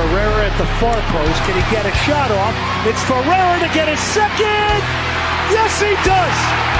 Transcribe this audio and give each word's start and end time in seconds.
Ferreira 0.00 0.48
at 0.48 0.56
the 0.56 0.64
far 0.80 0.96
post. 1.12 1.38
Can 1.44 1.52
he 1.60 1.64
get 1.68 1.84
a 1.84 1.92
shot 2.08 2.30
off? 2.32 2.56
It's 2.88 3.02
Ferreira 3.04 3.60
to 3.60 3.68
get 3.76 3.84
his 3.84 4.00
second. 4.00 4.80
Yes, 5.52 5.76
he 5.76 5.92
does. 6.08 6.38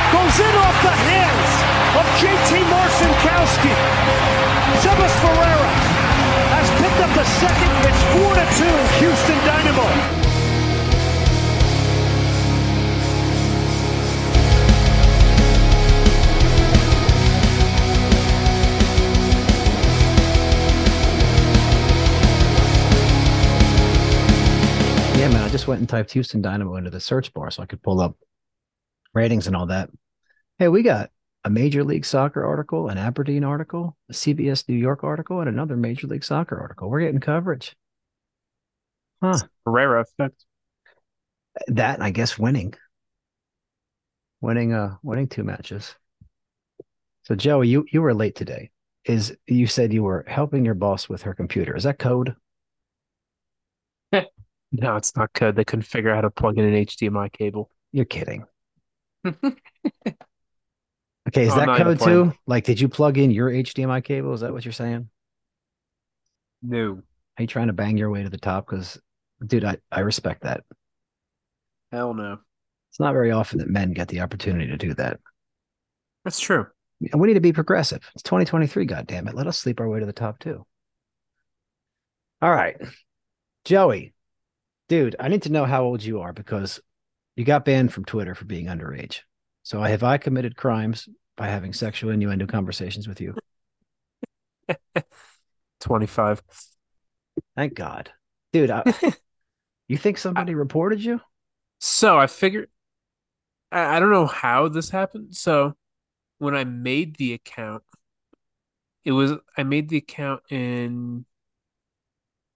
Goes 0.08 0.36
in 0.40 0.54
off 0.64 0.76
the 0.80 0.96
hands 1.04 1.50
of 2.00 2.04
JT 2.16 2.64
Marcinkowski. 2.72 3.74
Sebas 4.80 5.14
Ferreira 5.20 5.70
has 6.56 6.66
picked 6.80 7.00
up 7.04 7.12
the 7.12 7.26
second. 7.44 7.72
It's 7.84 8.02
4 8.24 8.34
to 8.40 8.46
2, 8.56 9.04
Houston 9.04 9.38
Dynamo. 9.44 10.19
Man. 25.32 25.44
I 25.44 25.48
just 25.48 25.68
went 25.68 25.80
and 25.80 25.88
typed 25.88 26.12
Houston 26.12 26.42
Dynamo 26.42 26.76
into 26.76 26.90
the 26.90 27.00
search 27.00 27.32
bar 27.32 27.50
so 27.50 27.62
I 27.62 27.66
could 27.66 27.82
pull 27.82 28.00
up 28.00 28.16
ratings 29.14 29.46
and 29.46 29.54
all 29.54 29.66
that. 29.66 29.90
Hey, 30.58 30.68
we 30.68 30.82
got 30.82 31.10
a 31.44 31.50
Major 31.50 31.84
League 31.84 32.04
Soccer 32.04 32.44
article, 32.44 32.88
an 32.88 32.98
Aberdeen 32.98 33.44
article, 33.44 33.96
a 34.08 34.12
CBS 34.12 34.68
New 34.68 34.76
York 34.76 35.04
article, 35.04 35.40
and 35.40 35.48
another 35.48 35.76
Major 35.76 36.06
League 36.06 36.24
Soccer 36.24 36.58
article. 36.58 36.90
We're 36.90 37.00
getting 37.00 37.20
coverage. 37.20 37.76
Huh. 39.22 39.38
Herrera 39.64 40.00
effect. 40.02 40.44
That 41.68 42.02
I 42.02 42.10
guess 42.10 42.38
winning. 42.38 42.74
Winning 44.40 44.72
uh 44.72 44.96
winning 45.02 45.28
two 45.28 45.44
matches. 45.44 45.94
So 47.22 47.34
Joey, 47.34 47.68
you 47.68 47.84
you 47.92 48.02
were 48.02 48.14
late 48.14 48.34
today. 48.34 48.70
Is 49.04 49.36
you 49.46 49.66
said 49.66 49.92
you 49.92 50.02
were 50.02 50.24
helping 50.26 50.64
your 50.64 50.74
boss 50.74 51.08
with 51.08 51.22
her 51.22 51.34
computer. 51.34 51.76
Is 51.76 51.84
that 51.84 51.98
code? 51.98 52.34
No, 54.72 54.96
it's 54.96 55.16
not 55.16 55.32
code. 55.32 55.56
They 55.56 55.64
couldn't 55.64 55.82
figure 55.84 56.10
out 56.10 56.16
how 56.16 56.20
to 56.22 56.30
plug 56.30 56.58
in 56.58 56.64
an 56.64 56.74
HDMI 56.86 57.32
cable. 57.32 57.70
You're 57.92 58.04
kidding. 58.04 58.44
Okay, 61.28 61.44
is 61.44 61.52
I'm 61.52 61.58
that 61.60 61.66
not 61.66 61.80
even 61.80 61.92
code 61.92 61.98
playing. 61.98 62.30
too? 62.30 62.36
Like, 62.46 62.64
did 62.64 62.80
you 62.80 62.88
plug 62.88 63.18
in 63.18 63.30
your 63.30 63.50
HDMI 63.50 64.02
cable? 64.02 64.32
Is 64.32 64.40
that 64.40 64.52
what 64.52 64.64
you're 64.64 64.72
saying? 64.72 65.08
No. 66.62 67.02
Are 67.38 67.42
you 67.42 67.46
trying 67.46 67.68
to 67.68 67.72
bang 67.72 67.96
your 67.96 68.10
way 68.10 68.22
to 68.22 68.30
the 68.30 68.38
top? 68.38 68.66
Because, 68.66 68.98
dude, 69.46 69.64
I, 69.64 69.76
I 69.92 70.00
respect 70.00 70.42
that. 70.42 70.64
Hell 71.92 72.14
no. 72.14 72.38
It's 72.90 72.98
not 72.98 73.12
very 73.12 73.30
often 73.30 73.58
that 73.58 73.68
men 73.68 73.92
get 73.92 74.08
the 74.08 74.20
opportunity 74.20 74.66
to 74.68 74.76
do 74.76 74.94
that. 74.94 75.20
That's 76.24 76.40
true. 76.40 76.66
And 77.12 77.20
we 77.20 77.28
need 77.28 77.34
to 77.34 77.40
be 77.40 77.52
progressive. 77.52 78.00
It's 78.14 78.22
2023, 78.24 78.84
God 78.86 79.06
damn 79.06 79.28
it. 79.28 79.34
Let 79.34 79.46
us 79.46 79.58
sleep 79.58 79.78
our 79.80 79.88
way 79.88 80.00
to 80.00 80.06
the 80.06 80.12
top 80.12 80.38
too. 80.38 80.66
All 82.42 82.50
right. 82.50 82.76
Joey, 83.64 84.14
dude, 84.90 85.14
I 85.20 85.28
need 85.28 85.42
to 85.42 85.52
know 85.52 85.64
how 85.64 85.84
old 85.84 86.02
you 86.02 86.20
are 86.20 86.32
because 86.32 86.80
you 87.36 87.44
got 87.44 87.64
banned 87.64 87.92
from 87.92 88.04
Twitter 88.04 88.34
for 88.34 88.44
being 88.44 88.66
underage. 88.66 89.20
So 89.62 89.80
have 89.80 90.02
I 90.02 90.18
committed 90.18 90.56
crimes 90.56 91.08
by 91.36 91.46
having 91.46 91.72
sexual 91.72 92.10
innuendo 92.10 92.46
conversations 92.46 93.06
with 93.06 93.20
you? 93.20 93.36
25. 95.80 96.42
Thank 97.56 97.74
God. 97.74 98.10
Dude, 98.52 98.72
I, 98.72 98.82
you 99.88 99.96
think 99.96 100.18
somebody 100.18 100.56
reported 100.56 101.02
you? 101.02 101.20
So 101.78 102.18
I 102.18 102.26
figured, 102.26 102.68
I, 103.70 103.96
I 103.96 104.00
don't 104.00 104.10
know 104.10 104.26
how 104.26 104.66
this 104.66 104.90
happened. 104.90 105.36
So 105.36 105.76
when 106.38 106.56
I 106.56 106.64
made 106.64 107.14
the 107.14 107.34
account, 107.34 107.84
it 109.04 109.12
was, 109.12 109.34
I 109.56 109.62
made 109.62 109.88
the 109.88 109.98
account 109.98 110.42
in 110.50 111.24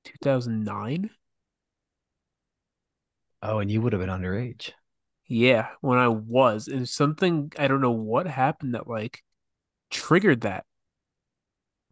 2009. 0.05 1.11
Oh, 3.44 3.59
and 3.59 3.71
you 3.71 3.82
would 3.82 3.93
have 3.93 4.00
been 4.00 4.09
underage. 4.09 4.71
Yeah, 5.27 5.69
when 5.81 5.99
I 5.99 6.09
was, 6.09 6.66
and 6.66 6.88
something, 6.88 7.53
I 7.59 7.69
don't 7.69 7.81
know 7.81 7.91
what 7.91 8.27
happened 8.27 8.75
that 8.75 8.88
like 8.88 9.22
triggered 9.91 10.41
that. 10.41 10.65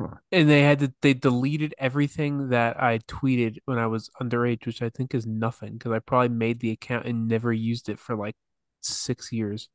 Huh. 0.01 0.17
And 0.33 0.49
they 0.49 0.63
had 0.63 0.79
to, 0.81 0.93
they 1.03 1.15
deleted 1.15 1.75
everything 1.79 2.49
that 2.49 2.83
I 2.83 2.99
tweeted 2.99 3.59
when 3.67 3.79
I 3.79 3.87
was 3.87 4.11
underage, 4.21 4.67
which 4.67 4.83
I 4.83 4.89
think 4.89 5.15
is 5.15 5.27
nothing 5.27 5.75
because 5.75 5.93
I 5.93 5.99
probably 5.99 6.31
made 6.31 6.61
the 6.61 6.71
account 6.71 7.07
and 7.07 7.29
never 7.29 7.53
used 7.53 7.89
it 7.89 7.99
for 7.99 8.17
like 8.17 8.35
six 8.81 9.31
years. 9.31 9.69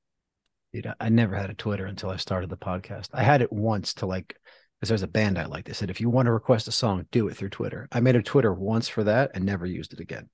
Dude, 0.73 0.88
I, 0.88 0.95
I 0.99 1.09
never 1.09 1.35
had 1.35 1.51
a 1.51 1.55
Twitter 1.55 1.85
until 1.85 2.09
I 2.09 2.17
started 2.17 2.49
the 2.49 2.57
podcast. 2.57 3.09
I 3.13 3.23
had 3.23 3.41
it 3.41 3.53
once 3.53 3.94
to 3.95 4.07
like, 4.07 4.35
because 4.79 4.89
there's 4.89 5.03
a 5.03 5.07
band 5.07 5.38
I 5.38 5.45
like. 5.45 5.65
They 5.65 5.73
said, 5.73 5.91
if 5.91 6.01
you 6.01 6.09
want 6.09 6.25
to 6.25 6.31
request 6.31 6.67
a 6.67 6.71
song, 6.71 7.05
do 7.11 7.27
it 7.27 7.38
through 7.38 7.49
Twitter. 7.49 7.88
I 7.91 7.99
made 7.99 8.15
a 8.15 8.23
Twitter 8.23 8.53
once 8.53 8.88
for 8.88 9.03
that 9.03 9.31
and 9.33 9.45
never 9.45 9.65
used 9.65 9.94
it 9.94 9.99
again. 9.99 10.29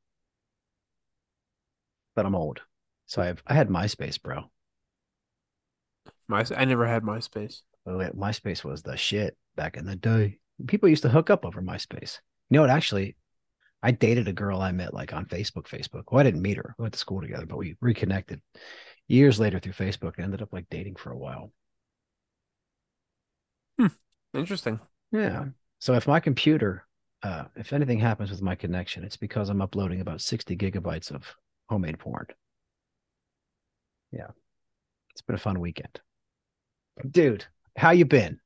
But 2.16 2.26
I'm 2.26 2.36
old. 2.36 2.62
So 3.06 3.22
I've 3.22 3.44
I 3.48 3.54
had 3.54 3.70
MySpace, 3.70 4.22
bro. 4.22 4.44
My, 6.28 6.46
I 6.56 6.66
never 6.66 6.88
had 6.88 7.04
MySpace. 7.04 7.62
Oh, 7.86 8.00
yeah, 8.00 8.12
MySpace 8.12 8.64
was 8.64 8.82
the 8.82 8.96
shit 8.96 9.38
back 9.56 9.78
in 9.78 9.86
the 9.86 9.96
day. 9.96 10.40
People 10.68 10.90
used 10.90 11.04
to 11.04 11.10
hook 11.10 11.30
up 11.30 11.46
over 11.46 11.62
MySpace. 11.62 12.20
You 12.50 12.56
know 12.56 12.62
what? 12.62 12.70
Actually, 12.70 13.16
I 13.82 13.92
dated 13.92 14.28
a 14.28 14.34
girl 14.34 14.62
I 14.62 14.72
met 14.72 14.94
like 14.94 15.14
on 15.14 15.26
Facebook. 15.26 15.68
Facebook. 15.68 16.04
Well, 16.12 16.22
I 16.22 16.24
didn't 16.24 16.42
meet 16.42 16.58
her. 16.58 16.76
We 16.78 16.84
went 16.84 16.94
to 16.94 17.00
school 17.00 17.22
together, 17.22 17.46
but 17.46 17.58
we 17.58 17.76
reconnected 17.82 18.42
years 19.08 19.40
later 19.40 19.60
through 19.60 19.74
Facebook 19.74 20.16
and 20.16 20.26
ended 20.26 20.42
up 20.42 20.54
like 20.54 20.70
dating 20.70 20.96
for 20.96 21.12
a 21.12 21.18
while. 21.18 21.52
Interesting. 24.34 24.80
Yeah. 25.12 25.46
So 25.80 25.94
if 25.94 26.08
my 26.08 26.20
computer, 26.20 26.88
uh, 27.22 27.46
if 27.56 27.74
anything 27.74 28.00
happens 28.00 28.32
with 28.32 28.42
my 28.42 28.56
connection, 28.56 29.04
it's 29.04 29.18
because 29.18 29.50
I'm 29.50 29.62
uploading 29.62 30.02
about 30.02 30.22
60 30.22 30.56
gigabytes 30.56 31.12
of 31.12 31.36
homemade 31.70 32.00
porn. 32.00 32.28
Yeah. 34.12 34.28
It's 35.12 35.22
been 35.22 35.36
a 35.36 35.40
fun 35.40 35.60
weekend. 35.60 36.02
Dude, 37.10 37.46
how 37.78 37.92
you 37.92 38.06
been? 38.06 38.40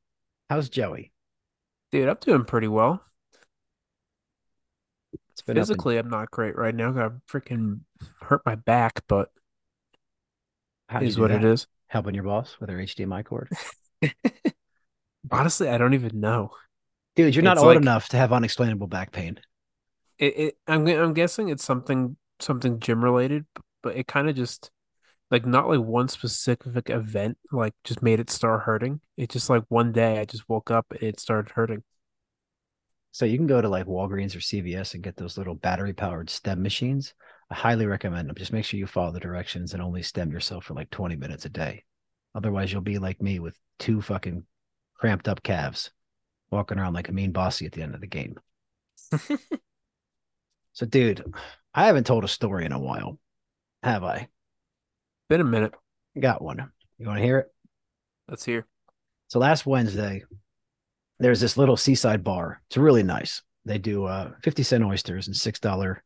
How's 0.49 0.69
Joey? 0.69 1.11
Dude, 1.91 2.07
I'm 2.07 2.17
doing 2.21 2.45
pretty 2.45 2.67
well. 2.67 3.01
It's 5.31 5.41
been 5.41 5.55
Physically, 5.55 5.97
I'm 5.97 6.09
not 6.09 6.31
great 6.31 6.55
right 6.55 6.73
now. 6.73 6.89
I 6.91 7.09
freaking 7.31 7.81
hurt 8.21 8.41
my 8.45 8.55
back, 8.55 9.01
but 9.07 9.29
how'd 10.89 11.03
is 11.03 11.17
what 11.19 11.31
it 11.31 11.41
that? 11.41 11.47
is. 11.47 11.67
Helping 11.87 12.15
your 12.15 12.23
boss 12.23 12.57
with 12.59 12.69
her 12.69 12.77
HDMI 12.77 13.23
cord? 13.23 13.49
Honestly, 15.31 15.69
I 15.69 15.77
don't 15.77 15.93
even 15.93 16.19
know. 16.19 16.51
Dude, 17.15 17.35
you're 17.35 17.43
not 17.43 17.57
It's 17.57 17.63
old 17.63 17.75
like- 17.75 17.81
enough 17.81 18.09
to 18.09 18.17
have 18.17 18.33
unexplainable 18.33 18.87
back 18.87 19.11
pain. 19.11 19.39
It, 20.17 20.37
it 20.39 20.57
I'm 20.67 20.87
I'm 20.87 21.13
guessing 21.13 21.49
it's 21.49 21.63
something 21.63 22.17
something 22.39 22.79
gym 22.79 23.03
related, 23.03 23.45
but 23.81 23.95
it 23.95 24.07
kind 24.07 24.29
of 24.29 24.35
just 24.35 24.71
like 25.29 25.45
not 25.45 25.67
like 25.67 25.79
one 25.79 26.07
specific 26.07 26.89
event 26.89 27.37
like 27.51 27.73
just 27.83 28.01
made 28.01 28.19
it 28.19 28.29
start 28.29 28.63
hurting. 28.63 29.01
It 29.17 29.29
just 29.29 29.49
like 29.49 29.63
one 29.69 29.91
day 29.91 30.19
I 30.19 30.25
just 30.25 30.47
woke 30.47 30.71
up 30.71 30.87
and 30.91 31.03
it 31.03 31.19
started 31.19 31.51
hurting. 31.51 31.83
So 33.11 33.25
you 33.25 33.37
can 33.37 33.47
go 33.47 33.61
to 33.61 33.69
like 33.69 33.87
Walgreens 33.87 34.35
or 34.35 34.39
CVS 34.39 34.93
and 34.93 35.03
get 35.03 35.17
those 35.17 35.37
little 35.37 35.55
battery 35.55 35.93
powered 35.93 36.29
stem 36.29 36.61
machines. 36.61 37.13
I 37.49 37.55
highly 37.55 37.87
recommend 37.87 38.29
them. 38.29 38.35
Just 38.35 38.53
make 38.53 38.63
sure 38.65 38.79
you 38.79 38.85
follow 38.87 39.11
the 39.11 39.19
directions 39.19 39.73
and 39.73 39.81
only 39.81 40.03
stem 40.03 40.31
yourself 40.31 40.65
for 40.65 40.75
like 40.75 40.89
20 40.91 41.15
minutes 41.15 41.45
a 41.45 41.49
day. 41.49 41.83
Otherwise, 42.35 42.71
you'll 42.71 42.81
be 42.81 42.99
like 42.99 43.21
me 43.21 43.39
with 43.39 43.57
two 43.79 44.01
fucking 44.01 44.43
cramped 44.93 45.27
up 45.27 45.41
calves 45.41 45.91
walking 46.51 46.77
around 46.77 46.93
like 46.93 47.09
a 47.09 47.13
mean 47.13 47.31
bossy 47.31 47.65
at 47.65 47.71
the 47.71 47.81
end 47.81 47.95
of 47.95 48.01
the 48.01 48.07
game. 48.07 48.35
So, 50.77 50.85
dude, 50.85 51.23
I 51.77 51.85
haven't 51.85 52.07
told 52.07 52.23
a 52.23 52.27
story 52.27 52.65
in 52.65 52.71
a 52.71 52.79
while, 52.79 53.19
have 53.83 54.03
I? 54.03 54.29
Been 55.29 55.41
a 55.41 55.43
minute. 55.43 55.75
Got 56.19 56.41
one. 56.41 56.71
You 56.97 57.05
want 57.05 57.19
to 57.19 57.23
hear 57.23 57.37
it? 57.37 57.53
Let's 58.27 58.43
hear. 58.43 58.65
So 59.27 59.37
last 59.37 59.67
Wednesday, 59.67 60.23
there's 61.19 61.39
this 61.39 61.55
little 61.55 61.77
seaside 61.77 62.23
bar. 62.23 62.63
It's 62.67 62.77
really 62.77 63.03
nice. 63.03 63.43
They 63.63 63.77
do 63.77 64.05
uh, 64.05 64.31
50 64.41 64.63
cent 64.63 64.83
oysters 64.83 65.27
and 65.27 65.35
$6 65.35 65.97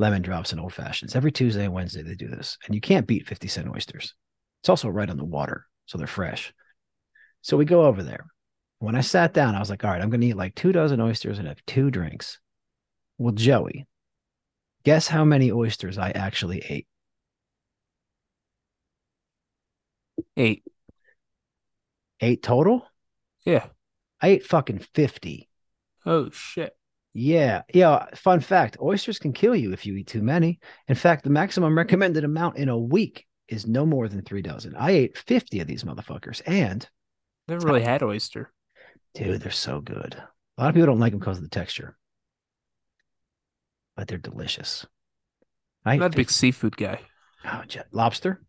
lemon 0.00 0.22
drops 0.22 0.50
and 0.50 0.60
old 0.60 0.74
fashions. 0.74 1.14
Every 1.14 1.30
Tuesday 1.30 1.66
and 1.66 1.72
Wednesday, 1.72 2.02
they 2.02 2.16
do 2.16 2.26
this. 2.26 2.58
And 2.66 2.74
you 2.74 2.80
can't 2.80 3.06
beat 3.06 3.28
50 3.28 3.46
cent 3.46 3.68
oysters. 3.68 4.14
It's 4.62 4.70
also 4.70 4.88
right 4.88 5.08
on 5.08 5.18
the 5.18 5.24
water. 5.24 5.66
So 5.86 5.98
they're 5.98 6.08
fresh. 6.08 6.52
So 7.42 7.56
we 7.56 7.64
go 7.64 7.84
over 7.84 8.02
there. 8.02 8.26
When 8.80 8.96
I 8.96 9.02
sat 9.02 9.34
down, 9.34 9.54
I 9.54 9.60
was 9.60 9.70
like, 9.70 9.84
all 9.84 9.90
right, 9.92 10.02
I'm 10.02 10.10
going 10.10 10.22
to 10.22 10.26
eat 10.26 10.36
like 10.36 10.56
two 10.56 10.72
dozen 10.72 11.00
oysters 11.00 11.38
and 11.38 11.46
have 11.46 11.64
two 11.64 11.92
drinks. 11.92 12.40
Well, 13.18 13.34
Joey, 13.34 13.86
guess 14.84 15.08
how 15.08 15.24
many 15.24 15.50
oysters 15.52 15.98
I 15.98 16.10
actually 16.10 16.58
ate? 16.68 16.86
Eight. 20.36 20.62
Eight 22.20 22.42
total? 22.42 22.86
Yeah. 23.44 23.66
I 24.20 24.28
ate 24.28 24.46
fucking 24.46 24.78
50. 24.94 25.48
Oh 26.06 26.30
shit. 26.30 26.76
Yeah. 27.12 27.62
Yeah. 27.72 28.06
Fun 28.14 28.40
fact 28.40 28.76
oysters 28.80 29.18
can 29.18 29.32
kill 29.32 29.54
you 29.54 29.72
if 29.72 29.84
you 29.84 29.96
eat 29.96 30.06
too 30.06 30.22
many. 30.22 30.60
In 30.88 30.94
fact, 30.94 31.24
the 31.24 31.30
maximum 31.30 31.76
recommended 31.76 32.24
amount 32.24 32.56
in 32.56 32.68
a 32.68 32.78
week 32.78 33.26
is 33.48 33.66
no 33.66 33.84
more 33.84 34.08
than 34.08 34.22
three 34.22 34.42
dozen. 34.42 34.74
I 34.76 34.92
ate 34.92 35.18
50 35.18 35.60
of 35.60 35.66
these 35.66 35.84
motherfuckers. 35.84 36.40
And 36.46 36.88
Never 37.48 37.66
really 37.66 37.82
had 37.82 38.02
oyster. 38.02 38.52
dude, 39.14 39.40
they're 39.42 39.50
so 39.50 39.80
good. 39.80 40.14
A 40.56 40.62
lot 40.62 40.68
of 40.68 40.74
people 40.74 40.86
don't 40.86 41.00
like 41.00 41.12
them 41.12 41.18
because 41.18 41.38
of 41.38 41.42
the 41.44 41.50
texture. 41.50 41.96
But 43.96 44.08
they're 44.08 44.18
delicious. 44.18 44.86
I'm 45.84 45.98
not 45.98 46.14
a 46.14 46.16
big 46.16 46.30
seafood 46.30 46.76
guy. 46.76 47.00
Oh, 47.44 47.62
lobster. 47.90 48.40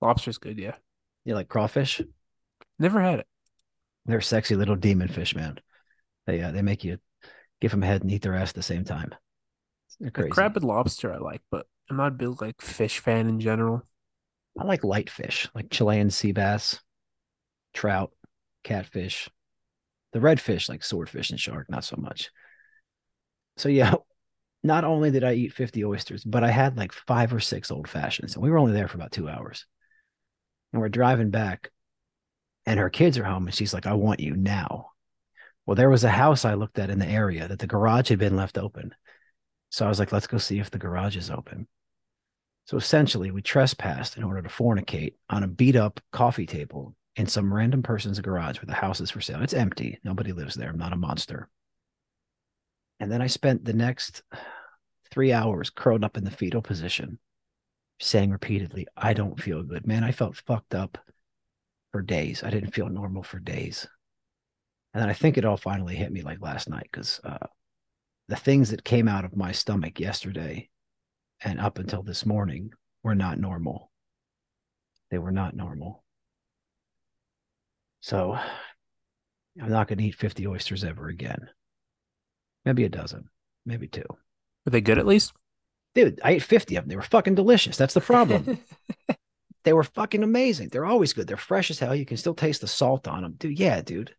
Lobster's 0.00 0.38
good, 0.38 0.58
yeah. 0.58 0.74
You 1.24 1.34
like 1.34 1.48
crawfish? 1.48 2.00
Never 2.78 3.00
had 3.00 3.20
it. 3.20 3.26
They're 4.06 4.20
sexy 4.20 4.54
little 4.54 4.76
demon 4.76 5.08
fish, 5.08 5.34
man. 5.34 5.58
They 6.26 6.40
uh, 6.40 6.52
they 6.52 6.62
make 6.62 6.84
you 6.84 6.98
give 7.60 7.70
them 7.70 7.82
a 7.82 7.86
head 7.86 8.02
and 8.02 8.10
eat 8.10 8.22
their 8.22 8.34
ass 8.34 8.50
at 8.50 8.54
the 8.54 8.62
same 8.62 8.84
time. 8.84 9.14
They're 10.00 10.10
crazy. 10.10 10.30
crab 10.30 10.56
and 10.56 10.64
lobster 10.64 11.12
I 11.12 11.18
like, 11.18 11.42
but 11.50 11.66
I'm 11.90 11.96
not 11.96 12.08
a 12.08 12.10
big 12.12 12.40
like 12.40 12.60
fish 12.60 12.98
fan 13.00 13.28
in 13.28 13.40
general. 13.40 13.82
I 14.58 14.64
like 14.64 14.84
light 14.84 15.10
fish, 15.10 15.48
like 15.54 15.70
Chilean 15.70 16.10
sea 16.10 16.32
bass, 16.32 16.80
trout, 17.74 18.12
catfish, 18.64 19.28
the 20.12 20.18
redfish, 20.18 20.68
like 20.68 20.84
swordfish 20.84 21.30
and 21.30 21.40
shark, 21.40 21.68
not 21.68 21.84
so 21.84 21.96
much. 21.98 22.30
So 23.56 23.68
yeah, 23.68 23.94
not 24.62 24.84
only 24.84 25.10
did 25.10 25.24
I 25.24 25.34
eat 25.34 25.52
50 25.52 25.84
oysters, 25.84 26.24
but 26.24 26.42
I 26.44 26.50
had 26.50 26.76
like 26.76 26.92
five 26.92 27.32
or 27.32 27.40
six 27.40 27.70
old 27.70 27.88
fashions. 27.88 28.34
And 28.34 28.42
we 28.42 28.50
were 28.50 28.58
only 28.58 28.72
there 28.72 28.88
for 28.88 28.96
about 28.96 29.12
two 29.12 29.28
hours. 29.28 29.66
And 30.72 30.82
we're 30.82 30.88
driving 30.88 31.30
back, 31.30 31.70
and 32.66 32.78
her 32.78 32.90
kids 32.90 33.16
are 33.18 33.24
home, 33.24 33.46
and 33.46 33.54
she's 33.54 33.72
like, 33.72 33.86
I 33.86 33.94
want 33.94 34.20
you 34.20 34.36
now. 34.36 34.90
Well, 35.64 35.74
there 35.74 35.90
was 35.90 36.04
a 36.04 36.10
house 36.10 36.44
I 36.44 36.54
looked 36.54 36.78
at 36.78 36.90
in 36.90 36.98
the 36.98 37.06
area 37.06 37.46
that 37.48 37.58
the 37.58 37.66
garage 37.66 38.08
had 38.08 38.18
been 38.18 38.36
left 38.36 38.58
open. 38.58 38.94
So 39.70 39.86
I 39.86 39.88
was 39.88 39.98
like, 39.98 40.12
let's 40.12 40.26
go 40.26 40.38
see 40.38 40.58
if 40.58 40.70
the 40.70 40.78
garage 40.78 41.16
is 41.16 41.30
open. 41.30 41.68
So 42.66 42.76
essentially, 42.76 43.30
we 43.30 43.42
trespassed 43.42 44.16
in 44.16 44.24
order 44.24 44.42
to 44.42 44.48
fornicate 44.48 45.14
on 45.30 45.42
a 45.42 45.48
beat 45.48 45.76
up 45.76 46.00
coffee 46.12 46.46
table 46.46 46.94
in 47.16 47.26
some 47.26 47.52
random 47.52 47.82
person's 47.82 48.20
garage 48.20 48.58
where 48.58 48.66
the 48.66 48.74
house 48.74 49.00
is 49.00 49.10
for 49.10 49.20
sale. 49.20 49.42
It's 49.42 49.54
empty. 49.54 49.98
Nobody 50.04 50.32
lives 50.32 50.54
there. 50.54 50.68
I'm 50.68 50.78
not 50.78 50.92
a 50.92 50.96
monster. 50.96 51.48
And 53.00 53.10
then 53.10 53.22
I 53.22 53.26
spent 53.26 53.64
the 53.64 53.72
next 53.72 54.22
three 55.10 55.32
hours 55.32 55.70
curled 55.70 56.04
up 56.04 56.16
in 56.16 56.24
the 56.24 56.30
fetal 56.30 56.62
position, 56.62 57.18
saying 58.00 58.30
repeatedly, 58.30 58.86
I 58.96 59.12
don't 59.12 59.40
feel 59.40 59.62
good. 59.62 59.86
Man, 59.86 60.04
I 60.04 60.12
felt 60.12 60.36
fucked 60.36 60.74
up 60.74 60.98
for 61.92 62.02
days. 62.02 62.42
I 62.42 62.50
didn't 62.50 62.74
feel 62.74 62.88
normal 62.88 63.22
for 63.22 63.38
days. 63.38 63.86
And 64.92 65.02
then 65.02 65.08
I 65.08 65.14
think 65.14 65.38
it 65.38 65.44
all 65.44 65.56
finally 65.56 65.94
hit 65.94 66.12
me 66.12 66.22
like 66.22 66.40
last 66.40 66.68
night 66.68 66.88
because 66.90 67.20
uh, 67.24 67.46
the 68.28 68.36
things 68.36 68.70
that 68.70 68.84
came 68.84 69.08
out 69.08 69.24
of 69.24 69.36
my 69.36 69.52
stomach 69.52 70.00
yesterday 70.00 70.68
and 71.40 71.60
up 71.60 71.78
until 71.78 72.02
this 72.02 72.26
morning 72.26 72.72
were 73.02 73.14
not 73.14 73.38
normal. 73.38 73.90
They 75.10 75.18
were 75.18 75.32
not 75.32 75.54
normal. 75.54 76.04
So 78.00 78.38
I'm 79.60 79.70
not 79.70 79.88
going 79.88 79.98
to 79.98 80.04
eat 80.04 80.14
50 80.14 80.46
oysters 80.46 80.84
ever 80.84 81.08
again. 81.08 81.48
Maybe 82.68 82.84
a 82.84 82.90
dozen, 82.90 83.30
maybe 83.64 83.88
two. 83.88 84.04
Were 84.66 84.70
they 84.70 84.82
good 84.82 84.98
at 84.98 85.06
least? 85.06 85.32
Dude, 85.94 86.20
I 86.22 86.32
ate 86.32 86.42
50 86.42 86.76
of 86.76 86.84
them. 86.84 86.90
They 86.90 86.96
were 86.96 87.02
fucking 87.02 87.34
delicious. 87.34 87.78
That's 87.78 87.94
the 87.94 88.02
problem. 88.02 88.58
they 89.64 89.72
were 89.72 89.84
fucking 89.84 90.22
amazing. 90.22 90.68
They're 90.68 90.84
always 90.84 91.14
good. 91.14 91.26
They're 91.26 91.38
fresh 91.38 91.70
as 91.70 91.78
hell. 91.78 91.94
You 91.94 92.04
can 92.04 92.18
still 92.18 92.34
taste 92.34 92.60
the 92.60 92.66
salt 92.66 93.08
on 93.08 93.22
them. 93.22 93.36
Dude, 93.38 93.58
yeah, 93.58 93.80
dude. 93.80 94.14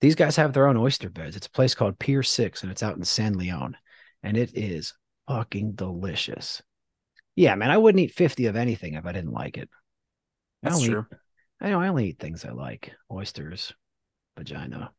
These 0.00 0.16
guys 0.16 0.34
have 0.34 0.52
their 0.52 0.66
own 0.66 0.76
oyster 0.76 1.08
beds. 1.08 1.36
It's 1.36 1.46
a 1.46 1.50
place 1.50 1.76
called 1.76 2.00
Pier 2.00 2.24
6 2.24 2.64
and 2.64 2.72
it's 2.72 2.82
out 2.82 2.96
in 2.96 3.04
San 3.04 3.38
Leon. 3.38 3.76
And 4.24 4.36
it 4.36 4.58
is 4.58 4.92
fucking 5.28 5.74
delicious. 5.74 6.62
Yeah, 7.36 7.54
man, 7.54 7.70
I 7.70 7.78
wouldn't 7.78 8.02
eat 8.02 8.14
50 8.14 8.46
of 8.46 8.56
anything 8.56 8.94
if 8.94 9.06
I 9.06 9.12
didn't 9.12 9.32
like 9.32 9.58
it. 9.58 9.70
That's 10.64 10.82
I 10.82 10.86
true. 10.88 11.06
Eat, 11.12 11.18
I 11.60 11.70
know 11.70 11.80
I 11.80 11.86
only 11.86 12.08
eat 12.08 12.18
things 12.18 12.44
I 12.44 12.50
like. 12.50 12.90
Oysters, 13.12 13.72
vagina, 14.36 14.90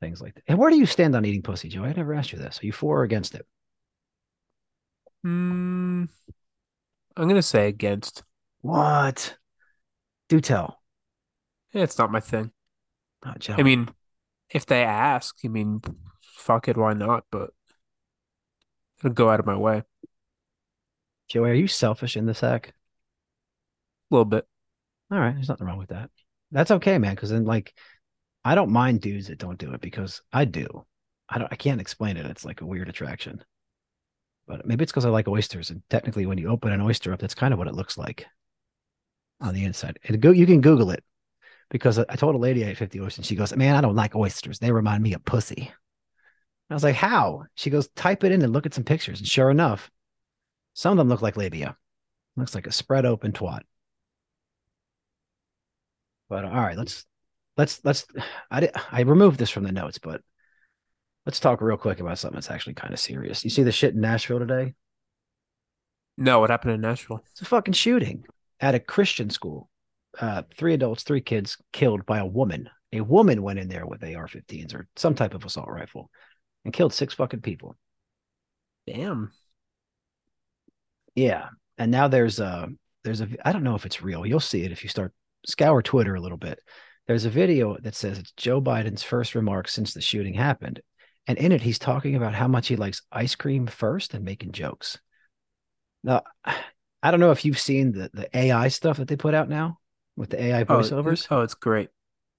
things 0.00 0.20
like 0.20 0.34
that. 0.34 0.44
And 0.48 0.58
where 0.58 0.70
do 0.70 0.76
you 0.76 0.86
stand 0.86 1.14
on 1.16 1.24
eating 1.24 1.42
pussy, 1.42 1.68
Joe? 1.68 1.84
I 1.84 1.92
never 1.92 2.14
asked 2.14 2.32
you 2.32 2.38
this. 2.38 2.62
Are 2.62 2.66
you 2.66 2.72
for 2.72 3.00
or 3.00 3.02
against 3.02 3.34
it? 3.34 3.46
Hmm. 5.22 6.04
I'm 7.16 7.28
gonna 7.28 7.42
say 7.42 7.68
against. 7.68 8.22
What? 8.60 9.36
Do 10.28 10.40
tell. 10.40 10.80
Yeah, 11.72 11.82
it's 11.82 11.98
not 11.98 12.12
my 12.12 12.20
thing. 12.20 12.52
Not 13.24 13.48
I 13.50 13.62
mean, 13.62 13.88
if 14.50 14.66
they 14.66 14.82
ask, 14.84 15.36
I 15.44 15.48
mean, 15.48 15.82
fuck 16.22 16.68
it, 16.68 16.76
why 16.76 16.94
not? 16.94 17.24
But 17.30 17.50
I'll 19.02 19.10
go 19.10 19.28
out 19.28 19.40
of 19.40 19.46
my 19.46 19.56
way. 19.56 19.82
Joey, 21.28 21.50
are 21.50 21.54
you 21.54 21.68
selfish 21.68 22.16
in 22.16 22.26
the 22.26 22.34
sack? 22.34 22.68
A 24.10 24.14
little 24.14 24.24
bit. 24.24 24.46
All 25.10 25.18
right, 25.18 25.34
there's 25.34 25.48
nothing 25.48 25.66
wrong 25.66 25.78
with 25.78 25.90
that. 25.90 26.10
That's 26.50 26.70
okay, 26.70 26.98
man. 26.98 27.14
Because 27.14 27.30
then, 27.30 27.44
like, 27.44 27.74
I 28.48 28.54
don't 28.54 28.70
mind 28.70 29.02
dudes 29.02 29.26
that 29.26 29.36
don't 29.36 29.58
do 29.58 29.74
it 29.74 29.82
because 29.82 30.22
I 30.32 30.46
do. 30.46 30.86
I 31.28 31.36
don't. 31.36 31.52
I 31.52 31.56
can't 31.56 31.82
explain 31.82 32.16
it. 32.16 32.24
It's 32.24 32.46
like 32.46 32.62
a 32.62 32.66
weird 32.66 32.88
attraction. 32.88 33.44
But 34.46 34.66
maybe 34.66 34.84
it's 34.84 34.90
because 34.90 35.04
I 35.04 35.10
like 35.10 35.28
oysters, 35.28 35.68
and 35.68 35.82
technically, 35.90 36.24
when 36.24 36.38
you 36.38 36.48
open 36.48 36.72
an 36.72 36.80
oyster 36.80 37.12
up, 37.12 37.20
that's 37.20 37.34
kind 37.34 37.52
of 37.52 37.58
what 37.58 37.68
it 37.68 37.74
looks 37.74 37.98
like 37.98 38.24
on 39.42 39.52
the 39.52 39.64
inside. 39.64 39.98
And 40.02 40.18
go, 40.22 40.30
you 40.30 40.46
can 40.46 40.62
Google 40.62 40.92
it 40.92 41.04
because 41.68 41.98
I 41.98 42.16
told 42.16 42.36
a 42.36 42.38
lady 42.38 42.64
I 42.64 42.68
ate 42.68 42.78
50 42.78 42.98
oysters. 43.02 43.18
And 43.18 43.26
she 43.26 43.36
goes, 43.36 43.54
Man, 43.54 43.76
I 43.76 43.82
don't 43.82 43.94
like 43.94 44.16
oysters. 44.16 44.58
They 44.58 44.72
remind 44.72 45.02
me 45.02 45.12
of 45.12 45.26
pussy. 45.26 45.70
I 46.70 46.74
was 46.74 46.84
like, 46.84 46.94
How? 46.94 47.44
She 47.54 47.68
goes, 47.68 47.88
Type 47.88 48.24
it 48.24 48.32
in 48.32 48.40
and 48.40 48.54
look 48.54 48.64
at 48.64 48.72
some 48.72 48.84
pictures. 48.84 49.18
And 49.18 49.28
sure 49.28 49.50
enough, 49.50 49.90
some 50.72 50.92
of 50.92 50.96
them 50.96 51.10
look 51.10 51.20
like 51.20 51.36
labia. 51.36 51.76
Looks 52.34 52.54
like 52.54 52.66
a 52.66 52.72
spread 52.72 53.04
open 53.04 53.32
twat. 53.32 53.60
But 56.30 56.46
all 56.46 56.50
right, 56.52 56.78
let's 56.78 57.04
let's 57.58 57.84
let's 57.84 58.06
I 58.50 58.70
I 58.90 59.02
removed 59.02 59.38
this 59.38 59.50
from 59.50 59.64
the 59.64 59.72
notes, 59.72 59.98
but 59.98 60.22
let's 61.26 61.40
talk 61.40 61.60
real 61.60 61.76
quick 61.76 62.00
about 62.00 62.18
something 62.18 62.36
that's 62.36 62.50
actually 62.50 62.74
kind 62.74 62.94
of 62.94 63.00
serious. 63.00 63.44
You 63.44 63.50
see 63.50 63.64
the 63.64 63.72
shit 63.72 63.94
in 63.94 64.00
Nashville 64.00 64.38
today? 64.38 64.74
No, 66.16 66.40
what 66.40 66.50
happened 66.50 66.72
in 66.72 66.80
Nashville? 66.80 67.22
It's 67.32 67.42
a 67.42 67.44
fucking 67.44 67.74
shooting 67.74 68.24
at 68.60 68.74
a 68.74 68.80
Christian 68.80 69.28
school 69.28 69.68
uh, 70.20 70.42
three 70.56 70.74
adults, 70.74 71.02
three 71.02 71.20
kids 71.20 71.56
killed 71.72 72.06
by 72.06 72.18
a 72.18 72.26
woman. 72.26 72.68
A 72.92 73.00
woman 73.00 73.42
went 73.42 73.58
in 73.58 73.68
there 73.68 73.86
with 73.86 74.02
AR-15s 74.02 74.74
or 74.74 74.88
some 74.96 75.14
type 75.14 75.34
of 75.34 75.44
assault 75.44 75.68
rifle 75.68 76.10
and 76.64 76.72
killed 76.72 76.94
six 76.94 77.14
fucking 77.14 77.42
people. 77.42 77.76
Damn. 78.86 79.30
Yeah, 81.14 81.48
and 81.76 81.90
now 81.90 82.08
there's 82.08 82.40
a 82.40 82.68
there's 83.04 83.20
a 83.20 83.28
I 83.44 83.52
don't 83.52 83.64
know 83.64 83.74
if 83.74 83.84
it's 83.84 84.02
real. 84.02 84.24
You'll 84.24 84.40
see 84.40 84.64
it 84.64 84.72
if 84.72 84.82
you 84.82 84.88
start 84.88 85.12
scour 85.46 85.82
Twitter 85.82 86.14
a 86.14 86.20
little 86.20 86.38
bit. 86.38 86.60
There's 87.08 87.24
a 87.24 87.30
video 87.30 87.78
that 87.78 87.94
says 87.94 88.18
it's 88.18 88.32
Joe 88.32 88.60
Biden's 88.60 89.02
first 89.02 89.34
remarks 89.34 89.72
since 89.72 89.94
the 89.94 90.02
shooting 90.02 90.34
happened, 90.34 90.80
and 91.26 91.38
in 91.38 91.52
it 91.52 91.62
he's 91.62 91.78
talking 91.78 92.14
about 92.14 92.34
how 92.34 92.48
much 92.48 92.68
he 92.68 92.76
likes 92.76 93.00
ice 93.10 93.34
cream 93.34 93.66
first 93.66 94.12
and 94.12 94.26
making 94.26 94.52
jokes. 94.52 94.98
Now, 96.04 96.22
I 97.02 97.10
don't 97.10 97.20
know 97.20 97.30
if 97.30 97.46
you've 97.46 97.58
seen 97.58 97.92
the 97.92 98.10
the 98.12 98.28
AI 98.36 98.68
stuff 98.68 98.98
that 98.98 99.08
they 99.08 99.16
put 99.16 99.32
out 99.32 99.48
now 99.48 99.78
with 100.16 100.30
the 100.30 100.42
AI 100.42 100.60
oh, 100.60 100.64
voiceovers. 100.66 101.26
Oh, 101.30 101.38
oh 101.38 101.42
it's 101.42 101.54
great. 101.54 101.88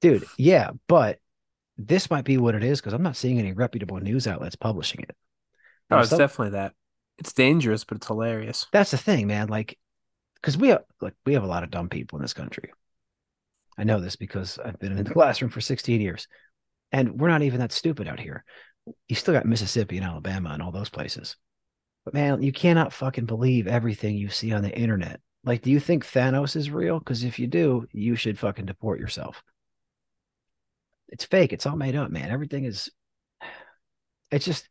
Dude, 0.01 0.23
yeah, 0.37 0.69
but 0.87 1.17
this 1.77 2.11
might 2.11 2.25
be 2.25 2.37
what 2.37 2.53
it 2.53 2.63
is 2.63 2.79
because 2.79 2.93
I'm 2.93 3.03
not 3.03 3.17
seeing 3.17 3.39
any 3.39 3.53
reputable 3.53 3.99
news 3.99 4.27
outlets 4.27 4.55
publishing 4.55 5.01
it. 5.01 5.15
Oh, 5.89 5.97
it's 5.97 6.09
definitely 6.11 6.51
that. 6.51 6.73
It's 7.17 7.33
dangerous, 7.33 7.85
but 7.85 7.97
it's 7.97 8.07
hilarious. 8.07 8.67
That's 8.71 8.91
the 8.91 8.97
thing, 8.97 9.25
man. 9.25 9.47
Like, 9.47 9.79
because 10.35 10.57
we 10.57 10.67
have 10.67 10.83
like 11.01 11.15
we 11.25 11.33
have 11.33 11.43
a 11.43 11.47
lot 11.47 11.63
of 11.63 11.71
dumb 11.71 11.89
people 11.89 12.19
in 12.19 12.21
this 12.21 12.33
country. 12.33 12.71
I 13.79 13.85
know 13.85 14.01
this 14.01 14.17
because 14.17 14.59
I've 14.63 14.77
been 14.77 14.91
in 14.91 15.03
the 15.03 15.09
classroom 15.13 15.49
for 15.49 15.61
16 15.61 16.01
years, 16.01 16.27
and 16.91 17.19
we're 17.19 17.29
not 17.29 17.43
even 17.43 17.61
that 17.61 17.71
stupid 17.71 18.07
out 18.07 18.19
here. 18.19 18.43
You 19.07 19.15
still 19.15 19.33
got 19.33 19.45
Mississippi 19.45 19.97
and 19.97 20.05
Alabama 20.05 20.49
and 20.49 20.61
all 20.61 20.71
those 20.71 20.89
places, 20.89 21.37
but 22.03 22.13
man, 22.13 22.41
you 22.41 22.51
cannot 22.51 22.91
fucking 22.91 23.25
believe 23.25 23.67
everything 23.67 24.17
you 24.17 24.29
see 24.29 24.51
on 24.51 24.63
the 24.63 24.77
internet. 24.77 25.21
Like, 25.45 25.61
do 25.61 25.71
you 25.71 25.79
think 25.79 26.05
Thanos 26.05 26.57
is 26.57 26.69
real? 26.69 26.99
Because 26.99 27.23
if 27.23 27.39
you 27.39 27.47
do, 27.47 27.87
you 27.93 28.15
should 28.15 28.37
fucking 28.37 28.65
deport 28.65 28.99
yourself. 28.99 29.41
It's 31.07 31.23
fake. 31.23 31.53
It's 31.53 31.65
all 31.65 31.77
made 31.77 31.95
up, 31.95 32.11
man. 32.11 32.31
Everything 32.31 32.65
is. 32.65 32.89
It's 34.31 34.45
just. 34.45 34.67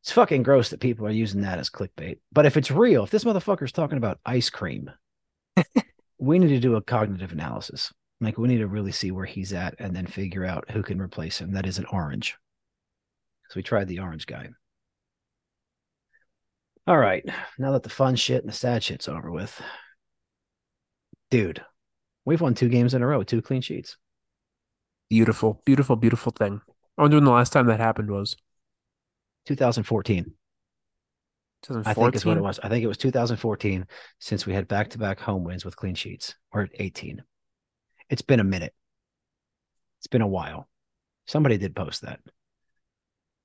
It's 0.00 0.10
fucking 0.10 0.42
gross 0.42 0.70
that 0.70 0.80
people 0.80 1.06
are 1.06 1.10
using 1.10 1.42
that 1.42 1.60
as 1.60 1.70
clickbait. 1.70 2.18
But 2.32 2.46
if 2.46 2.56
it's 2.56 2.72
real, 2.72 3.04
if 3.04 3.10
this 3.10 3.22
motherfucker's 3.22 3.70
talking 3.70 3.98
about 3.98 4.18
ice 4.26 4.50
cream, 4.50 4.90
we 6.18 6.40
need 6.40 6.48
to 6.48 6.58
do 6.58 6.74
a 6.74 6.82
cognitive 6.82 7.30
analysis. 7.30 7.92
Like, 8.22 8.38
we 8.38 8.46
need 8.46 8.58
to 8.58 8.68
really 8.68 8.92
see 8.92 9.10
where 9.10 9.26
he's 9.26 9.52
at 9.52 9.74
and 9.80 9.96
then 9.96 10.06
figure 10.06 10.44
out 10.44 10.70
who 10.70 10.82
can 10.84 11.00
replace 11.00 11.40
him. 11.40 11.52
That 11.52 11.66
is 11.66 11.78
an 11.78 11.86
orange. 11.86 12.36
So 13.48 13.54
we 13.56 13.64
tried 13.64 13.88
the 13.88 13.98
orange 13.98 14.26
guy. 14.26 14.48
All 16.86 16.96
right. 16.96 17.24
Now 17.58 17.72
that 17.72 17.82
the 17.82 17.90
fun 17.90 18.14
shit 18.14 18.40
and 18.40 18.48
the 18.48 18.56
sad 18.56 18.84
shit's 18.84 19.08
over 19.08 19.30
with, 19.32 19.60
dude, 21.30 21.64
we've 22.24 22.40
won 22.40 22.54
two 22.54 22.68
games 22.68 22.94
in 22.94 23.02
a 23.02 23.06
row, 23.06 23.24
two 23.24 23.42
clean 23.42 23.60
sheets. 23.60 23.96
Beautiful, 25.10 25.60
beautiful, 25.66 25.96
beautiful 25.96 26.30
thing. 26.30 26.60
I 26.96 27.02
wonder 27.02 27.16
when 27.16 27.24
the 27.24 27.32
last 27.32 27.52
time 27.52 27.66
that 27.66 27.80
happened 27.80 28.10
was 28.10 28.36
2014. 29.46 30.32
2014? 31.62 31.90
I 31.90 31.94
think 31.94 32.14
is 32.14 32.24
what 32.24 32.36
it 32.36 32.42
was. 32.42 32.60
I 32.62 32.68
think 32.68 32.84
it 32.84 32.88
was 32.88 32.98
2014 32.98 33.86
since 34.20 34.46
we 34.46 34.52
had 34.52 34.68
back 34.68 34.90
to 34.90 34.98
back 34.98 35.18
home 35.18 35.42
wins 35.42 35.64
with 35.64 35.76
clean 35.76 35.96
sheets, 35.96 36.36
or 36.52 36.68
18. 36.74 37.22
It's 38.12 38.20
been 38.20 38.40
a 38.40 38.44
minute. 38.44 38.74
It's 39.98 40.06
been 40.06 40.20
a 40.20 40.28
while. 40.28 40.68
Somebody 41.26 41.56
did 41.56 41.74
post 41.74 42.02
that. 42.02 42.20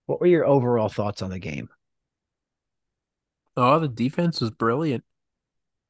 What 0.07 0.19
were 0.19 0.27
your 0.27 0.45
overall 0.45 0.89
thoughts 0.89 1.21
on 1.21 1.29
the 1.29 1.39
game? 1.39 1.69
Oh, 3.55 3.79
the 3.79 3.87
defense 3.87 4.41
was 4.41 4.51
brilliant, 4.51 5.05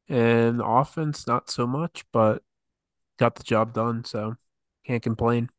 and 0.08 0.60
the 0.60 0.66
offense 0.66 1.26
not 1.26 1.50
so 1.50 1.66
much, 1.66 2.06
but 2.14 2.44
got 3.18 3.34
the 3.34 3.44
job 3.44 3.74
done. 3.74 4.06
So 4.06 4.36
can't 4.86 5.02
complain. 5.02 5.50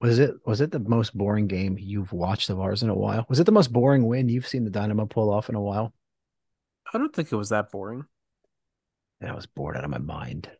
Was 0.00 0.18
it 0.18 0.36
was 0.46 0.62
it 0.62 0.70
the 0.70 0.78
most 0.78 1.14
boring 1.14 1.46
game 1.46 1.76
you've 1.78 2.14
watched 2.14 2.48
of 2.48 2.58
ours 2.58 2.82
in 2.82 2.88
a 2.88 2.96
while? 2.96 3.26
Was 3.28 3.38
it 3.38 3.44
the 3.44 3.52
most 3.52 3.70
boring 3.70 4.06
win 4.06 4.30
you've 4.30 4.48
seen 4.48 4.64
the 4.64 4.70
Dynamo 4.70 5.04
pull 5.04 5.30
off 5.30 5.50
in 5.50 5.56
a 5.56 5.60
while? 5.60 5.92
I 6.90 6.96
don't 6.96 7.14
think 7.14 7.30
it 7.30 7.36
was 7.36 7.50
that 7.50 7.70
boring. 7.70 8.06
And 9.20 9.30
I 9.30 9.34
was 9.34 9.44
bored 9.44 9.76
out 9.76 9.84
of 9.84 9.90
my 9.90 9.98
mind. 9.98 10.50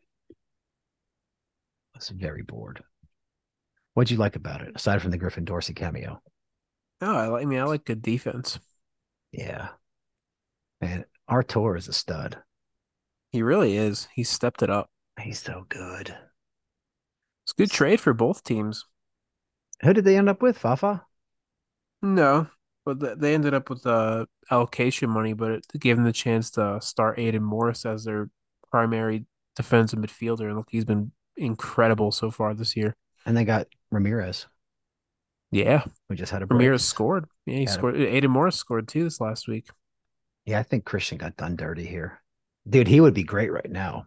Was 1.99 2.09
very 2.09 2.43
bored. 2.43 2.81
What'd 3.93 4.09
you 4.11 4.17
like 4.17 4.37
about 4.37 4.61
it, 4.61 4.71
aside 4.73 5.01
from 5.01 5.11
the 5.11 5.17
Griffin 5.17 5.43
Dorsey 5.43 5.73
cameo? 5.73 6.21
Oh, 7.01 7.15
I, 7.15 7.27
like- 7.27 7.41
I 7.41 7.45
mean, 7.45 7.59
I 7.59 7.63
like 7.63 7.83
good 7.83 8.01
defense. 8.01 8.57
Yeah. 9.33 9.69
Man, 10.79 11.03
Artur 11.27 11.75
is 11.75 11.89
a 11.89 11.93
stud. 11.93 12.37
He 13.31 13.43
really 13.43 13.75
is. 13.75 14.07
He 14.13 14.23
stepped 14.23 14.63
it 14.63 14.69
up. 14.69 14.89
He's 15.19 15.41
so 15.41 15.65
good. 15.67 16.15
It's 17.43 17.51
a 17.51 17.55
good 17.57 17.71
trade 17.71 17.99
for 17.99 18.13
both 18.13 18.43
teams. 18.43 18.85
Who 19.83 19.93
did 19.93 20.05
they 20.05 20.17
end 20.17 20.29
up 20.29 20.41
with? 20.41 20.57
Fafa? 20.57 21.05
No, 22.01 22.47
but 22.85 23.19
they 23.19 23.33
ended 23.33 23.53
up 23.53 23.69
with 23.69 23.85
uh, 23.85 24.25
allocation 24.49 25.09
money, 25.09 25.33
but 25.33 25.51
it 25.51 25.65
gave 25.79 25.97
them 25.97 26.05
the 26.05 26.13
chance 26.13 26.51
to 26.51 26.79
start 26.81 27.19
Aidan 27.19 27.43
Morris 27.43 27.85
as 27.85 28.05
their 28.05 28.29
primary 28.71 29.25
defensive 29.55 29.99
midfielder. 29.99 30.47
And 30.47 30.55
look, 30.55 30.67
he's 30.69 30.85
been 30.85 31.11
incredible 31.39 32.11
so 32.11 32.31
far 32.31 32.53
this 32.53 32.75
year. 32.77 32.95
And 33.25 33.35
they 33.35 33.45
got 33.45 33.67
Ramirez. 33.91 34.47
Yeah, 35.51 35.83
We 36.09 36.15
just 36.15 36.31
had 36.31 36.43
a 36.43 36.47
break. 36.47 36.59
Ramirez 36.59 36.85
scored. 36.85 37.25
Yeah, 37.47 37.53
he 37.55 37.59
Had 37.61 37.69
a- 37.69 37.73
scored. 37.73 37.97
Aidan 37.97 38.29
Morris 38.31 38.55
scored 38.55 38.87
too 38.87 39.03
this 39.03 39.19
last 39.19 39.47
week. 39.47 39.67
Yeah, 40.45 40.59
I 40.59 40.63
think 40.63 40.85
Christian 40.85 41.17
got 41.17 41.37
done 41.37 41.55
dirty 41.55 41.85
here. 41.85 42.21
Dude, 42.69 42.87
he 42.87 43.01
would 43.01 43.13
be 43.15 43.23
great 43.23 43.51
right 43.51 43.69
now 43.69 44.05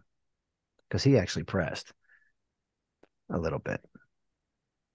because 0.87 1.03
he 1.03 1.17
actually 1.17 1.43
pressed 1.43 1.91
a 3.29 3.37
little 3.37 3.59
bit. 3.59 3.81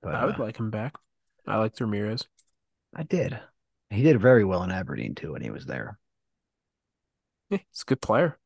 But 0.03 0.15
I 0.15 0.25
would 0.25 0.37
uh, 0.37 0.43
like 0.43 0.57
him 0.59 0.71
back. 0.71 0.95
I 1.47 1.57
liked 1.59 1.81
Ramirez. 1.81 2.27
I 2.95 3.03
did. 3.03 3.39
He 3.91 4.03
did 4.03 4.21
very 4.21 4.45
well 4.45 4.63
in 4.63 4.71
Aberdeen 4.71 5.15
too 5.15 5.33
when 5.33 5.43
he 5.43 5.51
was 5.51 5.67
there. 5.67 5.99
Yeah, 7.51 7.59
he's 7.71 7.83
a 7.83 7.85
good 7.87 8.01
player. 8.01 8.39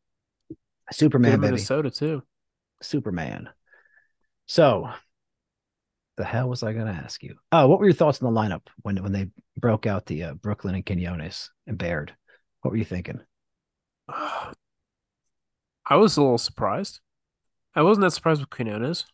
Good 0.49 0.57
Superman, 0.93 1.33
baby. 1.41 1.53
Minnesota 1.53 1.91
too. 1.91 2.23
Superman. 2.81 3.49
So, 4.47 4.91
the 6.17 6.25
hell 6.25 6.49
was 6.49 6.63
I 6.63 6.73
going 6.73 6.87
to 6.87 6.93
ask 6.93 7.23
you? 7.23 7.37
Oh, 7.51 7.67
what 7.67 7.79
were 7.79 7.87
your 7.87 7.95
thoughts 7.95 8.23
on 8.23 8.33
the 8.33 8.41
lineup 8.41 8.63
when 8.83 9.03
when 9.03 9.13
they 9.13 9.29
broke 9.57 9.87
out 9.87 10.07
the 10.07 10.25
uh, 10.25 10.35
Brooklyn 10.35 10.75
and 10.75 10.85
Quinones 10.85 11.51
and 11.67 11.79
Baird? 11.79 12.15
What 12.61 12.71
were 12.71 12.77
you 12.77 12.85
thinking? 12.85 13.21
I 14.09 15.97
was 15.97 16.17
a 16.17 16.23
little 16.23 16.39
surprised. 16.39 17.01
I 17.75 17.83
wasn't 17.83 18.03
that 18.03 18.13
surprised 18.13 18.41
with 18.41 18.51
Quinones 18.51 19.07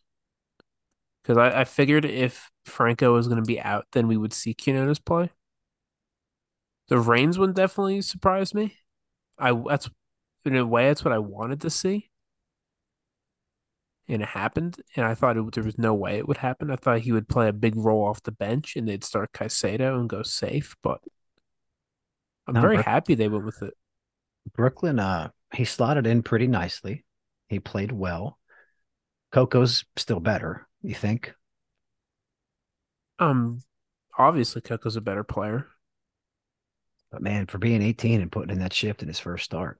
because 1.23 1.37
I, 1.37 1.61
I 1.61 1.63
figured 1.63 2.05
if 2.05 2.51
Franco 2.65 3.13
was 3.13 3.27
going 3.27 3.41
to 3.41 3.47
be 3.47 3.59
out, 3.59 3.85
then 3.93 4.07
we 4.07 4.17
would 4.17 4.33
see 4.33 4.53
Quinones 4.53 4.99
play. 4.99 5.31
The 6.89 6.99
Raines 6.99 7.37
one 7.37 7.53
definitely 7.53 8.01
surprised 8.01 8.53
me. 8.53 8.75
I 9.37 9.53
that's 9.67 9.89
in 10.45 10.55
a 10.55 10.65
way 10.65 10.87
that's 10.87 11.05
what 11.05 11.13
I 11.13 11.19
wanted 11.19 11.61
to 11.61 11.69
see, 11.69 12.09
and 14.09 14.21
it 14.23 14.29
happened. 14.29 14.81
And 14.95 15.05
I 15.05 15.15
thought 15.15 15.37
it, 15.37 15.53
there 15.53 15.63
was 15.63 15.77
no 15.77 15.93
way 15.93 16.17
it 16.17 16.27
would 16.27 16.37
happen. 16.37 16.71
I 16.71 16.75
thought 16.77 17.01
he 17.01 17.11
would 17.13 17.29
play 17.29 17.47
a 17.47 17.53
big 17.53 17.75
role 17.77 18.05
off 18.05 18.23
the 18.23 18.31
bench 18.31 18.75
and 18.75 18.87
they'd 18.87 19.03
start 19.03 19.33
Caicedo 19.33 19.99
and 19.99 20.09
go 20.09 20.23
safe. 20.23 20.75
But 20.83 21.01
I'm 22.47 22.55
No, 22.55 22.59
very 22.59 22.79
happy 22.79 23.15
they 23.15 23.29
went 23.29 23.45
with 23.45 23.61
it. 23.61 23.73
Brooklyn, 24.53 24.99
uh, 24.99 25.31
he 25.53 25.65
slotted 25.65 26.05
in 26.05 26.23
pretty 26.23 26.47
nicely. 26.47 27.05
He 27.47 27.59
played 27.59 27.91
well. 27.91 28.39
Coco's 29.31 29.85
still 29.97 30.19
better, 30.21 30.67
you 30.83 30.95
think? 30.95 31.35
Um, 33.19 33.63
obviously 34.17 34.61
Coco's 34.61 34.95
a 34.95 35.01
better 35.01 35.23
player. 35.23 35.67
But 37.11 37.21
man, 37.21 37.47
for 37.47 37.57
being 37.57 37.81
18 37.81 38.21
and 38.21 38.31
putting 38.31 38.51
in 38.51 38.59
that 38.59 38.73
shift 38.73 39.01
in 39.01 39.07
his 39.07 39.19
first 39.19 39.45
start, 39.45 39.79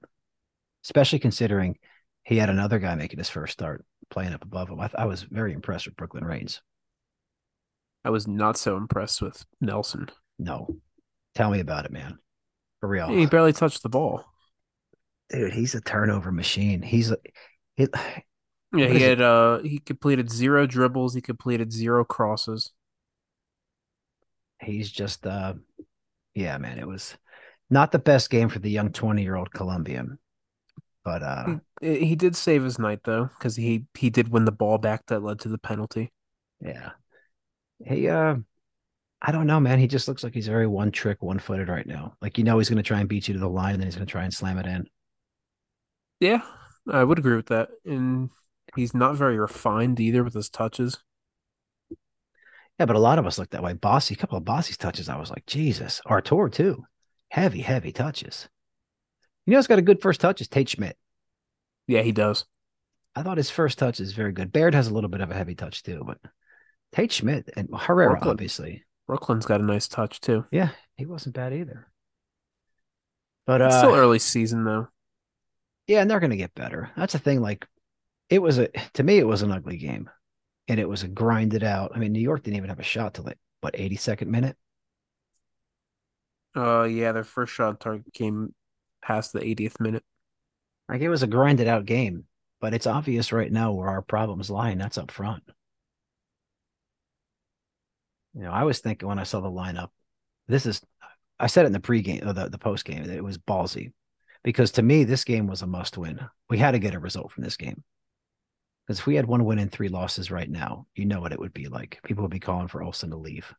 especially 0.84 1.20
considering 1.20 1.78
he 2.24 2.38
had 2.38 2.50
another 2.50 2.78
guy 2.80 2.94
making 2.96 3.18
his 3.18 3.30
first 3.30 3.54
start 3.54 3.84
playing 4.10 4.32
up 4.32 4.42
above 4.44 4.68
him, 4.68 4.80
I, 4.80 4.90
I 4.94 5.06
was 5.06 5.22
very 5.22 5.52
impressed 5.52 5.86
with 5.86 5.96
Brooklyn 5.96 6.24
Raines. 6.24 6.60
I 8.04 8.10
was 8.10 8.26
not 8.26 8.56
so 8.56 8.76
impressed 8.76 9.20
with 9.22 9.44
Nelson. 9.60 10.10
No, 10.38 10.76
tell 11.34 11.50
me 11.50 11.60
about 11.60 11.84
it, 11.84 11.92
man. 11.92 12.18
For 12.80 12.88
real, 12.88 13.08
He 13.08 13.26
barely 13.26 13.52
touched 13.52 13.82
the 13.82 13.88
ball. 13.90 14.24
dude. 15.28 15.52
He's 15.52 15.74
a 15.74 15.80
turnover 15.80 16.32
machine. 16.32 16.82
He's 16.82 17.10
a 17.10 17.18
he, 17.76 17.88
Yeah, 18.72 18.88
he 18.88 18.96
is 18.96 19.02
it? 19.02 19.08
had 19.08 19.20
uh 19.20 19.58
he 19.58 19.78
completed 19.78 20.30
zero 20.30 20.66
dribbles, 20.66 21.14
he 21.14 21.20
completed 21.20 21.72
zero 21.72 22.04
crosses. 22.04 22.72
he's 24.60 24.90
just 24.90 25.26
uh, 25.26 25.54
yeah, 26.34 26.58
man. 26.58 26.78
It 26.78 26.86
was 26.86 27.16
not 27.68 27.92
the 27.92 27.98
best 27.98 28.30
game 28.30 28.48
for 28.48 28.58
the 28.58 28.70
young 28.70 28.92
20 28.92 29.22
year 29.22 29.36
old 29.36 29.52
Colombian, 29.52 30.18
but 31.10 31.22
uh, 31.24 31.56
He, 31.80 32.06
he 32.06 32.14
did 32.14 32.36
save 32.36 32.62
his 32.62 32.78
night 32.78 33.00
though, 33.04 33.24
because 33.38 33.56
he 33.56 33.86
he 33.98 34.10
did 34.10 34.28
win 34.28 34.44
the 34.44 34.52
ball 34.52 34.78
back 34.78 35.06
that 35.06 35.22
led 35.24 35.40
to 35.40 35.48
the 35.48 35.58
penalty. 35.58 36.12
yeah, 36.60 36.90
he 37.84 38.08
uh. 38.08 38.36
I 39.22 39.32
don't 39.32 39.46
know, 39.46 39.60
man. 39.60 39.78
He 39.78 39.86
just 39.86 40.08
looks 40.08 40.24
like 40.24 40.32
he's 40.32 40.46
very 40.46 40.66
one 40.66 40.90
trick, 40.90 41.20
one 41.22 41.38
footed 41.38 41.68
right 41.68 41.86
now. 41.86 42.14
Like 42.22 42.38
you 42.38 42.44
know 42.44 42.58
he's 42.58 42.70
gonna 42.70 42.82
try 42.82 43.00
and 43.00 43.08
beat 43.08 43.28
you 43.28 43.34
to 43.34 43.40
the 43.40 43.48
line, 43.48 43.74
and 43.74 43.82
then 43.82 43.86
he's 43.86 43.96
gonna 43.96 44.06
try 44.06 44.24
and 44.24 44.32
slam 44.32 44.56
it 44.58 44.66
in. 44.66 44.88
Yeah, 46.20 46.42
I 46.90 47.04
would 47.04 47.18
agree 47.18 47.36
with 47.36 47.46
that. 47.46 47.70
And 47.84 48.30
he's 48.76 48.94
not 48.94 49.16
very 49.16 49.38
refined 49.38 49.98
either 50.00 50.22
with 50.22 50.34
his 50.34 50.48
touches. 50.48 50.98
Yeah, 52.78 52.86
but 52.86 52.96
a 52.96 53.00
lot 53.00 53.18
of 53.18 53.26
us 53.26 53.38
look 53.38 53.50
that 53.50 53.62
way. 53.62 53.74
Bassi, 53.74 54.14
a 54.14 54.16
couple 54.16 54.38
of 54.38 54.44
Bassi's 54.44 54.78
touches, 54.78 55.08
I 55.08 55.18
was 55.18 55.30
like, 55.30 55.44
Jesus. 55.46 56.00
Artur 56.06 56.48
too. 56.48 56.84
Heavy, 57.28 57.60
heavy 57.60 57.92
touches. 57.92 58.48
You 59.50 59.56
know, 59.56 59.58
it's 59.58 59.66
got 59.66 59.80
a 59.80 59.82
good 59.82 60.00
first 60.00 60.20
touch 60.20 60.40
is 60.40 60.46
Tate 60.46 60.68
Schmidt. 60.68 60.96
Yeah, 61.88 62.02
he 62.02 62.12
does. 62.12 62.44
I 63.16 63.24
thought 63.24 63.36
his 63.36 63.50
first 63.50 63.78
touch 63.78 63.98
is 63.98 64.12
very 64.12 64.30
good. 64.30 64.52
Baird 64.52 64.76
has 64.76 64.86
a 64.86 64.94
little 64.94 65.10
bit 65.10 65.22
of 65.22 65.32
a 65.32 65.34
heavy 65.34 65.56
touch 65.56 65.82
too, 65.82 66.04
but 66.06 66.18
Tate 66.92 67.10
Schmidt 67.10 67.50
and 67.56 67.68
Herrera, 67.76 68.10
Brooklyn. 68.10 68.30
obviously. 68.30 68.84
Brooklyn's 69.08 69.46
got 69.46 69.60
a 69.60 69.64
nice 69.64 69.88
touch 69.88 70.20
too. 70.20 70.44
Yeah, 70.52 70.68
he 70.96 71.04
wasn't 71.04 71.34
bad 71.34 71.52
either. 71.52 71.88
But 73.44 73.60
It's 73.60 73.74
uh, 73.74 73.78
still 73.80 73.96
early 73.96 74.20
season 74.20 74.62
though. 74.62 74.86
yeah, 75.88 76.00
and 76.00 76.08
they're 76.08 76.20
going 76.20 76.30
to 76.30 76.36
get 76.36 76.54
better. 76.54 76.92
That's 76.96 77.14
the 77.14 77.18
thing. 77.18 77.40
Like, 77.40 77.66
it 78.28 78.40
was 78.40 78.58
a 78.58 78.68
to 78.94 79.02
me, 79.02 79.18
it 79.18 79.26
was 79.26 79.42
an 79.42 79.50
ugly 79.50 79.78
game, 79.78 80.08
and 80.68 80.78
it 80.78 80.88
was 80.88 81.02
a 81.02 81.08
grinded 81.08 81.64
out. 81.64 81.90
I 81.92 81.98
mean, 81.98 82.12
New 82.12 82.20
York 82.22 82.44
didn't 82.44 82.58
even 82.58 82.68
have 82.68 82.78
a 82.78 82.84
shot 82.84 83.14
till 83.14 83.24
like 83.24 83.38
what 83.62 83.74
82nd 83.74 84.28
minute. 84.28 84.56
Uh 86.54 86.84
yeah, 86.84 87.10
their 87.10 87.24
first 87.24 87.52
shot 87.52 87.80
target 87.80 88.14
came 88.14 88.54
past 89.10 89.32
the 89.32 89.40
80th 89.40 89.80
minute. 89.80 90.04
Like 90.88 91.00
it 91.00 91.08
was 91.08 91.22
a 91.22 91.26
grinded 91.26 91.66
out 91.66 91.84
game, 91.84 92.24
but 92.60 92.74
it's 92.74 92.86
obvious 92.86 93.32
right 93.32 93.50
now 93.50 93.72
where 93.72 93.88
our 93.88 94.02
problems 94.02 94.50
lie, 94.50 94.70
and 94.70 94.80
that's 94.80 94.98
up 94.98 95.10
front. 95.10 95.42
You 98.34 98.42
know, 98.42 98.52
I 98.52 98.62
was 98.62 98.78
thinking 98.78 99.08
when 99.08 99.18
I 99.18 99.24
saw 99.24 99.40
the 99.40 99.50
lineup, 99.50 99.88
this 100.46 100.64
is 100.64 100.80
I 101.40 101.48
said 101.48 101.64
it 101.64 101.68
in 101.68 101.72
the 101.72 101.80
pregame 101.80 102.24
or 102.24 102.32
the, 102.32 102.48
the 102.48 102.58
post 102.58 102.84
game 102.84 103.02
it 103.02 103.24
was 103.24 103.38
ballsy. 103.38 103.92
Because 104.42 104.70
to 104.72 104.82
me, 104.82 105.04
this 105.04 105.24
game 105.24 105.46
was 105.46 105.62
a 105.62 105.66
must 105.66 105.98
win. 105.98 106.20
We 106.48 106.58
had 106.58 106.70
to 106.70 106.78
get 106.78 106.94
a 106.94 107.00
result 107.00 107.32
from 107.32 107.44
this 107.44 107.56
game. 107.56 107.82
Because 108.86 109.00
if 109.00 109.06
we 109.06 109.16
had 109.16 109.26
one 109.26 109.44
win 109.44 109.58
and 109.58 109.70
three 109.70 109.88
losses 109.88 110.30
right 110.30 110.48
now, 110.48 110.86
you 110.94 111.04
know 111.04 111.20
what 111.20 111.32
it 111.32 111.38
would 111.38 111.52
be 111.52 111.68
like. 111.68 112.00
People 112.04 112.22
would 112.22 112.30
be 112.30 112.40
calling 112.40 112.68
for 112.68 112.82
Olsen 112.82 113.10
to 113.10 113.16
leave. 113.16 113.52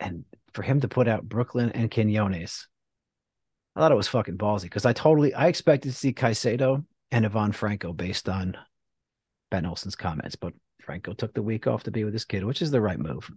And 0.00 0.24
for 0.52 0.62
him 0.62 0.80
to 0.80 0.88
put 0.88 1.08
out 1.08 1.28
Brooklyn 1.28 1.70
and 1.70 1.90
Quinones, 1.90 2.68
I 3.76 3.80
thought 3.80 3.92
it 3.92 3.96
was 3.96 4.08
fucking 4.08 4.38
ballsy 4.38 4.62
because 4.62 4.86
I 4.86 4.94
totally 4.94 5.34
I 5.34 5.48
expected 5.48 5.90
to 5.90 5.96
see 5.96 6.14
Caicedo 6.14 6.82
and 7.10 7.26
Ivan 7.26 7.52
Franco 7.52 7.92
based 7.92 8.26
on 8.26 8.56
Ben 9.50 9.66
Olsen's 9.66 9.94
comments, 9.94 10.34
but 10.34 10.54
Franco 10.80 11.12
took 11.12 11.34
the 11.34 11.42
week 11.42 11.66
off 11.66 11.82
to 11.82 11.90
be 11.90 12.02
with 12.02 12.14
his 12.14 12.24
kid, 12.24 12.42
which 12.42 12.62
is 12.62 12.70
the 12.70 12.80
right 12.80 12.98
move. 12.98 13.30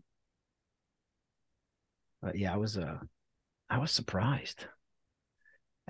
But 2.22 2.38
yeah, 2.38 2.54
I 2.54 2.58
was 2.58 2.78
uh 2.78 3.00
I 3.70 3.80
was 3.80 3.92
surprised. 3.92 4.66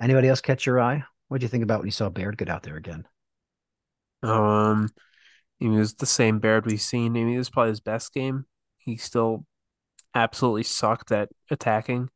Anybody 0.00 0.28
else 0.28 0.40
catch 0.40 0.66
your 0.66 0.80
eye? 0.80 1.04
What'd 1.28 1.42
you 1.42 1.48
think 1.48 1.62
about 1.62 1.80
when 1.80 1.86
you 1.86 1.92
saw 1.92 2.08
Baird 2.08 2.36
get 2.36 2.48
out 2.48 2.64
there 2.64 2.76
again? 2.76 3.06
Um, 4.24 4.88
he 5.60 5.68
was 5.68 5.94
the 5.94 6.06
same 6.06 6.40
Baird 6.40 6.66
we've 6.66 6.80
seen. 6.80 7.16
I 7.16 7.22
mean, 7.22 7.36
this 7.36 7.46
is 7.46 7.50
probably 7.50 7.70
his 7.70 7.80
best 7.80 8.12
game. 8.12 8.46
He 8.78 8.96
still 8.96 9.44
absolutely 10.14 10.64
sucked 10.64 11.12
at 11.12 11.28
attacking, 11.50 12.08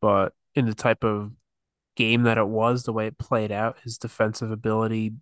but 0.00 0.32
in 0.54 0.66
the 0.66 0.74
type 0.74 1.02
of 1.02 1.32
game 2.00 2.22
that 2.22 2.38
it 2.38 2.48
was, 2.48 2.84
the 2.84 2.94
way 2.94 3.06
it 3.06 3.18
played 3.18 3.52
out, 3.52 3.76
his 3.84 3.98
defensive 3.98 4.50
ability 4.50 5.12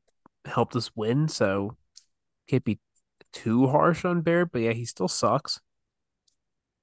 helped 0.45 0.77
us 0.77 0.95
win. 0.95 1.27
So 1.27 1.77
can't 2.49 2.65
be 2.65 2.79
too 3.33 3.67
harsh 3.67 4.05
on 4.05 4.21
Baird, 4.21 4.53
but 4.53 4.61
yeah, 4.63 4.73
he 4.73 4.85
still 4.85 5.09
sucks. 5.09 5.61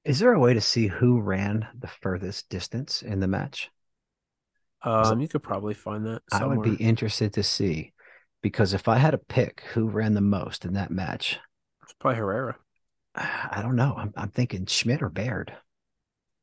Is 0.03 0.19
there 0.19 0.33
a 0.33 0.39
way 0.39 0.53
to 0.53 0.61
see 0.61 0.87
who 0.87 1.21
ran 1.21 1.65
the 1.79 1.87
furthest 1.87 2.49
distance 2.49 3.01
in 3.01 3.21
the 3.21 3.27
match? 3.27 3.71
Um, 4.83 5.21
you 5.21 5.29
could 5.29 5.41
probably 5.41 5.73
find 5.73 6.05
that. 6.05 6.21
I 6.31 6.45
would 6.45 6.61
be 6.61 6.75
interested 6.75 7.33
to 7.33 7.43
see 7.43 7.93
because 8.43 8.73
if 8.73 8.89
I 8.89 8.97
had 8.97 9.11
to 9.11 9.17
pick 9.17 9.61
who 9.73 9.87
ran 9.87 10.13
the 10.13 10.21
most 10.21 10.65
in 10.65 10.73
that 10.73 10.91
match, 10.91 11.39
it's 11.83 11.93
probably 11.93 12.17
Herrera. 12.17 12.57
I 13.15 13.61
don't 13.63 13.77
know. 13.77 13.95
I'm, 13.97 14.13
I'm 14.15 14.29
thinking 14.29 14.65
Schmidt 14.65 15.01
or 15.01 15.09
Baird. 15.09 15.53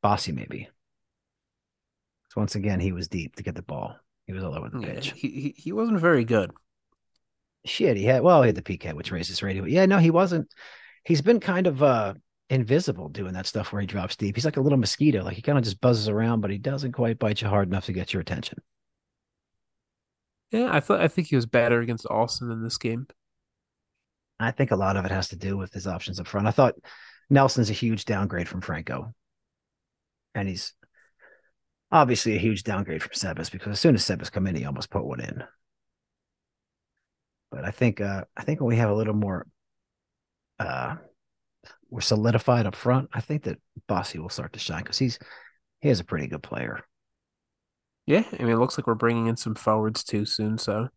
Bassi, 0.01 0.31
maybe. 0.33 0.69
So 2.33 2.41
once 2.41 2.55
again, 2.55 2.79
he 2.81 2.91
was 2.91 3.07
deep 3.07 3.35
to 3.37 3.43
get 3.43 3.55
the 3.55 3.61
ball. 3.61 3.95
He 4.25 4.33
was 4.33 4.43
all 4.43 4.55
over 4.55 4.69
the 4.69 4.79
Yeah, 4.79 4.87
pitch. 4.93 5.13
he, 5.13 5.29
he 5.29 5.53
he 5.57 5.71
wasn't 5.71 5.99
very 5.99 6.25
good. 6.25 6.51
Shit, 7.65 7.95
he 7.97 8.03
had 8.05 8.21
well, 8.23 8.41
he 8.43 8.47
had 8.47 8.55
the 8.55 8.61
PK, 8.61 8.93
which 8.93 9.11
raises 9.11 9.41
radio. 9.41 9.63
Yeah, 9.65 9.85
no, 9.85 9.97
he 9.97 10.11
wasn't. 10.11 10.49
He's 11.05 11.21
been 11.21 11.39
kind 11.39 11.67
of 11.67 11.81
uh 11.81 12.13
invisible 12.49 13.09
doing 13.09 13.33
that 13.33 13.47
stuff 13.47 13.71
where 13.71 13.81
he 13.81 13.87
drops 13.87 14.15
deep. 14.15 14.35
He's 14.35 14.45
like 14.45 14.57
a 14.57 14.61
little 14.61 14.77
mosquito. 14.77 15.23
Like 15.23 15.35
he 15.35 15.41
kind 15.41 15.57
of 15.57 15.63
just 15.63 15.79
buzzes 15.81 16.09
around, 16.09 16.41
but 16.41 16.51
he 16.51 16.57
doesn't 16.57 16.91
quite 16.91 17.19
bite 17.19 17.41
you 17.41 17.47
hard 17.47 17.67
enough 17.69 17.85
to 17.85 17.93
get 17.93 18.13
your 18.13 18.21
attention. 18.21 18.59
Yeah, 20.51 20.69
I 20.71 20.79
thought 20.79 21.01
I 21.01 21.07
think 21.09 21.27
he 21.27 21.35
was 21.35 21.45
better 21.45 21.81
against 21.81 22.05
Austin 22.09 22.49
in 22.51 22.63
this 22.63 22.77
game. 22.77 23.07
I 24.39 24.51
think 24.51 24.71
a 24.71 24.75
lot 24.75 24.97
of 24.97 25.05
it 25.05 25.11
has 25.11 25.29
to 25.29 25.35
do 25.35 25.57
with 25.57 25.73
his 25.73 25.87
options 25.87 26.19
up 26.19 26.27
front. 26.27 26.47
I 26.47 26.51
thought 26.51 26.75
Nelson's 27.29 27.69
a 27.69 27.73
huge 27.73 28.05
downgrade 28.05 28.47
from 28.47 28.61
Franco. 28.61 29.13
And 30.35 30.47
he's 30.47 30.73
obviously 31.93 32.35
a 32.35 32.39
huge 32.39 32.63
downgrade 32.63 33.03
from 33.03 33.11
Sebas 33.11 33.51
because 33.51 33.71
as 33.71 33.79
soon 33.79 33.95
as 33.95 34.03
Sebas 34.03 34.31
come 34.31 34.47
in, 34.47 34.55
he 34.55 34.65
almost 34.65 34.89
put 34.89 35.05
one 35.05 35.21
in. 35.21 35.43
But 37.51 37.63
I 37.63 37.71
think 37.71 38.01
uh 38.01 38.25
I 38.35 38.43
think 38.43 38.59
when 38.59 38.67
we 38.67 38.77
have 38.77 38.89
a 38.89 38.95
little 38.95 39.13
more 39.13 39.45
uh 40.59 40.95
we're 41.89 42.01
solidified 42.01 42.65
up 42.65 42.75
front, 42.75 43.09
I 43.13 43.21
think 43.21 43.43
that 43.43 43.59
Bassi 43.87 44.17
will 44.17 44.29
start 44.29 44.53
to 44.53 44.59
shine 44.59 44.81
because 44.81 44.97
he's 44.97 45.19
he 45.79 45.89
is 45.89 45.99
a 45.99 46.03
pretty 46.03 46.27
good 46.27 46.41
player. 46.41 46.83
Yeah, 48.07 48.23
I 48.37 48.43
mean, 48.43 48.51
it 48.51 48.57
looks 48.57 48.77
like 48.77 48.87
we're 48.87 48.95
bringing 48.95 49.27
in 49.27 49.37
some 49.37 49.55
forwards 49.55 50.03
too 50.03 50.25
soon, 50.25 50.57
so 50.57 50.89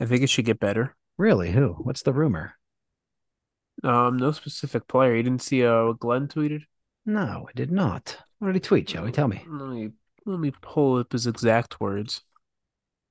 I 0.00 0.06
think 0.06 0.22
it 0.22 0.30
should 0.30 0.46
get 0.46 0.60
better. 0.60 0.96
Really? 1.18 1.50
Who? 1.50 1.70
What's 1.72 2.02
the 2.02 2.12
rumor? 2.12 2.54
Um, 3.82 4.16
no 4.16 4.30
specific 4.32 4.86
player. 4.86 5.16
You 5.16 5.24
didn't 5.24 5.42
see 5.42 5.66
uh 5.66 5.92
Glenn 5.92 6.28
tweeted? 6.28 6.62
No, 7.04 7.46
I 7.48 7.52
did 7.56 7.72
not. 7.72 8.18
What 8.38 8.48
did 8.48 8.56
he 8.56 8.60
tweet, 8.60 8.86
Joey? 8.86 9.10
Tell 9.10 9.26
me. 9.26 9.44
Let 9.48 9.68
me 9.68 9.90
let 10.24 10.38
me 10.38 10.52
pull 10.60 10.98
up 10.98 11.12
his 11.12 11.26
exact 11.26 11.80
words. 11.80 12.22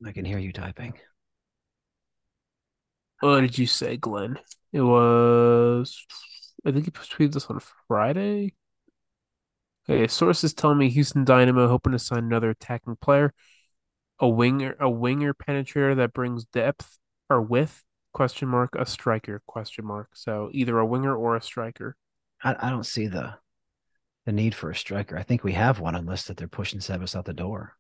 I 0.06 0.12
can 0.12 0.26
hear 0.26 0.40
you 0.40 0.52
typing. 0.52 0.94
What 3.20 3.42
did 3.42 3.58
you 3.58 3.68
say, 3.68 3.98
Glenn? 3.98 4.40
It 4.74 4.82
was 4.82 6.06
I 6.66 6.72
think 6.72 6.86
he 6.86 6.92
tweeted 6.92 7.34
this 7.34 7.48
on 7.48 7.60
Friday. 7.88 8.54
Okay, 9.90 10.08
sources 10.08 10.54
tell 10.54 10.76
me 10.76 10.90
Houston 10.90 11.26
Dynamo 11.26 11.68
hoping 11.68 11.92
to 11.94 12.00
sign 12.00 12.20
another 12.20 12.52
attacking 12.52 12.98
player, 12.98 13.34
a 14.20 14.30
winger, 14.30 14.76
a 14.80 14.90
winger 14.90 15.34
penetrator 15.34 15.96
that 15.96 16.14
brings 16.14 16.46
depth 16.46 17.00
or 17.30 17.42
width 17.42 17.84
question 18.14 18.48
mark 18.48 18.76
a 18.78 18.86
striker 18.86 19.42
question 19.48 19.86
mark. 19.86 20.10
So 20.14 20.50
either 20.54 20.78
a 20.78 20.86
winger 20.86 21.16
or 21.16 21.36
a 21.36 21.42
striker. 21.42 21.96
I, 22.44 22.56
I 22.60 22.70
don't 22.70 22.86
see 22.86 23.08
the 23.08 23.36
the 24.26 24.32
need 24.32 24.54
for 24.56 24.70
a 24.70 24.76
striker. 24.76 25.18
I 25.18 25.24
think 25.24 25.44
we 25.44 25.54
have 25.54 25.80
one 25.80 25.96
unless 25.96 26.26
that 26.26 26.38
they're 26.38 26.48
pushing 26.48 26.80
Sebas 26.80 27.16
out 27.16 27.26
the 27.26 27.34
door. 27.34 27.76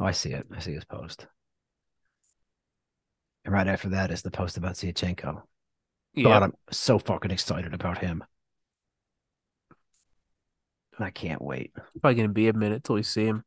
Oh, 0.00 0.04
I 0.04 0.12
see 0.12 0.30
it. 0.30 0.46
I 0.54 0.60
see 0.60 0.74
his 0.74 0.84
post. 0.84 1.26
And 3.44 3.54
right 3.54 3.66
after 3.66 3.90
that 3.90 4.10
is 4.10 4.22
the 4.22 4.30
post 4.30 4.56
about 4.56 4.74
Sviatchenko. 4.74 5.22
God, 5.24 5.42
Yeah, 6.14 6.38
I'm 6.40 6.52
so 6.70 6.98
fucking 6.98 7.30
excited 7.30 7.74
about 7.74 7.98
him. 7.98 8.24
I 10.98 11.10
can't 11.10 11.42
wait. 11.42 11.72
probably 12.00 12.16
gonna 12.16 12.28
be 12.28 12.48
a 12.48 12.52
minute 12.52 12.82
till 12.84 12.96
we 12.96 13.02
see 13.04 13.24
him. 13.24 13.44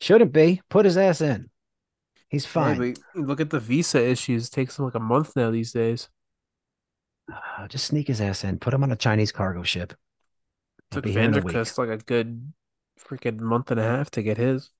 Shouldn't 0.00 0.32
be. 0.32 0.60
Put 0.68 0.84
his 0.84 0.96
ass 0.96 1.20
in. 1.20 1.50
He's 2.28 2.46
fine. 2.46 2.78
but 2.78 2.98
look 3.20 3.40
at 3.40 3.50
the 3.50 3.60
visa 3.60 4.02
issues. 4.02 4.48
It 4.48 4.52
takes 4.52 4.78
him 4.78 4.84
like 4.84 4.94
a 4.94 5.00
month 5.00 5.36
now 5.36 5.50
these 5.50 5.72
days. 5.72 6.08
Uh, 7.30 7.68
just 7.68 7.86
sneak 7.86 8.08
his 8.08 8.20
ass 8.20 8.44
in. 8.44 8.58
Put 8.58 8.72
him 8.72 8.82
on 8.82 8.92
a 8.92 8.96
Chinese 8.96 9.32
cargo 9.32 9.62
ship. 9.62 9.92
Took 10.92 11.04
be 11.04 11.12
here 11.12 11.22
in 11.22 11.34
a 11.34 11.40
week. 11.40 11.54
Vanderkust 11.54 11.78
like 11.78 11.88
a 11.88 11.98
good 11.98 12.52
freaking 13.00 13.38
month 13.40 13.70
and 13.70 13.80
a 13.80 13.82
half 13.84 14.10
to 14.12 14.22
get 14.22 14.36
his. 14.36 14.70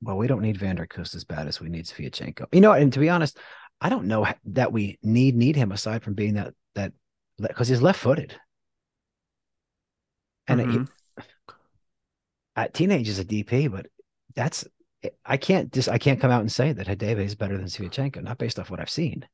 Well, 0.00 0.16
we 0.16 0.26
don't 0.26 0.42
need 0.42 0.58
Vanderkust 0.58 1.14
as 1.14 1.24
bad 1.24 1.46
as 1.46 1.60
we 1.60 1.68
need 1.68 1.86
Sviatchenko. 1.86 2.46
You 2.52 2.60
know, 2.60 2.72
and 2.72 2.92
to 2.92 2.98
be 2.98 3.08
honest, 3.08 3.38
I 3.80 3.88
don't 3.88 4.06
know 4.06 4.26
that 4.46 4.72
we 4.72 4.98
need 5.02 5.36
need 5.36 5.54
him 5.56 5.72
aside 5.72 6.02
from 6.02 6.14
being 6.14 6.34
that 6.34 6.54
that 6.74 6.92
because 7.38 7.68
he's 7.68 7.82
left 7.82 8.00
footed. 8.00 8.34
And 10.48 10.60
it- 10.60 10.66
Mhm. 10.66 10.88
at 12.56 12.74
teenage 12.74 13.08
is 13.08 13.18
a 13.18 13.24
DP, 13.24 13.68
but 13.70 13.86
that's 14.34 14.64
I 15.24 15.36
can't 15.36 15.72
just 15.72 15.88
I 15.88 15.98
can't 15.98 16.20
come 16.20 16.30
out 16.30 16.40
and 16.42 16.50
say 16.52 16.72
that 16.72 16.86
Hadebe 16.86 17.24
is 17.24 17.34
better 17.34 17.56
than 17.56 17.66
Sviatchenko, 17.66 18.22
not 18.22 18.38
based 18.38 18.58
off 18.58 18.70
what 18.70 18.80
I've 18.80 18.90
seen. 18.90 19.26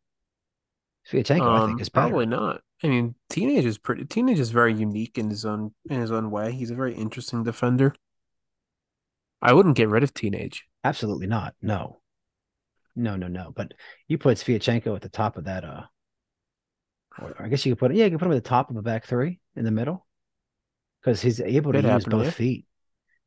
Sviatchenko, 1.11 1.49
I 1.49 1.59
think, 1.67 1.73
Um, 1.77 1.81
is 1.81 1.89
better. 1.89 2.09
probably 2.09 2.27
not. 2.27 2.63
I 2.83 2.87
mean, 2.87 3.15
teenage 3.29 3.65
is 3.65 3.79
pretty. 3.79 4.05
Teenage 4.05 4.39
is 4.39 4.51
very 4.51 4.73
unique 4.73 5.19
in 5.19 5.31
his 5.31 5.45
own 5.45 5.75
in 5.91 6.01
his 6.01 6.13
own 6.13 6.31
way. 6.31 6.53
He's 6.53 6.71
a 6.71 6.77
very 6.77 6.95
interesting 6.95 7.43
defender. 7.43 7.95
I 9.43 9.53
wouldn't 9.53 9.77
get 9.77 9.89
rid 9.89 10.03
of 10.03 10.15
teenage. 10.15 10.65
Absolutely 10.85 11.27
not. 11.27 11.55
No. 11.61 12.01
No, 12.95 13.17
no, 13.17 13.29
no. 13.29 13.53
But 13.55 13.75
you 14.09 14.19
put 14.19 14.39
Sviatchenko 14.39 14.95
at 14.95 15.03
the 15.03 15.09
top 15.09 15.37
of 15.37 15.45
that 15.45 15.65
uh 15.65 15.83
or 17.21 17.35
I 17.39 17.49
guess 17.49 17.65
you 17.65 17.73
could 17.73 17.79
put 17.79 17.95
yeah, 17.95 18.05
you 18.05 18.11
could 18.11 18.21
put 18.21 18.27
him 18.27 18.33
at 18.33 18.43
the 18.43 18.49
top 18.49 18.71
of 18.71 18.77
a 18.77 18.83
back 18.83 19.07
three 19.07 19.41
in 19.57 19.65
the 19.65 19.71
middle. 19.71 20.07
Because 21.01 21.23
he's 21.23 21.41
able 21.41 21.73
to 21.73 21.83
Could 21.83 21.91
use 21.91 22.05
both 22.05 22.35
feet. 22.35 22.67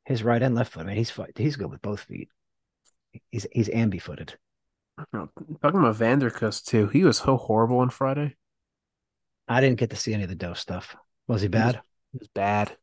His 0.06 0.24
right 0.24 0.42
and 0.42 0.56
left 0.56 0.74
foot. 0.74 0.84
I 0.84 0.86
mean, 0.88 0.98
he's 0.98 1.14
he's 1.38 1.56
good 1.56 1.70
with 1.70 1.82
both 1.82 2.02
feet. 2.02 2.30
He's 3.30 3.48
he's 3.52 3.70
ambi 3.70 4.02
footed. 4.02 4.38
Talking 4.98 5.30
about 5.62 5.96
Vanderkust 5.96 6.66
too. 6.66 6.88
He 6.88 7.04
was 7.04 7.18
so 7.18 7.38
horrible 7.38 7.80
on 7.80 7.90
Friday. 7.90 8.36
I 9.52 9.62
didn't 9.62 9.80
get 9.80 9.90
to 9.92 9.96
see 9.96 10.14
any 10.14 10.24
of 10.24 10.30
the 10.30 10.36
dose 10.36 10.60
stuff. 10.60 10.96
Was 11.28 11.42
he 11.42 11.46
He 11.46 11.50
was- 11.50 11.52
bad? 11.74 11.82
He 12.14 12.18
was 12.20 12.28
bad. 12.30 12.78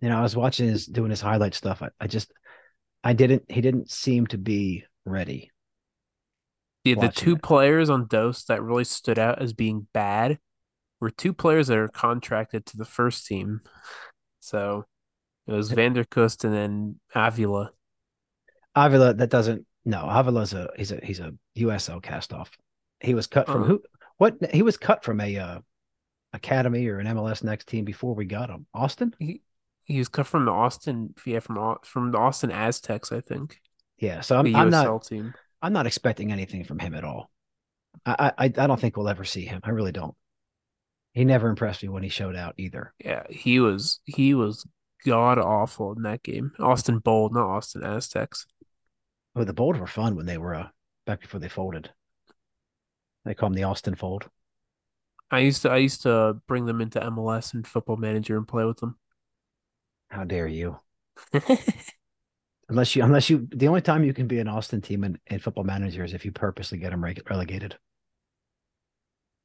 You 0.00 0.08
know, 0.08 0.18
I 0.18 0.22
was 0.22 0.36
watching 0.36 0.68
his 0.68 0.86
doing 0.86 1.10
his 1.10 1.20
highlight 1.20 1.54
stuff. 1.54 1.82
I, 1.82 1.88
I 2.00 2.06
just 2.06 2.32
I 3.02 3.12
didn't 3.12 3.44
he 3.50 3.60
didn't 3.60 3.90
seem 3.90 4.26
to 4.28 4.38
be 4.38 4.84
ready. 5.04 5.50
Yeah, 6.84 6.94
the 7.00 7.08
two 7.08 7.34
it. 7.34 7.42
players 7.42 7.90
on 7.90 8.06
Dose 8.06 8.44
that 8.44 8.62
really 8.62 8.84
stood 8.84 9.18
out 9.18 9.42
as 9.42 9.52
being 9.52 9.88
bad 9.92 10.38
were 11.00 11.10
two 11.10 11.32
players 11.32 11.66
that 11.66 11.76
are 11.78 11.88
contracted 11.88 12.64
to 12.66 12.76
the 12.76 12.84
first 12.84 13.26
team. 13.26 13.60
So 14.40 14.84
it 15.48 15.52
was 15.52 15.72
Vanderkust 15.72 16.44
and 16.44 16.54
then 16.54 17.00
Avila. 17.14 17.72
Avila, 18.76 19.14
that 19.14 19.30
doesn't 19.30 19.66
no, 19.84 20.04
Avila's 20.08 20.52
a 20.54 20.68
he's 20.76 20.92
a 20.92 21.00
he's 21.02 21.20
a 21.20 21.32
USL 21.58 22.00
cast 22.02 22.32
off. 22.32 22.50
He 23.00 23.14
was 23.14 23.26
cut 23.26 23.46
from 23.46 23.62
Oh. 23.62 23.66
who 23.66 23.82
what 24.18 24.36
he 24.52 24.62
was 24.62 24.76
cut 24.76 25.04
from 25.04 25.20
a 25.20 25.36
uh 25.36 25.58
academy 26.32 26.86
or 26.88 26.98
an 26.98 27.06
MLS 27.06 27.42
next 27.42 27.68
team 27.68 27.84
before 27.84 28.14
we 28.14 28.24
got 28.24 28.50
him. 28.50 28.66
Austin? 28.74 29.14
He 29.18 29.42
he 29.84 29.98
was 29.98 30.08
cut 30.08 30.26
from 30.26 30.44
the 30.44 30.52
Austin, 30.52 31.14
yeah, 31.24 31.40
from 31.40 31.76
from 31.82 32.12
the 32.12 32.18
Austin 32.18 32.50
Aztecs, 32.50 33.10
I 33.10 33.20
think. 33.20 33.58
Yeah. 33.98 34.20
So 34.20 34.38
I'm, 34.38 34.54
I'm 34.54 34.70
not 34.70 35.04
team. 35.04 35.34
I'm 35.62 35.72
not 35.72 35.86
expecting 35.86 36.30
anything 36.30 36.64
from 36.64 36.78
him 36.78 36.94
at 36.94 37.04
all. 37.04 37.30
I, 38.04 38.32
I 38.38 38.44
I 38.44 38.48
don't 38.48 38.78
think 38.78 38.96
we'll 38.96 39.08
ever 39.08 39.24
see 39.24 39.44
him. 39.44 39.60
I 39.64 39.70
really 39.70 39.92
don't. 39.92 40.14
He 41.12 41.24
never 41.24 41.48
impressed 41.48 41.82
me 41.82 41.88
when 41.88 42.02
he 42.02 42.10
showed 42.10 42.36
out 42.36 42.54
either. 42.58 42.92
Yeah, 43.02 43.24
he 43.30 43.60
was 43.60 44.00
he 44.04 44.34
was 44.34 44.66
god 45.04 45.38
awful 45.38 45.92
in 45.94 46.02
that 46.02 46.22
game. 46.22 46.52
Austin 46.58 46.98
Bold, 46.98 47.32
not 47.32 47.48
Austin 47.48 47.82
Aztecs. 47.82 48.46
Oh, 49.34 49.44
the 49.44 49.54
Bold 49.54 49.78
were 49.78 49.86
fun 49.86 50.16
when 50.16 50.26
they 50.26 50.38
were 50.38 50.54
uh, 50.54 50.68
back 51.06 51.20
before 51.20 51.40
they 51.40 51.48
folded. 51.48 51.90
They 53.28 53.34
call 53.34 53.50
them 53.50 53.56
the 53.56 53.64
Austin 53.64 53.94
Fold. 53.94 54.26
I 55.30 55.40
used 55.40 55.60
to 55.62 55.70
I 55.70 55.76
used 55.76 56.00
to 56.04 56.38
bring 56.46 56.64
them 56.64 56.80
into 56.80 56.98
MLS 56.98 57.52
and 57.52 57.66
Football 57.66 57.98
Manager 57.98 58.38
and 58.38 58.48
play 58.48 58.64
with 58.64 58.78
them. 58.78 58.96
How 60.08 60.24
dare 60.24 60.48
you? 60.48 60.78
Unless 62.70 62.96
you, 62.96 63.02
unless 63.02 63.30
you, 63.30 63.48
the 63.50 63.68
only 63.68 63.80
time 63.80 64.04
you 64.04 64.12
can 64.12 64.26
be 64.26 64.40
an 64.40 64.48
Austin 64.48 64.82
team 64.82 65.02
in, 65.02 65.18
in 65.26 65.38
Football 65.38 65.64
Manager 65.64 66.04
is 66.04 66.12
if 66.12 66.26
you 66.26 66.32
purposely 66.32 66.76
get 66.76 66.90
them 66.90 67.02
relegated 67.02 67.78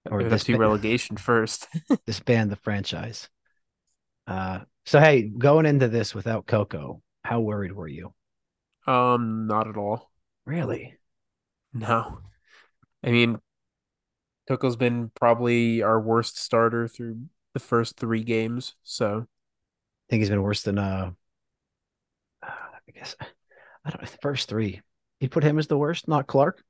or 0.09 0.19
Or 0.19 0.23
that's 0.25 0.49
relegation 0.49 1.15
first. 1.15 1.69
disband 2.05 2.51
the 2.51 2.57
franchise. 2.57 3.29
Uh, 4.27 4.59
so 4.85 4.99
hey, 4.99 5.21
going 5.21 5.65
into 5.65 5.87
this 5.87 6.13
without 6.13 6.47
Coco, 6.47 7.01
how 7.23 7.39
worried 7.39 7.71
were 7.71 7.87
you? 7.87 8.13
Um, 8.85 9.47
not 9.47 9.69
at 9.69 9.77
all. 9.77 10.11
Really? 10.45 10.97
No. 11.73 12.19
I 13.01 13.11
mean, 13.11 13.39
Coco's 14.47 14.75
been 14.75 15.09
probably 15.15 15.81
our 15.81 15.99
worst 15.99 16.37
starter 16.37 16.87
through 16.87 17.25
the 17.53 17.59
first 17.59 17.97
three 17.97 18.23
games. 18.23 18.75
So 18.83 19.25
I 19.25 20.05
think 20.09 20.21
he's 20.21 20.29
been 20.29 20.43
worse 20.43 20.63
than 20.63 20.77
uh, 20.77 21.11
I 22.43 22.91
guess 22.93 23.15
I 23.85 23.89
don't 23.89 24.01
know. 24.01 24.07
The 24.09 24.17
first 24.21 24.49
three, 24.49 24.81
you 25.19 25.29
put 25.29 25.43
him 25.43 25.59
as 25.59 25.67
the 25.67 25.77
worst, 25.77 26.07
not 26.07 26.27
Clark. 26.27 26.63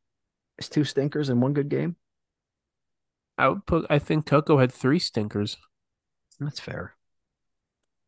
It's 0.57 0.69
two 0.69 0.83
stinkers 0.83 1.29
and 1.29 1.41
one 1.41 1.53
good 1.53 1.69
game. 1.69 1.95
I 3.37 3.49
would 3.49 3.65
put 3.65 3.87
I 3.89 3.99
think 3.99 4.25
Coco 4.25 4.59
had 4.59 4.71
three 4.71 4.99
stinkers. 4.99 5.57
That's 6.39 6.59
fair. 6.59 6.95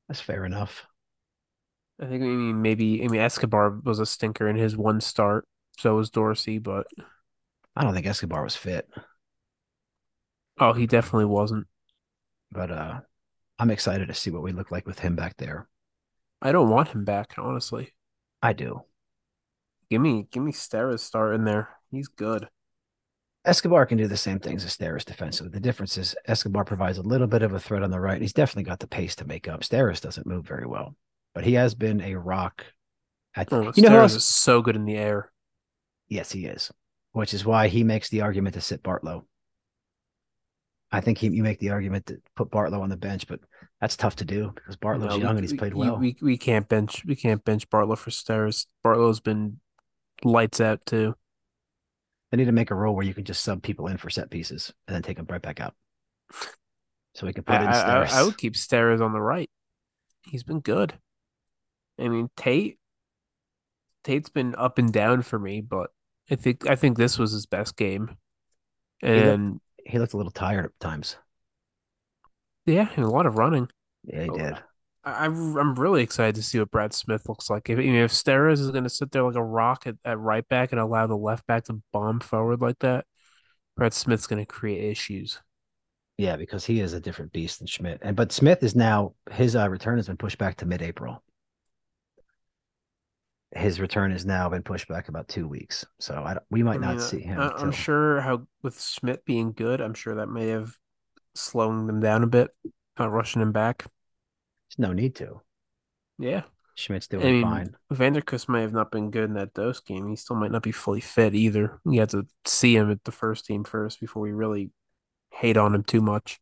That's 0.07 0.21
fair 0.21 0.45
enough. 0.45 0.85
I 1.99 2.05
think 2.05 2.23
I 2.23 2.27
mean 2.27 2.61
maybe 2.61 3.03
I 3.03 3.07
mean 3.07 3.21
Escobar 3.21 3.69
was 3.83 3.99
a 3.99 4.05
stinker 4.05 4.47
in 4.47 4.55
his 4.55 4.77
one 4.77 5.01
start. 5.01 5.47
So 5.77 5.95
was 5.95 6.09
Dorsey, 6.09 6.59
but 6.59 6.87
I 7.75 7.83
don't 7.83 7.93
think 7.93 8.05
Escobar 8.05 8.43
was 8.43 8.55
fit, 8.55 8.87
oh, 10.59 10.73
he 10.73 10.87
definitely 10.87 11.25
wasn't. 11.25 11.67
but 12.51 12.71
uh, 12.71 12.99
I'm 13.59 13.71
excited 13.71 14.07
to 14.07 14.13
see 14.13 14.31
what 14.31 14.43
we 14.43 14.51
look 14.51 14.71
like 14.71 14.85
with 14.85 14.99
him 14.99 15.15
back 15.15 15.37
there. 15.37 15.67
I 16.41 16.51
don't 16.51 16.69
want 16.69 16.89
him 16.89 17.05
back, 17.05 17.33
honestly. 17.37 17.93
I 18.41 18.53
do. 18.53 18.81
Give 19.89 20.01
me 20.01 20.27
give 20.31 20.43
me 20.43 20.51
Steres 20.51 20.99
start 20.99 21.35
in 21.35 21.45
there. 21.45 21.69
He's 21.91 22.07
good. 22.07 22.47
Escobar 23.45 23.85
can 23.85 23.97
do 23.99 24.07
the 24.07 24.17
same 24.17 24.39
things 24.39 24.65
as 24.65 24.75
Steres 24.75 25.05
defensively. 25.05 25.51
The 25.51 25.59
difference 25.59 25.97
is 25.97 26.15
Escobar 26.25 26.65
provides 26.65 26.97
a 26.97 27.03
little 27.03 27.27
bit 27.27 27.43
of 27.43 27.53
a 27.53 27.59
threat 27.59 27.83
on 27.83 27.91
the 27.91 27.99
right. 27.99 28.19
He's 28.21 28.33
definitely 28.33 28.63
got 28.63 28.79
the 28.79 28.87
pace 28.87 29.15
to 29.17 29.25
make 29.25 29.47
up. 29.47 29.61
Steres 29.61 30.01
doesn't 30.01 30.25
move 30.25 30.47
very 30.47 30.65
well, 30.65 30.95
but 31.35 31.43
he 31.43 31.53
has 31.53 31.75
been 31.75 32.01
a 32.01 32.15
rock. 32.15 32.65
At, 33.35 33.51
Oh, 33.53 33.71
you 33.75 33.83
know 33.83 33.99
else? 33.99 34.15
is 34.15 34.25
so 34.25 34.61
good 34.61 34.75
in 34.75 34.85
the 34.85 34.97
air. 34.97 35.31
Yes, 36.07 36.31
he 36.31 36.45
is, 36.45 36.71
which 37.11 37.33
is 37.33 37.45
why 37.45 37.67
he 37.67 37.83
makes 37.83 38.09
the 38.09 38.21
argument 38.21 38.55
to 38.55 38.61
sit 38.61 38.81
Bartlow. 38.81 39.25
I 40.95 41.01
think 41.01 41.17
he, 41.17 41.27
you 41.27 41.43
make 41.43 41.59
the 41.59 41.71
argument 41.71 42.05
to 42.07 42.21
put 42.35 42.49
Bartlow 42.49 42.81
on 42.81 42.89
the 42.89 42.95
bench, 42.97 43.27
but 43.27 43.39
that's 43.81 43.97
tough 43.97 44.15
to 44.17 44.25
do 44.25 44.51
because 44.55 44.77
Bartlow's 44.77 45.09
No, 45.09 45.17
we- 45.17 45.23
young 45.23 45.37
and 45.37 45.41
he's 45.41 45.53
played 45.53 45.73
we- 45.73 45.85
well. 45.85 45.97
We, 45.97 46.15
we 46.21 46.37
can't 46.37 46.67
bench 46.69 47.03
we 47.05 47.15
can't 47.15 47.43
bench 47.43 47.69
Bartlow 47.69 47.97
for 47.97 48.11
Steres. 48.11 48.65
Bartlow's 48.83 49.19
been 49.19 49.59
lights 50.23 50.61
out 50.61 50.85
too. 50.85 51.15
They 52.31 52.37
need 52.37 52.45
to 52.45 52.51
make 52.53 52.71
a 52.71 52.75
rule 52.75 52.95
where 52.95 53.05
you 53.05 53.13
can 53.13 53.25
just 53.25 53.43
sub 53.43 53.61
people 53.61 53.87
in 53.87 53.97
for 53.97 54.09
set 54.09 54.29
pieces 54.29 54.73
and 54.87 54.95
then 54.95 55.01
take 55.03 55.17
them 55.17 55.27
right 55.29 55.41
back 55.41 55.59
out. 55.59 55.73
So 57.13 57.25
we 57.25 57.33
can 57.33 57.43
put 57.43 57.55
I, 57.55 57.61
in 57.61 57.67
I, 57.67 58.03
I- 58.03 58.19
I 58.19 58.23
would 58.23 58.37
keep 58.37 58.53
Steres 58.53 59.01
on 59.01 59.11
the 59.13 59.21
right. 59.21 59.49
He's 60.23 60.43
been 60.43 60.59
good. 60.61 60.93
I 61.99 62.07
mean 62.07 62.29
Tate 62.37 62.77
Tate's 64.03 64.29
been 64.29 64.55
up 64.55 64.77
and 64.77 64.93
down 64.93 65.23
for 65.23 65.39
me, 65.39 65.61
but 65.61 65.89
I 66.31 66.35
think 66.35 66.69
I 66.69 66.75
think 66.75 66.97
this 66.97 67.17
was 67.19 67.31
his 67.31 67.45
best 67.45 67.75
game. 67.75 68.15
And 69.01 69.59
he 69.85 69.99
looked 69.99 70.13
a 70.13 70.17
little 70.17 70.31
tired 70.31 70.65
at 70.65 70.79
times. 70.79 71.17
yeah, 72.65 72.89
and 72.95 73.05
a 73.05 73.09
lot 73.09 73.25
of 73.25 73.37
running. 73.37 73.69
Yeah, 74.03 74.23
he 74.23 74.29
Oh, 74.29 74.37
did. 74.37 74.63
I, 75.03 75.25
I'm 75.25 75.57
I'm 75.57 75.75
really 75.75 76.01
excited 76.03 76.35
to 76.35 76.43
see 76.43 76.59
what 76.59 76.71
Brad 76.71 76.93
Smith 76.93 77.27
looks 77.29 77.49
like. 77.49 77.69
If, 77.69 77.79
if 77.79 78.11
Steres 78.11 78.59
is 78.59 78.71
going 78.71 78.83
to 78.83 78.89
sit 78.89 79.11
there 79.11 79.23
like 79.23 79.35
a 79.35 79.43
rock 79.43 79.87
at, 79.87 79.95
at 80.03 80.19
right 80.19 80.47
back 80.47 80.71
and 80.71 80.79
allow 80.81 81.07
the 81.07 81.17
left 81.17 81.45
back 81.47 81.65
to 81.65 81.81
bomb 81.93 82.19
forward 82.19 82.61
like 82.61 82.79
that, 82.79 83.05
Brad 83.77 83.93
Smith's 83.93 84.27
going 84.27 84.41
to 84.41 84.45
create 84.45 84.89
issues. 84.91 85.39
Yeah, 86.17 86.37
because 86.37 86.65
he 86.65 86.79
is 86.79 86.93
a 86.93 86.99
different 87.01 87.33
beast 87.33 87.59
than 87.59 87.67
Schmidt. 87.67 87.99
And 88.01 88.15
but 88.15 88.31
Smith 88.31 88.63
is 88.63 88.75
now 88.75 89.15
his 89.31 89.55
uh, 89.55 89.69
return 89.69 89.97
has 89.97 90.07
been 90.07 90.17
pushed 90.17 90.37
back 90.37 90.57
to 90.57 90.65
mid-April. 90.65 91.21
His 93.55 93.79
return 93.79 94.11
has 94.11 94.25
now 94.25 94.49
been 94.49 94.63
pushed 94.63 94.89
back 94.89 95.07
about 95.07 95.29
two 95.29 95.47
weeks, 95.47 95.85
so 95.99 96.21
I 96.23 96.33
don't, 96.33 96.45
we 96.51 96.61
might 96.61 96.83
I 96.83 96.93
not 96.93 97.01
see 97.01 97.21
him. 97.21 97.39
I, 97.39 97.49
I'm 97.51 97.57
till- 97.57 97.71
sure 97.71 98.19
how 98.19 98.45
with 98.61 98.81
Schmidt 98.81 99.23
being 99.23 99.53
good, 99.53 99.79
I'm 99.79 99.93
sure 99.93 100.15
that 100.15 100.27
may 100.27 100.47
have 100.49 100.75
slowing 101.35 101.87
them 101.87 102.01
down 102.01 102.23
a 102.23 102.27
bit, 102.27 102.51
not 102.99 103.11
rushing 103.11 103.41
him 103.41 103.53
back. 103.53 103.79
There's 103.79 104.79
no 104.87 104.91
need 104.91 105.15
to. 105.15 105.41
Yeah, 106.19 106.43
Schmidt's 106.75 107.07
I 107.11 107.17
doing 107.17 107.33
mean, 107.35 107.43
fine. 107.43 107.75
Vanderkus 107.93 108.49
may 108.49 108.61
have 108.61 108.73
not 108.73 108.91
been 108.91 109.09
good 109.09 109.29
in 109.29 109.35
that 109.35 109.53
dose 109.53 109.79
game. 109.79 110.09
He 110.09 110.17
still 110.17 110.35
might 110.35 110.51
not 110.51 110.63
be 110.63 110.73
fully 110.73 111.01
fit 111.01 111.33
either. 111.33 111.79
You 111.85 112.01
have 112.01 112.09
to 112.09 112.27
see 112.45 112.75
him 112.75 112.91
at 112.91 113.05
the 113.05 113.11
first 113.13 113.45
team 113.45 113.63
first 113.63 114.01
before 114.01 114.21
we 114.21 114.33
really 114.33 114.71
hate 115.31 115.55
on 115.55 115.73
him 115.73 115.83
too 115.83 116.01
much. 116.01 116.39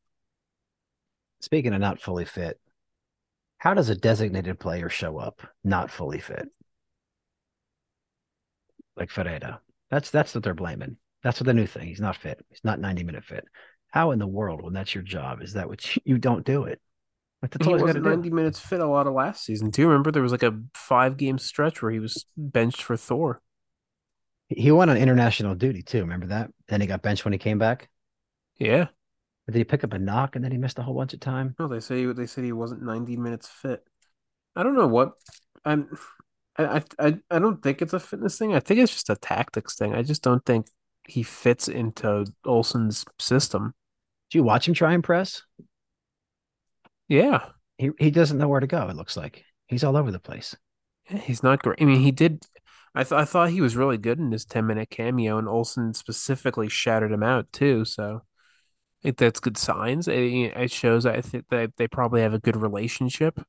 Speaking 1.42 1.74
of 1.74 1.80
not 1.82 2.02
fully 2.02 2.26
fit, 2.26 2.60
how 3.60 3.76
does 3.76 3.90
a 3.90 3.96
designated 3.96 4.60
player 4.60 4.90
show 4.90 5.20
up 5.20 5.42
not 5.64 5.92
fully 5.92 6.20
fit? 6.20 6.50
Like 8.96 9.10
Ferreira. 9.10 9.62
That's 9.90 10.10
that's 10.10 10.34
what 10.34 10.44
they're 10.44 10.54
blaming. 10.54 10.98
That's 11.24 11.40
what 11.40 11.46
the 11.46 11.54
new 11.54 11.68
thing. 11.68 11.88
He's 11.88 12.02
not 12.02 12.18
fit. 12.18 12.44
He's 12.50 12.64
not 12.64 12.80
90 12.80 13.04
minute 13.04 13.24
fit. 13.24 13.46
How 13.92 14.12
in 14.12 14.20
the 14.20 14.28
world, 14.28 14.64
when 14.64 14.74
that's 14.74 14.94
your 14.94 15.04
job, 15.04 15.42
is 15.42 15.54
that 15.54 15.70
what 15.70 15.98
you, 16.06 16.18
don't 16.18 16.46
do 16.46 16.64
it? 16.64 16.82
Like 17.42 17.52
that's 17.52 17.66
he 17.66 17.72
all 17.72 17.80
got 17.80 17.86
was 17.86 17.96
to 17.96 18.02
do. 18.02 18.10
90 18.10 18.30
minutes 18.30 18.60
fit 18.60 18.80
a 18.80 18.88
lot 18.88 19.08
of 19.08 19.14
last 19.14 19.46
season. 19.46 19.70
Do 19.70 19.82
you 19.82 19.88
remember 19.88 20.12
there 20.12 20.24
was 20.24 20.32
like 20.32 20.44
a 20.44 20.60
five 20.74 21.18
game 21.18 21.38
stretch 21.38 21.82
where 21.82 21.92
he 21.92 22.00
was 22.00 22.26
benched 22.38 22.82
for 22.82 22.98
Thor? 22.98 23.42
He 24.50 24.72
went 24.72 24.92
on 24.92 24.98
international 24.98 25.56
duty 25.56 25.82
too. 25.82 26.02
Remember 26.02 26.28
that? 26.28 26.52
Then 26.68 26.82
he 26.82 26.88
got 26.88 27.02
benched 27.02 27.26
when 27.26 27.34
he 27.34 27.40
came 27.40 27.58
back. 27.58 27.90
Yeah. 28.58 28.88
But 29.46 29.54
did 29.54 29.60
he 29.60 29.64
pick 29.66 29.84
up 29.84 29.94
a 29.94 30.00
knock 30.00 30.36
and 30.36 30.44
then 30.44 30.52
he 30.52 30.58
missed 30.58 30.80
a 30.80 30.84
whole 30.84 30.96
bunch 30.96 31.14
of 31.14 31.20
time? 31.20 31.56
No, 31.60 31.68
they 31.68 31.80
say 31.80 32.06
they 32.06 32.28
said 32.28 32.44
he 32.44 32.54
wasn't 32.54 32.84
90 32.84 33.18
minutes 33.18 33.48
fit. 33.48 33.84
I 34.56 34.64
don't 34.64 34.76
know 34.76 34.88
what 34.88 35.14
I'm 35.66 35.90
I, 36.58 36.84
I 37.00 37.18
I 37.32 37.40
don't 37.40 37.62
think 37.64 37.82
it's 37.82 37.94
a 37.94 38.00
fitness 38.00 38.38
thing. 38.38 38.54
I 38.54 38.60
think 38.60 38.80
it's 38.80 38.94
just 38.94 39.10
a 39.10 39.16
tactics 39.16 39.76
thing. 39.76 39.94
I 39.96 40.04
just 40.04 40.22
don't 40.22 40.46
think 40.46 40.68
he 41.08 41.24
fits 41.24 41.68
into 41.68 42.26
Olsen's 42.46 43.06
system. 43.20 43.74
Do 44.30 44.38
you 44.38 44.44
watch 44.44 44.68
him 44.68 44.74
try 44.74 44.94
and 44.94 45.04
press? 45.04 45.44
Yeah. 47.08 47.50
He 47.78 47.92
he 48.00 48.12
doesn't 48.12 48.38
know 48.38 48.48
where 48.48 48.60
to 48.60 48.68
go. 48.68 48.88
It 48.88 48.96
looks 48.96 49.18
like 49.18 49.44
he's 49.68 49.84
all 49.84 49.98
over 49.98 50.12
the 50.12 50.20
place. 50.20 50.56
Yeah, 51.10 51.18
He's 51.18 51.44
not 51.44 51.62
great. 51.64 51.82
I 51.82 51.86
mean, 51.86 52.02
he 52.02 52.12
did. 52.12 52.44
I 52.96 53.04
thought 53.04 53.22
I 53.22 53.26
thought 53.26 53.50
he 53.50 53.62
was 53.62 53.76
really 53.76 53.98
good 53.98 54.20
in 54.20 54.32
his 54.32 54.46
ten 54.46 54.68
minute 54.68 54.90
cameo, 54.90 55.38
and 55.38 55.48
Olsen 55.48 55.94
specifically 55.94 56.70
shouted 56.70 57.12
him 57.12 57.24
out 57.24 57.52
too. 57.52 57.86
So 57.86 58.22
I 59.02 59.04
think 59.04 59.18
that's 59.18 59.40
good 59.40 59.58
signs. 59.58 60.08
It, 60.08 60.16
it 60.16 60.72
shows 60.72 61.06
I 61.06 61.22
think 61.22 61.46
that 61.50 61.74
they 61.78 61.88
probably 61.88 62.22
have 62.22 62.34
a 62.36 62.40
good 62.40 62.58
relationship. 62.58 63.40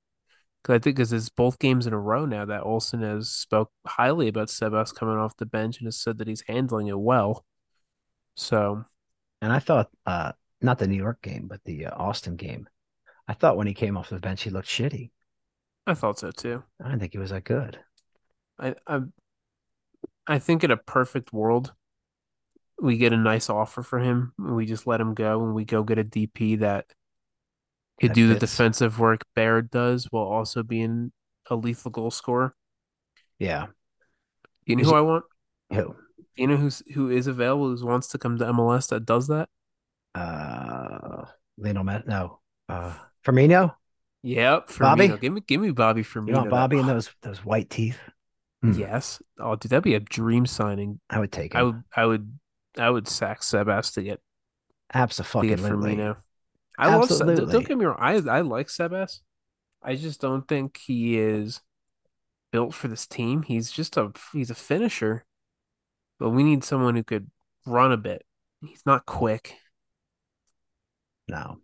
Because 0.64 0.76
I 0.76 0.78
think 0.78 0.96
because 0.96 1.12
it's 1.12 1.28
both 1.28 1.58
games 1.58 1.86
in 1.86 1.92
a 1.92 2.00
row 2.00 2.24
now 2.24 2.46
that 2.46 2.62
Olsen 2.62 3.02
has 3.02 3.30
spoke 3.30 3.70
highly 3.86 4.28
about 4.28 4.48
Sebas 4.48 4.94
coming 4.94 5.18
off 5.18 5.36
the 5.36 5.44
bench 5.44 5.78
and 5.78 5.86
has 5.86 5.98
said 6.00 6.16
that 6.18 6.26
he's 6.26 6.42
handling 6.48 6.86
it 6.86 6.98
well. 6.98 7.44
So 8.34 8.84
And 9.42 9.52
I 9.52 9.58
thought, 9.58 9.90
uh, 10.06 10.32
not 10.62 10.78
the 10.78 10.86
New 10.86 10.96
York 10.96 11.20
game, 11.20 11.48
but 11.48 11.60
the 11.64 11.86
uh, 11.86 11.94
Austin 11.94 12.36
game. 12.36 12.66
I 13.28 13.34
thought 13.34 13.58
when 13.58 13.66
he 13.66 13.74
came 13.74 13.98
off 13.98 14.08
the 14.08 14.18
bench, 14.18 14.42
he 14.42 14.50
looked 14.50 14.68
shitty. 14.68 15.10
I 15.86 15.92
thought 15.92 16.18
so 16.18 16.30
too. 16.30 16.62
I 16.82 16.88
didn't 16.88 17.00
think 17.00 17.12
he 17.12 17.18
was 17.18 17.30
that 17.30 17.44
good. 17.44 17.78
I 18.58 18.74
I 18.86 19.00
I 20.26 20.38
think 20.38 20.64
in 20.64 20.70
a 20.70 20.78
perfect 20.78 21.32
world, 21.32 21.74
we 22.80 22.96
get 22.96 23.12
a 23.12 23.18
nice 23.18 23.50
offer 23.50 23.82
for 23.82 23.98
him. 23.98 24.32
We 24.38 24.64
just 24.64 24.86
let 24.86 25.00
him 25.00 25.12
go, 25.12 25.44
and 25.44 25.54
we 25.54 25.66
go 25.66 25.82
get 25.82 25.98
a 25.98 26.04
DP 26.04 26.60
that 26.60 26.86
could 28.00 28.10
That 28.10 28.14
do 28.14 28.28
the 28.28 28.38
defensive 28.38 28.98
work 28.98 29.22
Baird 29.34 29.70
does, 29.70 30.06
while 30.10 30.24
also 30.24 30.62
being 30.62 31.12
a 31.48 31.56
lethal 31.56 31.90
goal 31.90 32.10
scorer. 32.10 32.54
Yeah. 33.38 33.66
You 34.66 34.76
know 34.76 34.84
who 34.84 34.94
I 34.94 35.00
want? 35.00 35.24
Who? 35.72 35.94
You 36.36 36.46
know 36.48 36.56
who's 36.56 36.82
who 36.94 37.10
is 37.10 37.26
available 37.26 37.76
who 37.76 37.86
wants 37.86 38.08
to 38.08 38.18
come 38.18 38.38
to 38.38 38.44
MLS 38.46 38.88
that 38.88 39.06
does 39.06 39.28
that? 39.28 39.48
Uh, 40.14 41.26
Lionel 41.58 41.84
Messi? 41.84 42.06
No. 42.06 42.40
Uh, 42.68 42.94
Firmino? 43.24 43.74
Yep, 44.22 44.68
Firmino. 44.68 44.78
Bobby? 44.80 45.08
Give 45.20 45.32
me 45.32 45.42
give 45.46 45.60
me 45.60 45.70
Bobby 45.70 46.02
Firmino. 46.02 46.28
You 46.28 46.34
want 46.34 46.50
Bobby 46.50 46.78
and 46.78 46.88
those 46.88 47.10
those 47.22 47.44
white 47.44 47.70
teeth? 47.70 47.98
Hmm. 48.62 48.72
Yes. 48.72 49.22
Oh, 49.38 49.54
dude, 49.54 49.70
that'd 49.70 49.84
be 49.84 49.94
a 49.94 50.00
dream 50.00 50.46
signing. 50.46 51.00
I 51.10 51.20
would 51.20 51.30
take 51.30 51.54
it. 51.54 51.58
I 51.58 51.62
would 51.62 51.82
I 51.94 52.06
would 52.06 52.38
I 52.78 52.90
would 52.90 53.06
sack 53.06 53.42
Sebas 53.42 53.92
to 53.94 54.02
get 54.02 54.20
Absolutely. 54.92 55.56
Firmino. 55.56 56.16
I 56.78 56.88
love 56.96 57.08
don't- 57.52 57.66
get 57.66 57.78
me 57.78 57.84
wrong. 57.84 57.96
I 57.98 58.14
I 58.14 58.40
like 58.40 58.68
Sebas. 58.68 59.20
I 59.82 59.96
just 59.96 60.20
don't 60.20 60.46
think 60.48 60.78
he 60.78 61.18
is 61.18 61.60
built 62.52 62.74
for 62.74 62.88
this 62.88 63.06
team. 63.06 63.42
He's 63.42 63.70
just 63.70 63.96
a 63.96 64.12
he's 64.32 64.50
a 64.50 64.54
finisher, 64.54 65.24
but 66.18 66.30
we 66.30 66.42
need 66.42 66.64
someone 66.64 66.96
who 66.96 67.04
could 67.04 67.30
run 67.66 67.92
a 67.92 67.96
bit. 67.96 68.24
He's 68.60 68.82
not 68.86 69.06
quick. 69.06 69.56
No. 71.28 71.58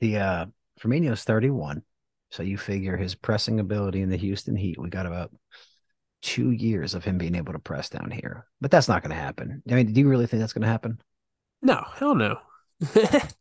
The 0.00 0.16
uh 0.18 0.46
Firmino's 0.80 1.24
31. 1.24 1.82
So 2.30 2.42
you 2.42 2.56
figure 2.58 2.96
his 2.96 3.14
pressing 3.14 3.60
ability 3.60 4.02
in 4.02 4.08
the 4.08 4.16
Houston 4.16 4.56
Heat, 4.56 4.80
we 4.80 4.88
got 4.88 5.06
about 5.06 5.34
two 6.22 6.50
years 6.50 6.94
of 6.94 7.02
him 7.04 7.18
being 7.18 7.34
able 7.34 7.52
to 7.54 7.58
press 7.58 7.88
down 7.88 8.10
here. 8.10 8.46
But 8.60 8.70
that's 8.70 8.88
not 8.88 9.02
going 9.02 9.10
to 9.10 9.16
happen. 9.20 9.62
I 9.68 9.74
mean, 9.74 9.92
do 9.92 10.00
you 10.00 10.08
really 10.08 10.26
think 10.26 10.40
that's 10.40 10.52
going 10.52 10.62
to 10.62 10.68
happen? 10.68 11.00
No, 11.60 11.84
hell 11.96 12.14
no. 12.14 12.38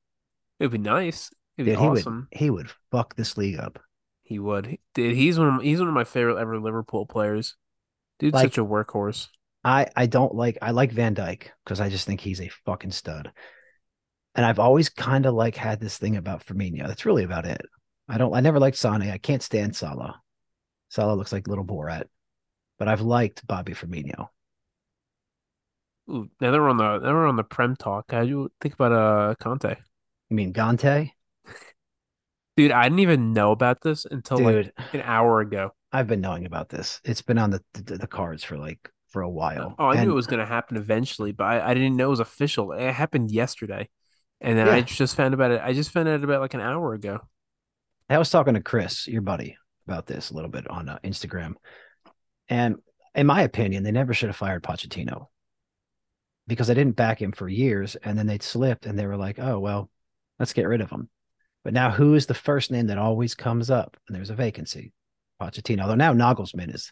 It'd 0.59 0.71
be 0.71 0.77
nice. 0.77 1.31
It'd 1.57 1.65
be 1.65 1.71
Dude, 1.71 1.79
he 1.79 1.87
awesome. 1.87 2.27
would 2.31 2.39
he 2.39 2.49
would 2.49 2.69
fuck 2.91 3.15
this 3.15 3.37
league 3.37 3.59
up. 3.59 3.79
He 4.23 4.39
would. 4.39 4.77
Dude, 4.93 5.15
he's 5.15 5.39
one 5.39 5.55
of 5.55 5.61
he's 5.61 5.79
one 5.79 5.87
of 5.87 5.93
my 5.93 6.03
favorite 6.03 6.39
ever 6.39 6.59
Liverpool 6.59 7.05
players. 7.05 7.55
Dude's 8.19 8.33
Like- 8.35 8.45
such 8.45 8.57
a 8.57 8.65
workhorse. 8.65 9.27
I 9.63 9.87
I 9.95 10.05
don't 10.05 10.33
like 10.35 10.57
I 10.61 10.71
like 10.71 10.91
Van 10.91 11.15
Dijk 11.15 11.47
because 11.65 11.81
I 11.81 11.89
just 11.89 12.05
think 12.07 12.21
he's 12.21 12.39
a 12.39 12.47
fucking 12.65 12.91
stud. 12.91 13.31
And 14.35 14.45
I've 14.45 14.59
always 14.59 14.87
kind 14.89 15.25
of 15.25 15.33
like 15.33 15.55
had 15.55 15.79
this 15.81 15.97
thing 15.97 16.15
about 16.15 16.45
Firmino. 16.45 16.87
That's 16.87 17.05
really 17.05 17.23
about 17.23 17.45
it. 17.45 17.61
I 18.07 18.17
don't 18.17 18.33
I 18.33 18.39
never 18.39 18.59
liked 18.59 18.77
Sane. 18.77 19.01
I 19.01 19.17
can't 19.17 19.43
stand 19.43 19.75
Salah. 19.75 20.21
Salah 20.89 21.15
looks 21.15 21.33
like 21.33 21.47
little 21.47 21.65
Borat. 21.65 22.03
But 22.77 22.87
I've 22.87 23.01
liked 23.01 23.45
Bobby 23.45 23.73
Firmino. 23.73 24.27
Ooh, 26.09 26.29
now 26.39 26.51
that 26.51 26.57
we're 26.59 26.69
on 26.69 26.77
the 26.77 26.99
now 26.99 27.13
we're 27.13 27.27
on 27.27 27.35
the 27.35 27.43
Prem 27.43 27.75
talk. 27.75 28.11
How 28.11 28.21
do 28.23 28.29
you 28.29 28.51
think 28.61 28.75
about 28.75 28.91
uh 28.93 29.35
Conte? 29.41 29.75
You 30.29 30.35
mean 30.35 30.53
Gante? 30.53 31.11
Dude, 32.55 32.71
I 32.71 32.83
didn't 32.83 32.99
even 32.99 33.33
know 33.33 33.51
about 33.51 33.81
this 33.81 34.05
until 34.05 34.37
Dude, 34.37 34.73
like 34.77 34.93
an 34.93 35.01
hour 35.01 35.39
ago. 35.39 35.71
I've 35.91 36.07
been 36.07 36.21
knowing 36.21 36.45
about 36.45 36.69
this. 36.69 36.99
It's 37.03 37.21
been 37.21 37.37
on 37.37 37.51
the 37.51 37.63
the, 37.73 37.97
the 37.97 38.07
cards 38.07 38.43
for 38.43 38.57
like 38.57 38.79
for 39.09 39.21
a 39.21 39.29
while. 39.29 39.75
Oh, 39.79 39.87
I 39.87 40.03
knew 40.03 40.11
it 40.11 40.15
was 40.15 40.27
going 40.27 40.39
to 40.39 40.45
happen 40.45 40.77
eventually, 40.77 41.31
but 41.31 41.45
I, 41.45 41.71
I 41.71 41.73
didn't 41.73 41.95
know 41.95 42.07
it 42.07 42.09
was 42.09 42.19
official. 42.19 42.73
It 42.73 42.91
happened 42.91 43.31
yesterday. 43.31 43.89
And 44.41 44.57
then 44.57 44.69
I 44.69 44.81
just 44.81 45.15
found 45.15 45.33
about 45.33 45.51
it. 45.51 45.61
I 45.63 45.73
just 45.73 45.91
found 45.91 46.07
out 46.07 46.23
about 46.23 46.41
like 46.41 46.53
an 46.53 46.61
hour 46.61 46.93
ago. 46.93 47.19
I 48.09 48.17
was 48.17 48.29
talking 48.29 48.53
to 48.53 48.61
Chris, 48.61 49.07
your 49.07 49.21
buddy, 49.21 49.57
about 49.87 50.05
this 50.05 50.31
a 50.31 50.33
little 50.33 50.49
bit 50.49 50.69
on 50.69 50.89
uh, 50.89 50.99
Instagram. 51.03 51.53
And 52.47 52.77
in 53.15 53.27
my 53.27 53.41
opinion, 53.41 53.83
they 53.83 53.91
never 53.91 54.13
should 54.13 54.29
have 54.29 54.35
fired 54.35 54.63
Pochettino 54.63 55.27
because 56.47 56.67
they 56.67 56.73
didn't 56.73 56.95
back 56.95 57.21
him 57.21 57.31
for 57.31 57.47
years. 57.47 57.95
And 57.95 58.17
then 58.17 58.27
they'd 58.27 58.43
slipped 58.43 58.85
and 58.85 58.97
they 58.97 59.05
were 59.05 59.17
like, 59.17 59.39
oh, 59.39 59.59
well, 59.59 59.89
let's 60.39 60.53
get 60.53 60.67
rid 60.67 60.81
of 60.81 60.89
him. 60.89 61.09
But 61.63 61.73
now 61.73 61.91
who 61.91 62.15
is 62.15 62.25
the 62.25 62.33
first 62.33 62.71
name 62.71 62.87
that 62.87 62.97
always 62.97 63.35
comes 63.35 63.69
up 63.69 63.97
when 64.07 64.13
there's 64.13 64.29
a 64.29 64.35
vacancy? 64.35 64.93
Pochettino. 65.41 65.81
Although 65.81 65.95
now 65.95 66.13
Nagelsmann 66.13 66.73
is, 66.73 66.91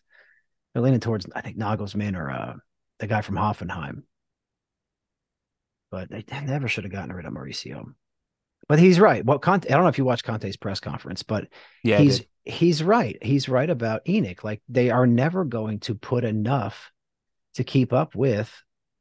they're 0.73 0.83
leaning 0.83 0.99
towards, 0.99 1.25
I 1.33 1.41
think, 1.41 1.57
Nagelsmann 1.57 2.17
or 2.17 2.29
uh, 2.29 2.53
the 2.99 3.07
guy 3.07 3.21
from 3.21 3.35
Hoffenheim. 3.35 4.03
But 5.89 6.09
they 6.09 6.25
never 6.45 6.67
should 6.67 6.83
have 6.83 6.91
gotten 6.91 7.13
rid 7.13 7.25
of 7.25 7.33
Mauricio. 7.33 7.93
But 8.67 8.79
he's 8.79 8.99
right. 8.99 9.23
What 9.23 9.41
Conte, 9.41 9.69
I 9.69 9.73
don't 9.73 9.83
know 9.83 9.89
if 9.89 9.97
you 9.97 10.05
watched 10.05 10.25
Conte's 10.25 10.57
press 10.57 10.81
conference, 10.81 11.23
but 11.23 11.47
Yeah, 11.83 11.99
he's 11.99 12.23
he's 12.43 12.83
right. 12.83 13.17
He's 13.21 13.47
right 13.47 13.69
about 13.69 14.01
Enoch. 14.07 14.43
Like 14.43 14.61
they 14.67 14.89
are 14.89 15.07
never 15.07 15.45
going 15.45 15.79
to 15.81 15.95
put 15.95 16.25
enough 16.25 16.91
to 17.55 17.63
keep 17.63 17.93
up 17.93 18.15
with 18.15 18.51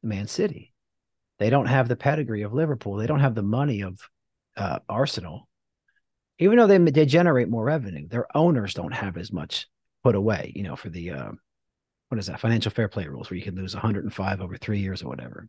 Man 0.03 0.29
City. 0.29 0.73
They 1.39 1.51
don't 1.51 1.67
have 1.67 1.89
the 1.89 1.97
pedigree 1.97 2.43
of 2.43 2.55
Liverpool. 2.55 2.95
They 2.95 3.07
don't 3.07 3.21
have 3.21 3.35
the 3.35 3.43
money 3.43 3.83
of 3.83 3.99
uh, 4.57 4.79
Arsenal. 4.89 5.49
Even 6.39 6.59
though 6.59 6.67
they 6.67 6.79
they 6.79 7.07
generate 7.07 7.49
more 7.49 7.65
revenue, 7.65 8.07
their 8.09 8.27
owners 8.37 8.75
don't 8.75 8.93
have 8.93 9.17
as 9.17 9.33
much 9.33 9.67
put 10.05 10.15
away. 10.15 10.53
You 10.55 10.63
know, 10.65 10.77
for 10.77 10.91
the 10.91 11.11
uh, 11.13 11.31
what 12.09 12.19
is 12.19 12.27
that 12.27 12.41
financial 12.41 12.71
fair 12.71 12.89
play 12.89 13.07
rules 13.07 13.31
where 13.31 13.39
you 13.39 13.43
can 13.45 13.55
lose 13.57 13.75
105 13.75 14.41
over 14.41 14.57
three 14.57 14.81
years 14.81 15.03
or 15.03 15.09
whatever. 15.09 15.49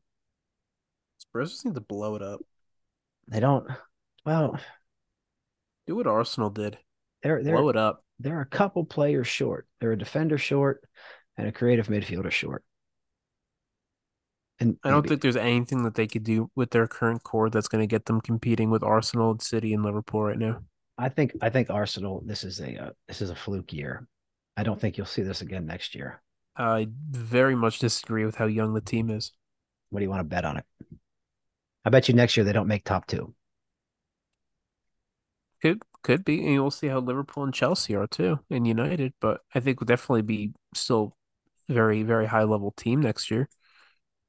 Spurs 1.20 1.52
just 1.52 1.66
need 1.66 1.76
to 1.76 1.82
blow 1.82 2.16
it 2.16 2.22
up. 2.22 2.40
They 3.28 3.40
don't. 3.40 3.68
Well, 4.26 4.60
Do 5.88 5.96
what 5.96 6.08
Arsenal 6.08 6.50
did. 6.50 6.78
they're 7.24 7.44
they're 7.44 7.56
Blow 7.58 7.70
it 7.70 7.78
up. 7.78 8.04
they're 8.20 8.42
a 8.42 8.46
couple 8.46 8.86
players 8.86 9.28
short. 9.28 9.68
They're 9.80 9.92
a 9.92 9.98
defender 9.98 10.38
short 10.38 10.82
and 11.38 11.48
a 11.48 11.52
creative 11.52 11.88
midfielder 11.88 12.32
short. 12.32 12.64
And 14.60 14.78
I 14.84 14.90
don't 14.90 15.02
maybe- 15.02 15.10
think 15.10 15.22
there's 15.22 15.36
anything 15.36 15.84
that 15.84 15.96
they 15.96 16.08
could 16.08 16.24
do 16.24 16.50
with 16.56 16.72
their 16.72 16.88
current 16.88 17.24
core 17.24 17.50
that's 17.50 17.68
going 17.68 17.84
to 17.84 17.88
get 17.88 18.06
them 18.06 18.22
competing 18.22 18.70
with 18.70 18.84
Arsenal, 18.84 19.32
and 19.32 19.42
City, 19.42 19.74
and 19.74 19.84
Liverpool 19.84 20.24
right 20.24 20.38
now. 20.38 20.62
I 20.98 21.10
think 21.10 21.34
I 21.42 21.50
think 21.50 21.70
Arsenal. 21.70 22.24
This 22.26 22.44
is 22.44 22.60
a 22.60 22.86
uh, 22.86 22.90
this 23.08 23.22
is 23.22 23.30
a 23.30 23.36
fluke 23.36 23.72
year. 23.72 24.08
I 24.56 24.64
don't 24.64 24.82
think 24.82 24.98
you'll 24.98 25.06
see 25.06 25.22
this 25.22 25.42
again 25.42 25.68
next 25.68 25.94
year. 25.94 26.22
I 26.56 26.88
very 27.12 27.56
much 27.56 27.78
disagree 27.78 28.26
with 28.26 28.36
how 28.36 28.48
young 28.48 28.74
the 28.74 28.82
team 28.82 29.12
is. 29.12 29.32
What 29.92 30.00
do 30.00 30.04
you 30.04 30.10
want 30.10 30.22
to 30.22 30.24
bet 30.24 30.44
on 30.44 30.58
it? 30.58 30.66
I 31.86 31.92
bet 31.92 32.08
you 32.08 32.16
next 32.16 32.36
year 32.36 32.44
they 32.44 32.54
don't 32.54 32.68
make 32.68 32.84
top 32.84 33.06
two. 33.06 33.36
Could 35.62 35.84
could 36.02 36.26
be, 36.26 36.46
and 36.48 36.60
we'll 36.62 36.72
see 36.72 36.88
how 36.88 37.00
Liverpool 37.00 37.44
and 37.44 37.54
Chelsea 37.54 37.96
are 37.96 38.08
too, 38.08 38.40
and 38.50 38.68
United. 38.68 39.14
But 39.22 39.42
I 39.54 39.60
think 39.60 39.80
we'll 39.80 39.86
definitely 39.86 40.24
be 40.24 40.54
still 40.74 41.16
very 41.70 42.02
very 42.02 42.26
high 42.26 42.44
level 42.44 42.72
team 42.72 43.02
next 43.02 43.30
year. 43.30 43.50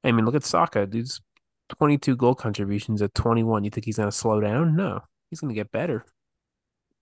I 0.03 0.11
mean, 0.11 0.25
look 0.25 0.35
at 0.35 0.43
Saka, 0.43 0.85
dude's 0.85 1.21
twenty 1.69 1.97
two 1.97 2.15
goal 2.15 2.35
contributions 2.35 3.01
at 3.01 3.13
twenty 3.13 3.43
one. 3.43 3.63
You 3.63 3.69
think 3.69 3.85
he's 3.85 3.97
gonna 3.97 4.11
slow 4.11 4.39
down? 4.39 4.75
No, 4.75 5.01
he's 5.29 5.41
gonna 5.41 5.53
get 5.53 5.71
better. 5.71 6.05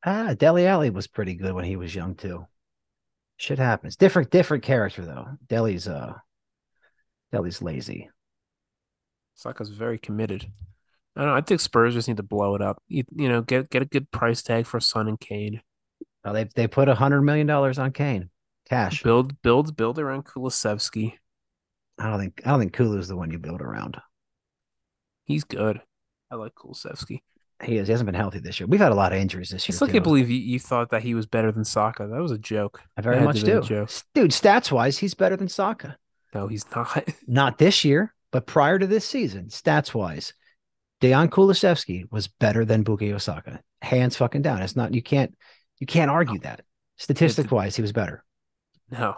Ah, 0.06 0.34
Dele 0.34 0.68
Alli 0.68 0.90
was 0.90 1.08
pretty 1.08 1.36
good 1.36 1.54
when 1.54 1.66
he 1.66 1.76
was 1.76 1.94
young 1.94 2.16
too. 2.16 2.46
Shit 3.38 3.60
happens. 3.60 3.96
Different 3.96 4.32
different 4.32 4.64
character 4.64 5.06
though. 5.06 5.28
Dele's 5.48 5.88
uh 5.88 6.14
Deli's 7.32 7.62
lazy. 7.62 8.10
Saka's 9.36 9.70
very 9.70 10.00
committed. 10.00 10.52
I 11.16 11.22
don't 11.22 11.30
know. 11.30 11.36
I 11.36 11.42
think 11.42 11.62
Spurs 11.62 11.94
just 11.94 12.08
need 12.08 12.18
to 12.18 12.24
blow 12.24 12.56
it 12.56 12.62
up. 12.62 12.82
You, 12.88 13.04
you 13.16 13.30
know, 13.30 13.42
get 13.42 13.70
get 13.70 13.82
a 13.82 13.86
good 13.86 14.10
price 14.12 14.42
tag 14.42 14.66
for 14.66 14.80
Son 14.80 15.08
and 15.08 15.20
Kane. 15.20 15.62
Oh, 16.24 16.34
they 16.34 16.46
they 16.56 16.68
put 16.68 16.90
a 16.90 16.96
hundred 16.96 17.22
million 17.22 17.48
dollars 17.48 17.80
on 17.80 17.92
Kane. 17.92 18.30
Cash. 18.70 19.04
Build 19.04 19.42
build 19.42 19.76
build 19.76 20.00
around 20.00 20.26
Kulusevski. 20.26 21.14
I 22.00 22.10
don't 22.10 22.20
think 22.20 22.42
I 22.46 22.50
don't 22.50 22.60
think 22.60 22.76
Kulu's 22.76 23.08
the 23.08 23.16
one 23.18 23.32
you 23.32 23.40
build 23.40 23.62
around. 23.62 23.98
He's 25.26 25.44
good. 25.44 25.82
I 26.32 26.36
like 26.36 26.54
Kulusevski. 26.56 27.22
He 27.64 27.78
is. 27.78 27.88
He 27.88 27.92
hasn't 27.92 28.06
been 28.06 28.16
healthy 28.16 28.40
this 28.40 28.60
year. 28.60 28.68
We've 28.68 28.80
had 28.80 28.92
a 28.92 28.96
lot 28.96 29.14
of 29.14 29.20
injuries 29.20 29.50
this 29.50 29.64
I 29.64 29.68
year. 29.68 29.76
still 29.76 29.88
too. 29.88 29.94
can't 29.94 30.04
believe 30.04 30.30
you, 30.30 30.38
you 30.38 30.60
thought 30.60 30.92
that 30.92 31.02
he 31.02 31.16
was 31.16 31.26
better 31.26 31.52
than 31.52 31.66
Saka. 31.66 32.08
That 32.08 32.22
was 32.22 32.32
a 32.32 32.38
joke. 32.38 32.82
I 32.96 33.02
very 33.02 33.20
much 33.22 33.42
do. 33.42 33.62
joke. 33.62 33.90
Dude, 34.14 34.32
stats 34.32 34.72
wise, 34.72 34.98
he's 34.98 35.16
better 35.16 35.36
than 35.36 35.48
Saka. 35.48 35.98
No, 36.36 36.48
he's 36.48 36.66
not. 36.76 37.08
Not 37.28 37.58
this 37.58 37.84
year, 37.84 38.14
but 38.32 38.46
prior 38.46 38.78
to 38.78 38.86
this 38.86 39.06
season, 39.06 39.48
stats 39.48 39.94
wise, 39.94 40.34
Dejan 41.02 41.30
Kulusevski 41.30 42.12
was 42.12 42.28
better 42.28 42.64
than 42.64 42.84
Bukayo 42.84 43.20
Saka. 43.20 43.62
Hands 43.82 44.16
fucking 44.16 44.42
down. 44.42 44.62
It's 44.62 44.76
not 44.76 44.94
you 44.94 45.02
can't 45.02 45.36
you 45.80 45.88
can't 45.88 46.12
argue 46.12 46.40
that. 46.40 46.62
Statistic 46.98 47.52
wise, 47.52 47.76
he 47.76 47.82
was 47.82 47.92
better. 47.92 48.24
No. 48.90 49.16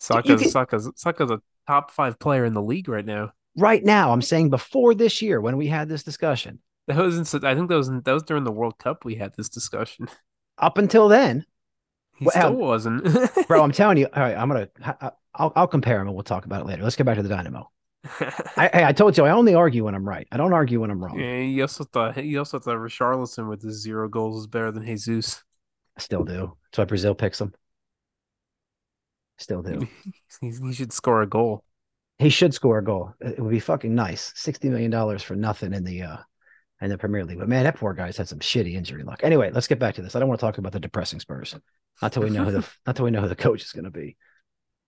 You 0.00 0.16
Saka's 0.16 0.40
can- 0.40 0.50
Saka's 0.50 0.90
Saka's 0.96 1.30
a 1.30 1.40
top 1.66 1.90
five 1.90 2.18
player 2.18 2.44
in 2.44 2.54
the 2.54 2.62
league 2.62 2.88
right 2.88 3.04
now. 3.04 3.32
Right 3.56 3.84
now, 3.84 4.12
I'm 4.12 4.22
saying 4.22 4.50
before 4.50 4.94
this 4.94 5.20
year 5.20 5.40
when 5.40 5.56
we 5.56 5.66
had 5.66 5.88
this 5.88 6.02
discussion. 6.02 6.60
That 6.86 6.96
was 6.96 7.16
in, 7.34 7.44
I 7.44 7.54
think 7.54 7.68
that 7.68 7.76
was 7.76 7.88
in, 7.88 8.00
that 8.02 8.12
was 8.12 8.22
during 8.22 8.44
the 8.44 8.52
World 8.52 8.78
Cup 8.78 9.04
we 9.04 9.14
had 9.16 9.34
this 9.36 9.48
discussion. 9.48 10.08
Up 10.58 10.78
until 10.78 11.08
then, 11.08 11.44
He 12.16 12.24
Well, 12.24 12.32
still 12.32 12.46
um, 12.46 12.58
wasn't. 12.58 13.30
bro, 13.48 13.62
I'm 13.62 13.72
telling 13.72 13.98
you. 13.98 14.06
All 14.14 14.22
right, 14.22 14.36
I'm 14.36 14.48
gonna. 14.48 14.68
I'll, 15.34 15.52
I'll 15.54 15.68
compare 15.68 16.00
him 16.00 16.08
and 16.08 16.14
we'll 16.14 16.24
talk 16.24 16.44
about 16.46 16.62
it 16.62 16.66
later. 16.66 16.82
Let's 16.82 16.96
get 16.96 17.04
back 17.04 17.16
to 17.16 17.22
the 17.22 17.28
Dynamo. 17.28 17.70
I, 18.56 18.70
I 18.86 18.92
told 18.92 19.16
you 19.16 19.24
I 19.24 19.30
only 19.30 19.54
argue 19.54 19.84
when 19.84 19.94
I'm 19.94 20.08
right. 20.08 20.26
I 20.32 20.36
don't 20.38 20.52
argue 20.52 20.80
when 20.80 20.90
I'm 20.90 21.04
wrong. 21.04 21.20
Yeah, 21.20 21.42
he 21.42 21.60
also 21.60 21.84
thought 21.84 22.16
he 22.16 22.36
also 22.38 22.58
thought 22.58 22.76
Richarlison 22.78 23.48
with 23.48 23.62
his 23.62 23.82
zero 23.82 24.08
goals 24.08 24.40
is 24.40 24.46
better 24.46 24.72
than 24.72 24.84
Jesus. 24.84 25.42
I 25.96 26.00
still 26.00 26.24
do. 26.24 26.56
That's 26.70 26.78
why 26.78 26.84
Brazil 26.84 27.14
picks 27.14 27.40
him. 27.40 27.54
Still 29.40 29.62
do. 29.62 29.88
He, 30.40 30.72
should 30.72 30.92
score 30.92 31.22
a 31.22 31.26
goal. 31.26 31.64
He 32.18 32.28
should 32.28 32.54
score 32.54 32.78
a 32.78 32.84
goal. 32.84 33.14
It 33.20 33.40
would 33.40 33.50
be 33.50 33.58
fucking 33.58 33.94
nice. 33.94 34.32
Sixty 34.36 34.68
million 34.68 34.90
dollars 34.90 35.22
for 35.22 35.34
nothing 35.34 35.72
in 35.74 35.82
the 35.82 36.02
uh 36.02 36.16
in 36.80 36.90
the 36.90 36.98
Premier 36.98 37.24
League. 37.24 37.38
But 37.38 37.48
man, 37.48 37.64
that 37.64 37.76
poor 37.76 37.92
guy's 37.92 38.16
had 38.16 38.28
some 38.28 38.38
shitty 38.38 38.74
injury 38.74 39.02
luck. 39.02 39.20
Anyway, 39.22 39.50
let's 39.50 39.66
get 39.66 39.78
back 39.78 39.96
to 39.96 40.02
this. 40.02 40.14
I 40.14 40.20
don't 40.20 40.28
want 40.28 40.40
to 40.40 40.46
talk 40.46 40.58
about 40.58 40.72
the 40.72 40.80
depressing 40.80 41.20
Spurs. 41.20 41.56
Not 42.00 42.12
till 42.12 42.22
we 42.22 42.30
know 42.30 42.44
who 42.44 42.52
the 42.52 42.68
not 42.86 42.96
till 42.96 43.06
we 43.06 43.10
know 43.10 43.22
who 43.22 43.28
the 43.28 43.36
coach 43.36 43.64
is 43.64 43.72
going 43.72 43.84
to 43.84 43.90
be. 43.90 44.16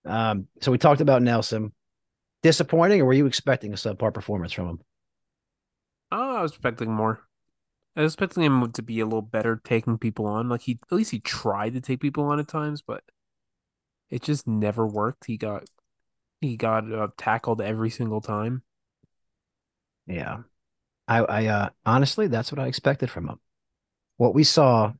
Um, 0.05 0.47
so 0.61 0.71
we 0.71 0.77
talked 0.77 1.01
about 1.01 1.21
Nelson. 1.21 1.73
Disappointing, 2.41 3.01
or 3.01 3.05
were 3.05 3.13
you 3.13 3.25
expecting 3.25 3.71
a 3.71 3.77
subpar 3.77 4.13
performance 4.13 4.51
from 4.51 4.67
him? 4.67 4.79
Oh, 6.11 6.35
I 6.35 6.41
was 6.41 6.51
expecting 6.51 6.91
more. 6.91 7.21
I 7.95 8.01
was 8.01 8.13
expecting 8.13 8.43
him 8.43 8.71
to 8.71 8.81
be 8.81 8.99
a 8.99 9.05
little 9.05 9.21
better 9.21 9.61
taking 9.63 9.97
people 9.97 10.25
on. 10.25 10.49
Like 10.49 10.61
he 10.61 10.79
at 10.91 10.95
least 10.95 11.11
he 11.11 11.19
tried 11.19 11.73
to 11.73 11.81
take 11.81 12.01
people 12.01 12.25
on 12.25 12.39
at 12.39 12.47
times, 12.47 12.81
but 12.81 13.03
it 14.13 14.23
just 14.23 14.47
never 14.47 14.87
worked. 14.87 15.25
He 15.25 15.37
got 15.37 15.65
he 16.41 16.57
got 16.57 16.91
uh, 16.91 17.09
tackled 17.17 17.61
every 17.61 17.89
single 17.89 18.21
time. 18.21 18.63
Yeah. 20.07 20.39
I, 21.07 21.19
I 21.19 21.45
uh 21.47 21.69
honestly 21.85 22.27
that's 22.27 22.51
what 22.51 22.59
I 22.59 22.67
expected 22.67 23.11
from 23.11 23.29
him. 23.29 23.39
What 24.17 24.35
we 24.35 24.43
saw 24.43 24.93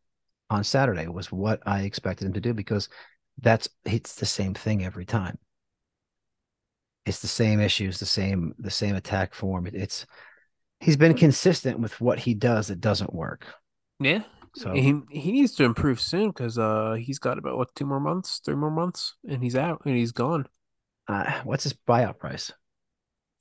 on 0.50 0.64
Saturday 0.64 1.08
was 1.08 1.32
what 1.32 1.62
I 1.66 1.84
expected 1.84 2.28
him 2.28 2.34
to 2.34 2.42
do 2.42 2.54
because 2.54 2.90
that's 3.42 3.70
it's 3.86 4.16
the 4.16 4.26
same 4.28 4.54
thing 4.56 4.84
every 4.86 5.06
time. 5.06 5.40
It's 7.06 7.22
the 7.22 7.28
same 7.28 7.60
issues, 7.60 8.00
the 8.00 8.06
same 8.06 8.56
the 8.58 8.72
same 8.72 8.96
attack 8.96 9.34
form. 9.34 9.68
It- 9.68 9.76
It's 9.76 10.06
he's 10.80 10.98
been 10.98 11.16
consistent 11.16 11.80
with 11.80 12.00
what 12.02 12.20
he 12.20 12.34
does 12.34 12.68
that 12.68 12.82
doesn't 12.82 13.14
work. 13.14 13.48
Yeah, 14.00 14.24
So 14.56 14.74
he 14.74 15.02
he 15.10 15.32
needs 15.32 15.54
to 15.56 15.64
improve 15.64 16.00
soon 16.00 16.30
because 16.30 16.58
uh 16.58 16.94
he's 16.94 17.20
got 17.20 17.38
about 17.38 17.58
what 17.58 17.74
two 17.76 17.86
more 17.86 18.00
months, 18.00 18.40
three 18.44 18.56
more 18.56 18.72
months, 18.72 19.16
and 19.28 19.44
he's 19.44 19.56
out 19.56 19.82
and 19.86 19.96
he's 19.96 20.12
gone. 20.12 20.48
uh, 21.08 21.42
what's 21.44 21.64
his 21.64 21.74
buyout 21.74 22.18
price? 22.20 22.52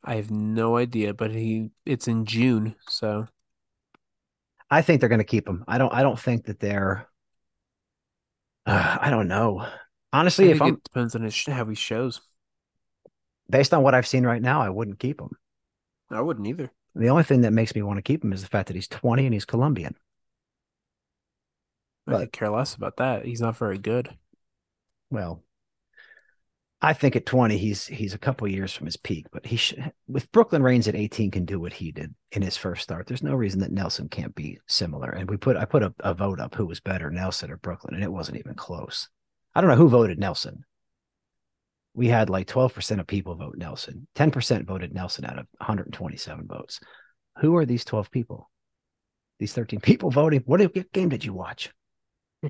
I 0.05 0.15
have 0.17 0.31
no 0.31 0.77
idea, 0.77 1.13
but 1.15 1.33
he 1.33 1.71
it's 1.85 2.07
in 2.09 2.25
June, 2.25 2.77
so 2.89 3.27
I 4.71 4.83
think 4.83 5.01
they're 5.01 5.09
going 5.09 5.19
to 5.21 5.25
keep 5.25 5.47
him. 5.49 5.65
I 5.69 5.79
don't 5.79 5.93
I 5.93 6.03
don't 6.03 6.19
think 6.19 6.47
that 6.47 6.59
they're 6.61 7.09
uh, 8.67 8.99
I 9.01 9.11
don't 9.11 9.29
know. 9.29 9.67
Honestly, 10.13 10.51
if 10.51 10.61
I'm 10.61 10.69
it 10.75 10.83
depends 10.85 11.15
on 11.15 11.23
his, 11.23 11.45
how 11.47 11.65
he 11.67 11.75
shows. 11.75 12.21
based 13.49 13.73
on 13.75 13.83
what 13.83 13.95
I've 13.95 14.07
seen 14.07 14.25
right 14.25 14.43
now, 14.43 14.61
I 14.63 14.69
wouldn't 14.71 14.99
keep 14.99 15.21
him. 15.21 15.37
I 16.11 16.21
wouldn't 16.21 16.47
either. 16.47 16.71
The 16.95 17.09
only 17.09 17.25
thing 17.25 17.41
that 17.43 17.53
makes 17.53 17.75
me 17.75 17.83
want 17.83 17.99
to 17.99 18.03
keep 18.03 18.23
him 18.25 18.33
is 18.33 18.43
the 18.43 18.49
fact 18.49 18.69
that 18.69 18.77
he's 18.77 18.89
20 18.89 19.25
and 19.27 19.35
he's 19.35 19.45
Colombian. 19.45 19.97
I 22.07 22.13
But- 22.13 22.19
could 22.21 22.33
care 22.33 22.51
less 22.51 22.75
about 22.75 22.97
that. 22.97 23.25
He's 23.25 23.41
not 23.41 23.57
very 23.57 23.79
good. 23.79 24.17
Well, 25.11 25.43
I 26.85 26.95
think 26.95 27.15
at 27.15 27.27
20, 27.27 27.59
he's 27.59 27.87
he's 27.87 28.13
a 28.13 28.19
couple 28.19 28.49
years 28.49 28.73
from 28.73 28.87
his 28.87 28.97
peak, 28.97 29.27
but 29.31 29.47
he 29.47 29.57
should 29.57 29.93
with 30.09 30.33
Brooklyn 30.33 30.65
Raines 30.65 30.89
at 30.89 30.97
18 30.97 31.31
can 31.31 31.45
do 31.45 31.61
what 31.61 31.75
he 31.75 31.93
did 31.93 32.13
in 32.33 32.43
his 32.43 32.57
first 32.57 32.83
start. 32.83 33.07
There's 33.07 33.23
no 33.23 33.35
reason 33.35 33.61
that 33.61 33.71
Nelson 33.71 34.09
can't 34.09 34.35
be 34.35 34.59
similar. 34.67 35.11
And 35.11 35.31
we 35.31 35.37
put 35.37 35.57
I 35.57 35.65
put 35.65 35.85
a, 35.85 35.95
a 36.01 36.13
vote 36.13 36.41
up 36.41 36.57
who 36.57 36.67
was 36.67 36.81
better, 36.81 37.09
Nelson 37.11 37.53
or 37.53 37.57
Brooklyn, 37.57 37.95
and 37.95 38.03
it 38.03 38.11
wasn't 38.13 38.39
even 38.39 38.55
close. 38.55 39.09
I 39.55 39.61
don't 39.61 39.71
know 39.71 39.77
who 39.77 39.89
voted 39.89 40.19
Nelson. 40.19 40.65
We 41.95 42.09
had 42.09 42.31
like 42.31 42.47
12% 42.49 42.99
of 43.01 43.07
people 43.07 43.35
vote 43.37 43.57
Nelson. 43.59 44.09
10% 44.17 44.65
voted 44.65 44.95
Nelson 44.95 45.27
out 45.27 45.39
of 45.39 45.47
127 45.59 46.47
votes. 46.47 46.81
Who 47.41 47.55
are 47.57 47.67
these 47.67 47.85
12 47.85 48.11
people? 48.11 48.51
These 49.39 49.53
13 49.53 49.79
people 49.81 50.11
voting. 50.11 50.43
What, 50.47 50.63
what 50.63 50.93
game 50.93 51.11
did 51.11 51.23
you 51.25 51.35
watch? 51.35 51.71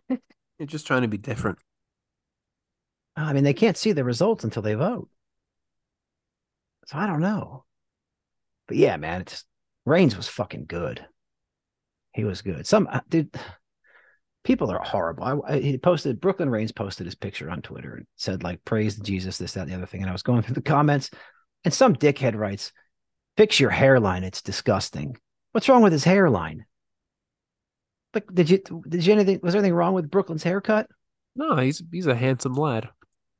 You're 0.09 0.67
just 0.67 0.87
trying 0.87 1.03
to 1.03 1.09
be 1.09 1.19
different. 1.19 1.59
I 3.17 3.33
mean, 3.33 3.45
they 3.45 3.55
can't 3.55 3.77
see 3.77 3.93
the 3.93 4.05
results 4.05 4.45
until 4.45 4.63
they 4.63 4.75
vote. 4.75 5.09
So 6.87 6.99
I 6.99 7.07
don't 7.07 7.21
know. 7.21 7.65
But 8.67 8.77
yeah, 8.77 8.97
man, 8.97 9.23
it's 9.23 9.45
Raines 9.85 10.17
was 10.17 10.29
fucking 10.29 10.67
good. 10.67 11.05
He 12.15 12.25
was 12.25 12.43
good. 12.43 12.67
Some 12.67 12.89
uh, 12.91 13.01
dude, 13.09 13.35
people 14.45 14.71
are 14.71 14.83
horrible. 14.83 15.25
I, 15.25 15.55
I, 15.55 15.59
he 15.61 15.79
posted 15.79 16.21
Brooklyn 16.21 16.51
Raines 16.51 16.73
posted 16.73 17.07
his 17.07 17.15
picture 17.15 17.51
on 17.51 17.63
Twitter 17.63 17.95
and 17.95 18.07
said 18.17 18.43
like 18.43 18.65
praise 18.65 18.97
Jesus, 18.97 19.39
this, 19.39 19.53
that, 19.55 19.63
and 19.63 19.71
the 19.71 19.77
other 19.77 19.87
thing. 19.87 20.03
And 20.03 20.11
I 20.11 20.15
was 20.15 20.23
going 20.23 20.43
through 20.43 20.55
the 20.55 20.63
comments, 20.63 21.11
and 21.65 21.73
some 21.73 21.95
dickhead 21.95 22.35
writes, 22.35 22.73
"Fix 23.37 23.61
your 23.61 23.71
hairline. 23.71 24.25
It's 24.25 24.43
disgusting. 24.43 25.17
What's 25.53 25.69
wrong 25.69 25.83
with 25.83 25.93
his 25.93 26.05
hairline? 26.05 26.67
Like, 28.15 28.33
did 28.33 28.51
you 28.51 28.63
did 28.89 29.07
you 29.07 29.13
anything? 29.13 29.41
Was 29.43 29.53
there 29.53 29.61
anything 29.61 29.75
wrong 29.75 29.95
with 29.95 30.11
Brooklyn's 30.11 30.43
haircut? 30.43 30.89
No, 31.35 31.57
he's 31.57 31.83
he's 31.91 32.07
a 32.07 32.15
handsome 32.15 32.55
lad. 32.55 32.89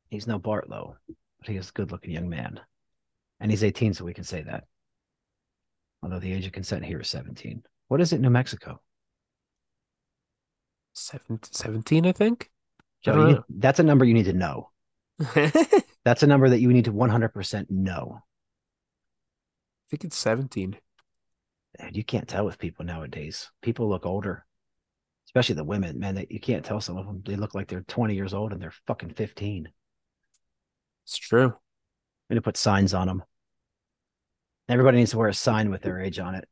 He's 0.09 0.27
no 0.27 0.39
Bartlow, 0.39 0.97
but 1.07 1.49
he 1.49 1.57
is 1.57 1.71
a 1.71 1.73
good 1.73 1.93
looking 1.93 2.13
young 2.13 2.29
man. 2.29 2.61
And 3.41 3.51
he's 3.51 3.65
18, 3.65 3.95
so 3.95 4.05
we 4.05 4.15
can 4.15 4.25
say 4.25 4.43
that. 4.43 4.65
Although 6.03 6.21
the 6.21 6.33
age 6.33 6.47
of 6.47 6.53
consent 6.53 6.85
here 6.85 7.01
is 7.01 7.09
17. 7.09 7.63
What 7.89 8.01
is 8.01 8.13
it, 8.13 8.21
New 8.21 8.31
Mexico? 8.31 8.81
Seven, 10.95 11.41
17, 11.43 12.07
I 12.07 12.13
think. 12.13 12.51
Joe, 13.03 13.15
you 13.15 13.35
need, 13.35 13.43
that's 13.49 13.81
a 13.81 13.83
number 13.83 14.05
you 14.05 14.15
need 14.15 14.27
to 14.27 14.33
know. 14.33 14.71
that's 16.05 16.23
a 16.23 16.27
number 16.27 16.49
that 16.49 16.61
you 16.61 16.69
need 16.69 16.85
to 16.85 16.93
100% 16.93 17.71
know. 17.71 18.19
I 18.19 19.85
think 19.91 20.05
it's 20.05 20.17
17. 20.17 20.77
And 21.79 21.97
you 21.97 22.05
can't 22.05 22.29
tell 22.29 22.45
with 22.45 22.59
people 22.59 22.85
nowadays. 22.85 23.51
People 23.63 23.89
look 23.89 24.07
older, 24.07 24.45
especially 25.27 25.55
the 25.55 25.65
women. 25.65 25.99
Man, 25.99 26.15
they, 26.15 26.27
you 26.31 26.41
can't 26.41 26.65
tell 26.65 26.81
some 26.81 26.97
of 26.97 27.07
them. 27.07 27.23
They 27.25 27.37
look 27.37 27.55
like 27.55 27.69
they're 27.69 27.83
20 27.83 28.15
years 28.15 28.35
old 28.35 28.53
and 28.53 28.61
they're 28.61 28.75
fucking 28.87 29.15
15. 29.15 29.69
It's 31.05 31.17
true. 31.17 31.55
I'm 32.31 32.37
to 32.37 32.43
put 32.43 32.57
signs 32.57 32.95
on 32.95 33.07
them. 33.09 33.23
Everybody 34.69 34.99
needs 34.99 35.11
to 35.11 35.19
wear 35.19 35.29
a 35.29 35.35
sign 35.35 35.71
with 35.71 35.83
their 35.83 36.01
age 36.01 36.19
on 36.19 36.35
it. 36.35 36.49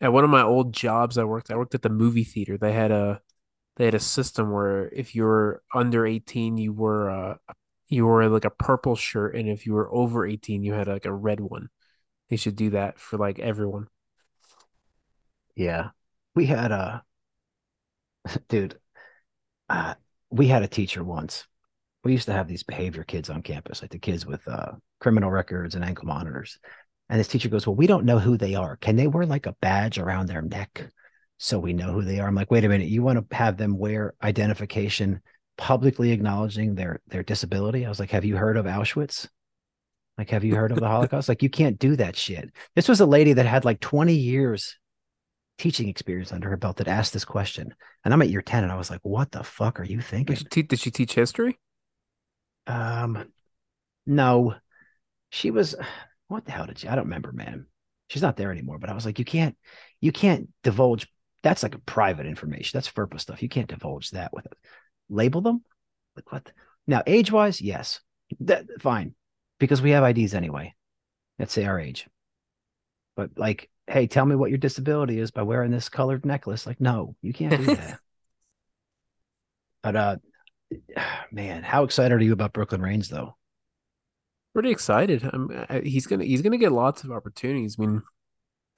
At 0.00 0.12
one 0.12 0.24
of 0.24 0.30
my 0.30 0.42
old 0.42 0.72
jobs, 0.72 1.18
I 1.18 1.24
worked. 1.24 1.50
I 1.50 1.56
worked 1.56 1.74
at 1.74 1.82
the 1.82 1.88
movie 1.88 2.24
theater. 2.24 2.56
They 2.56 2.72
had 2.72 2.90
a 2.90 3.20
they 3.76 3.84
had 3.86 3.94
a 3.94 4.00
system 4.00 4.50
where 4.50 4.88
if 4.88 5.14
you 5.14 5.24
were 5.24 5.62
under 5.74 6.06
eighteen, 6.06 6.56
you 6.56 6.72
were 6.72 7.10
uh 7.10 7.36
you 7.88 8.06
wore 8.06 8.26
like 8.28 8.44
a 8.44 8.50
purple 8.50 8.94
shirt, 8.94 9.34
and 9.34 9.48
if 9.48 9.66
you 9.66 9.72
were 9.72 9.92
over 9.92 10.26
eighteen, 10.26 10.62
you 10.62 10.74
had 10.74 10.88
like 10.88 11.06
a 11.06 11.12
red 11.12 11.40
one. 11.40 11.68
They 12.28 12.36
should 12.36 12.56
do 12.56 12.70
that 12.70 12.98
for 12.98 13.18
like 13.18 13.38
everyone. 13.38 13.88
Yeah, 15.56 15.90
we 16.34 16.46
had 16.46 16.72
a 16.72 17.02
dude. 18.48 18.78
Uh, 19.68 19.94
we 20.30 20.48
had 20.48 20.62
a 20.62 20.68
teacher 20.68 21.02
once 21.04 21.46
we 22.04 22.12
used 22.12 22.26
to 22.26 22.32
have 22.32 22.48
these 22.48 22.62
behavior 22.62 23.04
kids 23.04 23.30
on 23.30 23.42
campus, 23.42 23.82
like 23.82 23.90
the 23.90 23.98
kids 23.98 24.24
with 24.24 24.46
uh, 24.48 24.72
criminal 25.00 25.30
records 25.30 25.74
and 25.74 25.84
ankle 25.84 26.06
monitors. 26.06 26.58
And 27.08 27.18
this 27.18 27.28
teacher 27.28 27.48
goes, 27.48 27.66
Well, 27.66 27.76
we 27.76 27.86
don't 27.86 28.04
know 28.04 28.18
who 28.18 28.36
they 28.36 28.54
are. 28.54 28.76
Can 28.76 28.96
they 28.96 29.06
wear 29.06 29.26
like 29.26 29.46
a 29.46 29.56
badge 29.60 29.98
around 29.98 30.26
their 30.26 30.42
neck 30.42 30.90
so 31.38 31.58
we 31.58 31.72
know 31.72 31.92
who 31.92 32.02
they 32.02 32.20
are? 32.20 32.28
I'm 32.28 32.34
like, 32.34 32.50
Wait 32.50 32.64
a 32.64 32.68
minute. 32.68 32.88
You 32.88 33.02
want 33.02 33.28
to 33.30 33.36
have 33.36 33.56
them 33.56 33.78
wear 33.78 34.14
identification 34.22 35.20
publicly 35.58 36.12
acknowledging 36.12 36.74
their 36.74 37.00
their 37.08 37.22
disability? 37.22 37.84
I 37.84 37.88
was 37.88 38.00
like, 38.00 38.10
Have 38.10 38.24
you 38.24 38.36
heard 38.36 38.56
of 38.56 38.66
Auschwitz? 38.66 39.28
Like, 40.16 40.30
have 40.30 40.44
you 40.44 40.54
heard 40.54 40.70
of 40.70 40.78
the 40.78 40.86
Holocaust? 40.86 41.30
like, 41.30 41.42
you 41.42 41.48
can't 41.48 41.78
do 41.78 41.96
that 41.96 42.14
shit. 42.14 42.50
This 42.76 42.90
was 42.90 43.00
a 43.00 43.06
lady 43.06 43.32
that 43.32 43.46
had 43.46 43.64
like 43.64 43.80
20 43.80 44.12
years 44.12 44.76
teaching 45.60 45.90
experience 45.90 46.32
under 46.32 46.48
her 46.48 46.56
belt 46.56 46.78
that 46.78 46.88
asked 46.88 47.12
this 47.12 47.26
question. 47.26 47.74
And 48.02 48.14
I'm 48.14 48.22
at 48.22 48.30
year 48.30 48.40
10 48.40 48.64
and 48.64 48.72
I 48.72 48.76
was 48.76 48.88
like, 48.88 49.00
What 49.02 49.30
the 49.30 49.44
fuck 49.44 49.78
are 49.78 49.84
you 49.84 50.00
thinking? 50.00 50.34
Did 50.34 50.38
she, 50.38 50.44
te- 50.44 50.62
did 50.62 50.80
she 50.80 50.90
teach 50.90 51.12
history? 51.12 51.58
Um, 52.66 53.26
no, 54.06 54.54
she 55.28 55.50
was. 55.50 55.74
What 56.28 56.46
the 56.46 56.52
hell 56.52 56.66
did 56.66 56.78
she? 56.78 56.88
I 56.88 56.94
don't 56.94 57.04
remember, 57.04 57.32
man. 57.32 57.66
She's 58.08 58.22
not 58.22 58.36
there 58.36 58.50
anymore. 58.50 58.78
But 58.78 58.88
I 58.88 58.94
was 58.94 59.04
like, 59.04 59.18
you 59.18 59.24
can't, 59.24 59.56
you 60.00 60.12
can't 60.12 60.48
divulge. 60.62 61.06
That's 61.42 61.62
like 61.62 61.74
a 61.74 61.80
private 61.80 62.26
information. 62.26 62.76
That's 62.76 62.90
FERPA 62.90 63.20
stuff. 63.20 63.42
You 63.42 63.48
can't 63.48 63.68
divulge 63.68 64.10
that 64.10 64.32
with 64.32 64.46
it. 64.46 64.56
Label 65.08 65.42
them. 65.42 65.62
Like 66.16 66.32
what? 66.32 66.50
Now, 66.86 67.02
age 67.06 67.30
wise, 67.30 67.60
yes, 67.60 68.00
that 68.40 68.66
fine, 68.80 69.14
because 69.58 69.82
we 69.82 69.90
have 69.90 70.04
IDs 70.04 70.34
anyway. 70.34 70.74
Let's 71.38 71.52
say 71.52 71.64
our 71.64 71.78
age. 71.78 72.06
But 73.16 73.30
like, 73.36 73.70
hey, 73.86 74.06
tell 74.06 74.24
me 74.24 74.36
what 74.36 74.50
your 74.50 74.58
disability 74.58 75.18
is 75.18 75.30
by 75.30 75.42
wearing 75.42 75.70
this 75.70 75.88
colored 75.88 76.24
necklace. 76.24 76.66
Like, 76.66 76.80
no, 76.80 77.16
you 77.22 77.32
can't 77.32 77.56
do 77.56 77.74
that. 77.74 77.98
but 79.82 79.96
uh, 79.96 80.16
man, 81.32 81.62
how 81.62 81.84
excited 81.84 82.14
are 82.14 82.24
you 82.24 82.32
about 82.32 82.52
Brooklyn 82.52 82.82
Raines 82.82 83.08
though? 83.08 83.36
Pretty 84.52 84.70
excited. 84.70 85.28
I'm, 85.32 85.64
I, 85.68 85.80
he's 85.80 86.06
gonna 86.06 86.24
he's 86.24 86.42
gonna 86.42 86.58
get 86.58 86.72
lots 86.72 87.04
of 87.04 87.12
opportunities. 87.12 87.76
I 87.78 87.86
mean, 87.86 88.02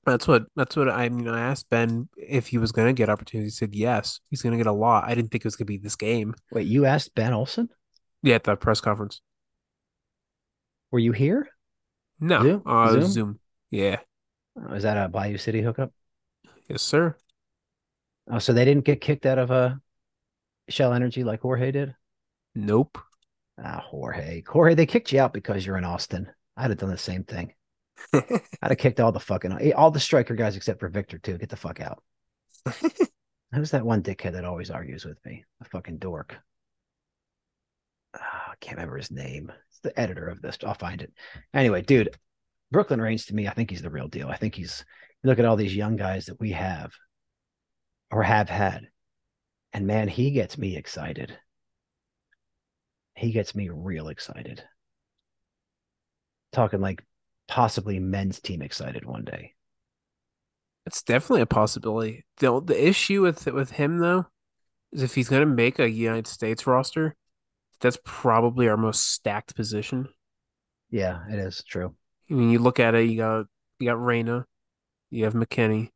that's 0.05 0.29
what 0.29 0.45
that's 0.55 0.77
what 0.77 0.91
I 0.91 1.09
mean. 1.09 1.29
I 1.29 1.41
asked 1.41 1.71
Ben 1.71 2.09
if 2.17 2.49
he 2.49 2.59
was 2.59 2.73
gonna 2.73 2.93
get 2.93 3.09
opportunities. 3.09 3.59
He 3.59 3.65
said 3.65 3.75
yes. 3.75 4.21
He's 4.29 4.43
gonna 4.43 4.59
get 4.59 4.67
a 4.67 4.73
lot. 4.73 5.05
I 5.05 5.15
didn't 5.15 5.31
think 5.31 5.43
it 5.43 5.47
was 5.47 5.57
gonna 5.57 5.67
be 5.67 5.79
this 5.79 5.97
game. 5.97 6.35
Wait, 6.51 6.67
you 6.67 6.85
asked 6.85 7.15
Ben 7.15 7.33
Olson? 7.33 7.71
Yeah, 8.23 8.35
at 8.35 8.45
the 8.45 8.55
press 8.57 8.81
conference. 8.81 9.23
Were 10.91 10.99
you 10.99 11.13
here? 11.13 11.49
No, 12.21 12.43
Zoom. 12.43 12.63
Uh, 12.67 12.93
Zoom? 12.93 13.03
Zoom. 13.03 13.41
Yeah. 13.71 14.01
Is 14.73 14.83
that 14.83 14.97
a 14.97 15.09
Bayou 15.09 15.39
City 15.39 15.63
hookup? 15.63 15.93
Yes, 16.69 16.83
sir. 16.83 17.17
Oh, 18.31 18.39
so 18.39 18.53
they 18.53 18.65
didn't 18.65 18.85
get 18.85 19.01
kicked 19.01 19.27
out 19.27 19.39
of 19.39 19.51
a 19.51 19.55
uh, 19.55 19.75
Shell 20.69 20.93
Energy 20.93 21.25
like 21.25 21.41
Jorge 21.41 21.73
did? 21.73 21.95
Nope. 22.55 22.99
Ah, 23.63 23.83
Jorge. 23.85 24.43
Jorge, 24.47 24.75
they 24.75 24.87
kicked 24.87 25.13
you 25.13 25.21
out 25.21 25.33
because 25.33 25.67
you're 25.67 25.77
in 25.77 25.85
Austin. 25.85 26.31
I'd 26.57 26.71
have 26.71 26.79
done 26.79 26.91
the 26.91 26.99
same 26.99 27.25
thing. 27.25 27.53
I'd 28.13 28.41
have 28.63 28.79
kicked 28.79 29.01
all 29.01 29.13
the 29.13 29.21
fucking 29.21 29.73
all 29.75 29.91
the 29.91 30.01
striker 30.01 30.35
guys 30.35 30.57
except 30.57 30.81
for 30.81 30.89
Victor 30.89 31.19
too. 31.19 31.39
Get 31.39 31.49
the 31.49 31.57
fuck 31.57 31.81
out. 31.81 32.03
Who's 33.55 33.73
that 33.73 33.85
one 33.85 34.03
dickhead 34.03 34.33
that 34.33 34.45
always 34.45 34.71
argues 34.71 35.05
with 35.05 35.19
me? 35.25 35.45
A 35.61 35.65
fucking 35.65 35.99
dork. 35.99 36.37
Oh, 38.15 38.21
I 38.21 38.55
can't 38.61 38.77
remember 38.77 38.97
his 38.97 39.11
name. 39.11 39.53
It's 39.69 39.81
the 39.81 39.99
editor 39.99 40.27
of 40.27 40.41
this. 40.41 40.59
I'll 40.65 40.75
find 40.75 41.03
it. 41.03 41.13
Anyway, 41.53 41.83
dude, 41.83 42.17
Brooklyn 42.73 43.01
Raines 43.01 43.27
to 43.27 43.35
me, 43.35 43.47
I 43.47 43.53
think 43.53 43.71
he's 43.71 43.83
the 43.83 43.91
real 43.91 44.09
deal. 44.09 44.29
I 44.29 44.37
think 44.37 44.55
he's 44.55 44.85
look 45.23 45.39
at 45.39 45.45
all 45.45 45.57
these 45.57 45.77
young 45.77 45.97
guys 45.97 46.27
that 46.27 46.41
we 46.41 46.53
have 46.53 46.93
or 48.11 48.23
have 48.23 48.49
had. 48.49 48.89
And 49.73 49.87
man, 49.87 50.09
he 50.09 50.33
gets 50.33 50.59
me 50.59 50.77
excited. 50.77 51.37
He 53.15 53.31
gets 53.31 53.55
me 53.55 53.69
real 53.69 54.09
excited. 54.09 54.65
Talking 56.53 56.81
like 56.81 57.05
possibly 57.47 57.99
men's 57.99 58.41
team 58.41 58.63
excited 58.63 59.05
one 59.05 59.25
day. 59.25 59.55
It's 60.87 61.03
definitely 61.03 61.43
a 61.43 61.47
possibility. 61.47 62.25
The 62.39 62.61
the 62.61 62.89
issue 62.89 63.23
with 63.23 63.47
with 63.47 63.71
him 63.73 63.99
though 63.99 64.27
is 64.93 65.03
if 65.03 65.15
he's 65.15 65.29
going 65.29 65.41
to 65.41 65.55
make 65.55 65.79
a 65.79 65.89
United 65.89 66.27
States 66.27 66.67
roster, 66.67 67.15
that's 67.81 67.99
probably 68.05 68.69
our 68.69 68.77
most 68.77 69.11
stacked 69.11 69.55
position. 69.55 70.09
Yeah, 70.91 71.21
it 71.31 71.39
is 71.39 71.63
true. 71.67 71.95
I 72.31 72.35
mean, 72.35 72.51
you 72.51 72.59
look 72.59 72.81
at 72.81 72.95
it, 72.95 73.09
you 73.09 73.17
got 73.17 73.47
you 73.79 73.89
got 73.89 74.03
Reyna, 74.03 74.47
you 75.11 75.25
have 75.25 75.35
McKennie, 75.35 75.91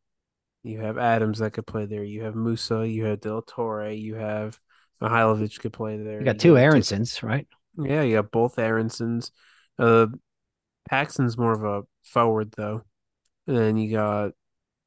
you 0.66 0.80
have 0.80 0.98
Adams 0.98 1.38
that 1.38 1.52
could 1.52 1.66
play 1.66 1.86
there. 1.86 2.02
You 2.02 2.24
have 2.24 2.34
Musa. 2.34 2.86
You 2.86 3.04
have 3.04 3.20
Del 3.20 3.40
Torre. 3.40 3.90
You 3.90 4.16
have 4.16 4.58
Mihailovic 5.00 5.60
could 5.60 5.72
play 5.72 5.96
there. 5.96 6.18
You 6.18 6.24
got 6.24 6.40
two 6.40 6.54
Aaronsons, 6.54 7.22
right? 7.22 7.46
Yeah, 7.78 8.02
you 8.02 8.16
got 8.16 8.32
both 8.32 8.56
Aaronsons. 8.56 9.30
Uh, 9.78 10.08
Paxton's 10.90 11.38
more 11.38 11.52
of 11.52 11.62
a 11.62 11.82
forward 12.04 12.52
though. 12.56 12.82
And 13.46 13.56
then 13.56 13.76
you 13.76 13.92
got 13.92 14.32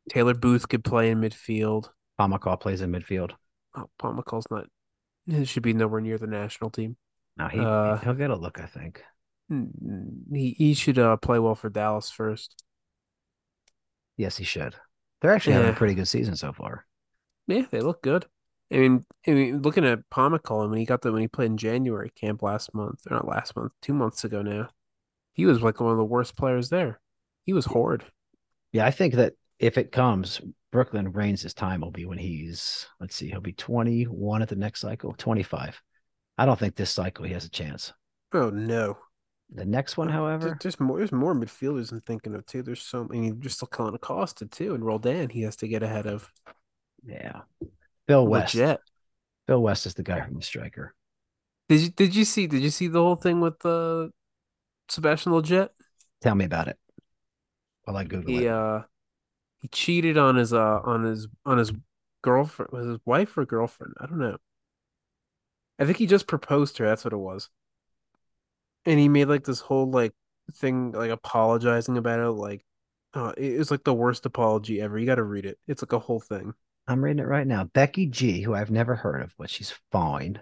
Taylor 0.09 0.33
Booth 0.33 0.67
could 0.67 0.83
play 0.83 1.11
in 1.11 1.21
midfield. 1.21 1.87
Pomykal 2.19 2.59
plays 2.59 2.81
in 2.81 2.91
midfield. 2.91 3.31
Oh, 3.73 3.89
Pomykal's 4.01 4.47
not. 4.51 4.65
He 5.27 5.45
should 5.45 5.63
be 5.63 5.73
nowhere 5.73 6.01
near 6.01 6.17
the 6.17 6.27
national 6.27 6.71
team. 6.71 6.97
No, 7.37 7.47
he 7.47 7.59
uh, 7.59 7.97
he'll 7.97 8.15
get 8.15 8.31
a 8.31 8.35
look. 8.35 8.59
I 8.59 8.65
think 8.65 9.01
he 9.49 10.55
he 10.57 10.73
should 10.73 10.99
uh, 10.99 11.17
play 11.17 11.39
well 11.39 11.55
for 11.55 11.69
Dallas 11.69 12.11
first. 12.11 12.63
Yes, 14.17 14.37
he 14.37 14.43
should. 14.43 14.75
They're 15.21 15.33
actually 15.33 15.53
yeah. 15.53 15.59
having 15.59 15.73
a 15.73 15.77
pretty 15.77 15.95
good 15.95 16.07
season 16.07 16.35
so 16.35 16.53
far. 16.53 16.85
Yeah, 17.47 17.65
they 17.71 17.81
look 17.81 18.01
good. 18.01 18.25
I 18.71 18.77
mean, 18.77 19.05
I 19.27 19.31
mean, 19.31 19.61
looking 19.61 19.85
at 19.85 20.09
Pomykal, 20.09 20.69
when 20.69 20.77
he 20.77 20.85
got 20.85 21.01
the 21.01 21.11
when 21.11 21.21
he 21.21 21.27
played 21.27 21.47
in 21.47 21.57
January 21.57 22.11
camp 22.11 22.43
last 22.43 22.73
month, 22.73 23.01
or 23.09 23.15
not 23.15 23.27
last 23.27 23.55
month, 23.55 23.71
two 23.81 23.93
months 23.93 24.23
ago 24.23 24.41
now, 24.41 24.69
he 25.33 25.45
was 25.45 25.61
like 25.61 25.79
one 25.79 25.91
of 25.91 25.97
the 25.97 26.03
worst 26.03 26.35
players 26.35 26.69
there. 26.69 26.99
He 27.45 27.53
was 27.53 27.65
horrid. 27.65 28.03
Yeah, 28.71 28.85
I 28.85 28.91
think 28.91 29.15
that 29.15 29.33
if 29.57 29.77
it 29.77 29.91
comes, 29.91 30.39
Brooklyn 30.71 31.11
Raines' 31.11 31.53
time 31.53 31.81
will 31.81 31.91
be 31.91 32.05
when 32.05 32.19
he's 32.19 32.87
let's 32.99 33.15
see, 33.15 33.29
he'll 33.29 33.41
be 33.41 33.53
21 33.53 34.41
at 34.43 34.49
the 34.49 34.55
next 34.55 34.81
cycle, 34.81 35.15
25. 35.17 35.81
I 36.37 36.45
don't 36.45 36.59
think 36.59 36.75
this 36.75 36.91
cycle 36.91 37.25
he 37.25 37.33
has 37.33 37.45
a 37.45 37.49
chance. 37.49 37.91
Oh 38.33 38.51
no. 38.51 38.97
The 39.51 39.65
next 39.65 39.97
one, 39.97 40.09
however, 40.09 40.57
there's 40.61 40.79
more. 40.79 40.99
There's 40.99 41.11
more 41.11 41.33
midfielders 41.33 41.91
I'm 41.91 42.01
thinking 42.01 42.35
of 42.35 42.45
too. 42.45 42.61
There's 42.61 42.83
so. 42.83 43.07
I 43.11 43.17
mean, 43.17 43.39
you're 43.41 43.49
still 43.49 43.67
calling 43.67 43.95
Acosta 43.95 44.45
too, 44.45 44.75
and 44.75 44.85
Roldan. 44.85 45.29
He 45.29 45.41
has 45.41 45.55
to 45.57 45.67
get 45.67 45.81
ahead 45.81 46.05
of. 46.05 46.31
Yeah, 47.03 47.41
Bill 48.07 48.27
West. 48.27 48.53
Legit. 48.53 48.79
Bill 49.47 49.61
West 49.63 49.87
is 49.87 49.95
the 49.95 50.03
guy 50.03 50.21
from 50.21 50.35
the 50.35 50.43
striker. 50.43 50.93
Did 51.67 51.81
you 51.81 51.89
Did 51.89 52.15
you 52.15 52.25
see 52.25 52.45
Did 52.45 52.61
you 52.61 52.69
see 52.69 52.87
the 52.87 53.01
whole 53.01 53.15
thing 53.15 53.41
with 53.41 53.57
the 53.59 54.09
uh, 54.09 54.13
Sebastian 54.87 55.31
Lletget? 55.31 55.69
Tell 56.21 56.35
me 56.35 56.45
about 56.45 56.67
it. 56.67 56.77
While 57.85 57.97
I 57.97 58.03
Google 58.03 58.37
he, 58.37 58.45
it. 58.45 58.51
Uh, 58.51 58.83
he 59.61 59.67
cheated 59.69 60.17
on 60.17 60.35
his 60.35 60.53
uh 60.53 60.79
on 60.83 61.03
his 61.05 61.27
on 61.43 61.57
his 61.57 61.71
girlfriend 62.21 62.71
was 62.71 62.85
his 62.85 62.99
wife 63.05 63.35
or 63.35 63.45
girlfriend 63.45 63.93
I 63.99 64.05
don't 64.05 64.19
know. 64.19 64.37
I 65.79 65.85
think 65.85 65.97
he 65.97 66.05
just 66.05 66.27
proposed 66.27 66.75
to 66.75 66.83
her. 66.83 66.89
That's 66.89 67.03
what 67.03 67.13
it 67.13 67.17
was 67.17 67.49
and 68.85 68.99
he 68.99 69.09
made 69.09 69.25
like 69.25 69.43
this 69.43 69.59
whole 69.59 69.89
like 69.89 70.13
thing 70.55 70.91
like 70.91 71.11
apologizing 71.11 71.97
about 71.97 72.19
it 72.19 72.29
like 72.31 72.63
uh, 73.13 73.33
it 73.37 73.57
was 73.57 73.71
like 73.71 73.83
the 73.83 73.93
worst 73.93 74.25
apology 74.25 74.79
ever. 74.81 74.97
You 74.99 75.07
got 75.07 75.15
to 75.15 75.23
read 75.23 75.45
it. 75.45 75.57
It's 75.67 75.81
like 75.81 75.93
a 75.93 75.99
whole 75.99 76.19
thing. 76.19 76.53
I'm 76.87 77.03
reading 77.03 77.19
it 77.23 77.27
right 77.27 77.47
now. 77.47 77.63
Becky 77.63 78.05
g 78.05 78.41
who 78.41 78.53
i've 78.53 78.71
never 78.71 78.95
heard 78.95 79.21
of 79.21 79.33
but 79.37 79.49
she's 79.49 79.73
fine. 79.91 80.39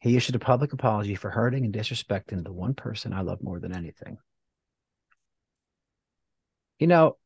He 0.00 0.16
issued 0.16 0.36
a 0.36 0.40
public 0.40 0.72
apology 0.72 1.16
for 1.16 1.30
hurting 1.30 1.64
and 1.64 1.74
disrespecting 1.74 2.44
the 2.44 2.52
one 2.52 2.74
person 2.74 3.12
i 3.12 3.20
love 3.22 3.42
more 3.42 3.58
than 3.60 3.74
anything. 3.74 4.18
You 6.78 6.86
know 6.86 7.16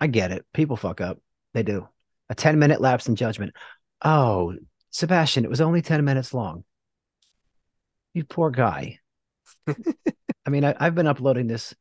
i 0.00 0.06
get 0.06 0.32
it. 0.32 0.44
People 0.52 0.76
fuck 0.76 1.00
up. 1.00 1.18
They 1.54 1.62
do. 1.62 1.88
A 2.30 2.34
10 2.34 2.58
minute 2.58 2.80
lapse 2.80 3.08
in 3.08 3.16
judgment. 3.16 3.54
Oh 4.02 4.54
sebastian 4.90 5.44
it 5.44 5.50
was 5.50 5.60
only 5.60 5.82
10 5.82 6.04
minutes 6.04 6.32
long 6.32 6.62
you 8.14 8.24
poor 8.24 8.50
guy. 8.50 9.00
I 9.66 10.50
mean, 10.50 10.64
I, 10.64 10.74
have 10.80 10.94
been 10.94 11.06
uploading 11.06 11.46
this 11.46 11.74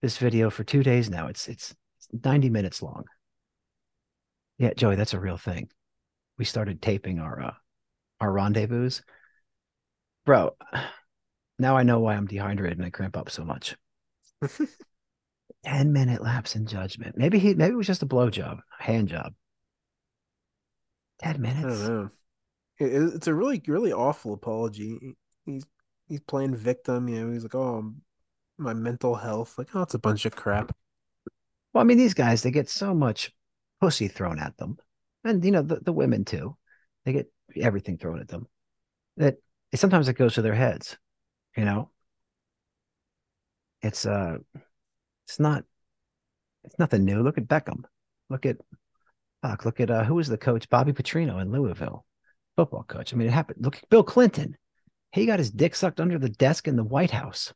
this 0.00 0.16
video 0.16 0.48
for 0.48 0.64
two 0.64 0.82
days 0.82 1.10
now. 1.10 1.26
It's 1.26 1.48
it's 1.48 1.74
90 2.12 2.48
minutes 2.48 2.82
long. 2.82 3.04
Yeah, 4.58 4.72
Joey, 4.74 4.96
that's 4.96 5.14
a 5.14 5.20
real 5.20 5.36
thing. 5.36 5.68
We 6.38 6.44
started 6.44 6.80
taping 6.80 7.18
our 7.18 7.42
uh, 7.42 7.54
our 8.20 8.32
rendezvous. 8.32 8.90
Bro, 10.24 10.56
now 11.58 11.76
I 11.76 11.82
know 11.82 12.00
why 12.00 12.14
I'm 12.14 12.26
dehydrated 12.26 12.78
and 12.78 12.86
I 12.86 12.90
cramp 12.90 13.16
up 13.16 13.30
so 13.30 13.44
much. 13.44 13.76
10 15.64 15.92
minute 15.92 16.22
lapse 16.22 16.56
in 16.56 16.66
judgment. 16.66 17.16
Maybe 17.18 17.38
he 17.38 17.54
maybe 17.54 17.72
it 17.72 17.76
was 17.76 17.86
just 17.86 18.02
a 18.02 18.06
blow 18.06 18.30
job, 18.30 18.60
hand 18.78 19.08
job. 19.08 19.34
10 21.20 21.40
minutes. 21.40 21.82
I 21.82 21.86
don't 21.86 21.88
know. 21.88 22.10
It, 22.78 23.14
it's 23.14 23.26
a 23.26 23.34
really, 23.34 23.62
really 23.66 23.92
awful 23.92 24.32
apology. 24.32 25.16
He's 25.44 25.64
he's 26.10 26.20
playing 26.20 26.54
victim. 26.54 27.08
You 27.08 27.24
know, 27.24 27.32
he's 27.32 27.44
like, 27.44 27.54
oh, 27.54 27.94
my 28.58 28.74
mental 28.74 29.14
health. 29.14 29.56
Like, 29.56 29.68
oh, 29.74 29.82
it's 29.82 29.94
a 29.94 29.98
bunch 29.98 30.26
of 30.26 30.36
crap. 30.36 30.76
Well, 31.72 31.80
I 31.80 31.84
mean, 31.84 31.96
these 31.96 32.14
guys 32.14 32.42
they 32.42 32.50
get 32.50 32.68
so 32.68 32.92
much 32.92 33.32
pussy 33.80 34.08
thrown 34.08 34.38
at 34.38 34.56
them, 34.58 34.76
and 35.24 35.42
you 35.42 35.52
know 35.52 35.62
the 35.62 35.76
the 35.76 35.92
women 35.92 36.24
too. 36.24 36.56
They 37.04 37.12
get 37.12 37.32
everything 37.56 37.96
thrown 37.96 38.20
at 38.20 38.28
them. 38.28 38.46
That 39.16 39.36
sometimes 39.74 40.08
it 40.08 40.14
goes 40.14 40.34
to 40.34 40.42
their 40.42 40.54
heads. 40.54 40.98
You 41.56 41.64
know, 41.64 41.90
it's 43.80 44.04
uh, 44.04 44.38
it's 45.26 45.38
not, 45.38 45.64
it's 46.64 46.78
nothing 46.78 47.04
new. 47.04 47.22
Look 47.22 47.38
at 47.38 47.46
Beckham. 47.46 47.84
Look 48.28 48.46
at, 48.46 48.56
fuck. 49.42 49.64
Look 49.64 49.80
at 49.80 49.90
uh, 49.90 50.04
who 50.04 50.16
was 50.16 50.28
the 50.28 50.38
coach? 50.38 50.68
Bobby 50.68 50.92
Petrino 50.92 51.40
in 51.40 51.52
Louisville, 51.52 52.04
football 52.56 52.82
coach. 52.82 53.14
I 53.14 53.16
mean, 53.16 53.28
it 53.28 53.32
happened. 53.32 53.64
Look 53.64 53.76
at 53.76 53.88
Bill 53.88 54.02
Clinton. 54.02 54.56
He 55.12 55.26
got 55.26 55.38
his 55.38 55.50
dick 55.50 55.74
sucked 55.74 56.00
under 56.00 56.18
the 56.18 56.28
desk 56.28 56.68
in 56.68 56.76
the 56.76 56.84
White 56.84 57.10
House. 57.10 57.52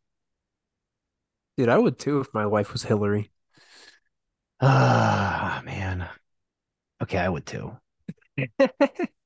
Dude, 1.57 1.69
I 1.69 1.79
would 1.79 1.99
too 1.99 2.21
if 2.21 2.35
my 2.35 2.47
wife 2.47 2.73
was 2.73 2.83
Hillary. 2.83 3.31
Ah, 4.61 5.63
man. 5.65 6.09
Okay, 7.03 7.19
I 7.19 7.29
would 7.29 7.47
too. 7.47 7.77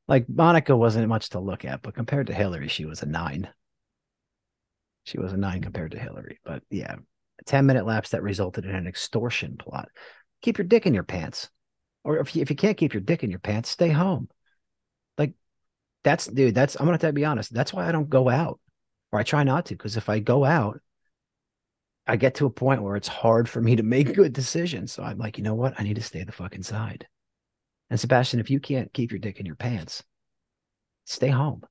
like 0.09 0.29
Monica 0.29 0.76
wasn't 0.76 1.09
much 1.09 1.31
to 1.31 1.41
look 1.41 1.64
at, 1.64 1.81
but 1.81 1.95
compared 1.95 2.26
to 2.26 2.35
Hillary, 2.35 2.68
she 2.68 2.85
was 2.85 3.03
a 3.03 3.07
nine. 3.07 3.49
She 5.05 5.18
was 5.18 5.33
a 5.33 5.39
nine 5.39 5.62
compared 5.62 5.93
to 5.93 5.99
Hillary. 5.99 6.39
But 6.45 6.62
yeah, 6.70 6.97
a 7.41 7.45
10 7.45 7.64
minute 7.64 7.87
lapse 7.87 8.11
that 8.11 8.22
resulted 8.22 8.66
in 8.66 8.74
an 8.74 8.87
extortion 8.87 9.57
plot. 9.57 9.89
Keep 10.43 10.59
your 10.59 10.66
dick 10.66 10.87
in 10.87 10.93
your 10.93 11.03
pants. 11.03 11.49
Or 12.05 12.18
if 12.18 12.37
you, 12.37 12.43
if 12.43 12.51
you 12.51 12.57
can't 12.57 12.76
keep 12.76 12.93
your 12.93 13.01
dick 13.01 13.24
in 13.24 13.31
your 13.31 13.39
pants, 13.39 13.70
stay 13.70 13.89
home 13.89 14.29
that's 16.05 16.26
dude, 16.26 16.55
that's 16.55 16.76
I'm 16.76 16.86
gonna 16.86 16.92
have 16.92 17.01
to 17.01 17.12
be 17.12 17.24
honest. 17.24 17.53
That's 17.53 17.72
why 17.72 17.88
I 17.88 17.92
don't 17.92 18.09
go 18.09 18.28
out. 18.28 18.61
Or 19.12 19.18
I 19.18 19.22
try 19.22 19.42
not 19.42 19.66
to, 19.66 19.74
because 19.74 19.96
if 19.96 20.09
I 20.09 20.18
go 20.18 20.44
out, 20.44 20.80
I 22.07 22.16
get 22.16 22.36
to 22.36 22.46
a 22.46 22.51
point 22.51 22.82
where 22.82 22.96
it's 22.96 23.09
hard 23.09 23.49
for 23.49 23.61
me 23.61 23.76
to 23.76 23.82
make 23.82 24.14
good 24.14 24.32
decisions. 24.32 24.92
So 24.92 25.03
I'm 25.03 25.18
like, 25.18 25.38
you 25.38 25.44
know 25.44 25.55
what? 25.55 25.74
I 25.78 25.82
need 25.82 25.96
to 25.96 26.03
stay 26.03 26.24
the 26.24 26.32
fuck 26.32 26.55
inside. 26.55 27.07
And 27.90 27.99
Sebastian, 27.99 28.40
if 28.40 28.51
you 28.51 28.61
can't 28.61 28.92
keep 28.92 29.11
your 29.11 29.18
dick 29.18 29.40
in 29.40 29.46
your 29.46 29.57
pants, 29.57 30.03
stay 31.05 31.28
home. 31.28 31.62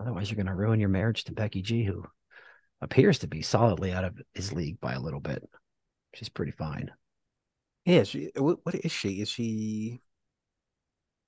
Otherwise, 0.00 0.30
you're 0.30 0.36
going 0.36 0.46
to 0.46 0.54
ruin 0.54 0.80
your 0.80 0.88
marriage 0.88 1.24
to 1.24 1.32
Becky 1.32 1.62
G, 1.62 1.84
who 1.84 2.04
appears 2.80 3.20
to 3.20 3.26
be 3.26 3.42
solidly 3.42 3.92
out 3.92 4.04
of 4.04 4.20
his 4.32 4.52
league 4.52 4.80
by 4.80 4.94
a 4.94 5.00
little 5.00 5.20
bit. 5.20 5.42
She's 6.14 6.28
pretty 6.28 6.52
fine. 6.52 6.90
Yeah, 7.84 8.04
she. 8.04 8.30
What, 8.36 8.58
what 8.64 8.74
is 8.74 8.92
she? 8.92 9.20
Is 9.20 9.28
she 9.28 10.00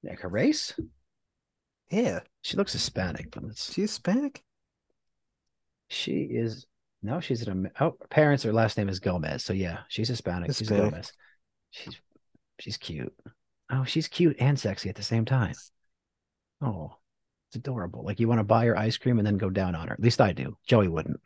like 0.09 0.20
her 0.20 0.28
race? 0.28 0.74
Yeah. 1.90 2.20
She 2.42 2.57
looks 2.57 2.72
Hispanic, 2.72 3.30
but 3.30 3.44
it's 3.44 3.72
she's 3.72 3.90
Hispanic. 3.90 4.42
She 5.88 6.22
is 6.22 6.66
no, 7.02 7.20
she's 7.20 7.46
an 7.46 7.70
oh 7.80 7.96
parents 8.11 8.42
her 8.42 8.52
last 8.52 8.76
name 8.76 8.88
is 8.88 9.00
Gomez. 9.00 9.44
So 9.44 9.52
yeah, 9.52 9.80
she's 9.88 10.09
Hispanic. 10.09 10.48
Hispanic. 10.48 10.82
She's 10.82 10.90
Gomez. 10.90 11.12
She's 11.70 12.00
she's 12.59 12.76
cute. 12.76 13.14
Oh, 13.70 13.84
she's 13.84 14.09
cute 14.09 14.36
and 14.40 14.59
sexy 14.59 14.88
at 14.88 14.94
the 14.94 15.02
same 15.02 15.24
time. 15.24 15.54
Oh, 16.61 16.96
it's 17.48 17.57
adorable. 17.57 18.04
Like 18.04 18.20
you 18.20 18.28
want 18.28 18.40
to 18.40 18.44
buy 18.44 18.66
her 18.66 18.76
ice 18.76 18.96
cream 18.96 19.18
and 19.18 19.26
then 19.26 19.38
go 19.38 19.50
down 19.50 19.74
on 19.74 19.88
her. 19.88 19.94
At 19.94 20.00
least 20.00 20.20
I 20.20 20.32
do. 20.32 20.57
Joey 20.66 20.88
wouldn't. 20.88 21.20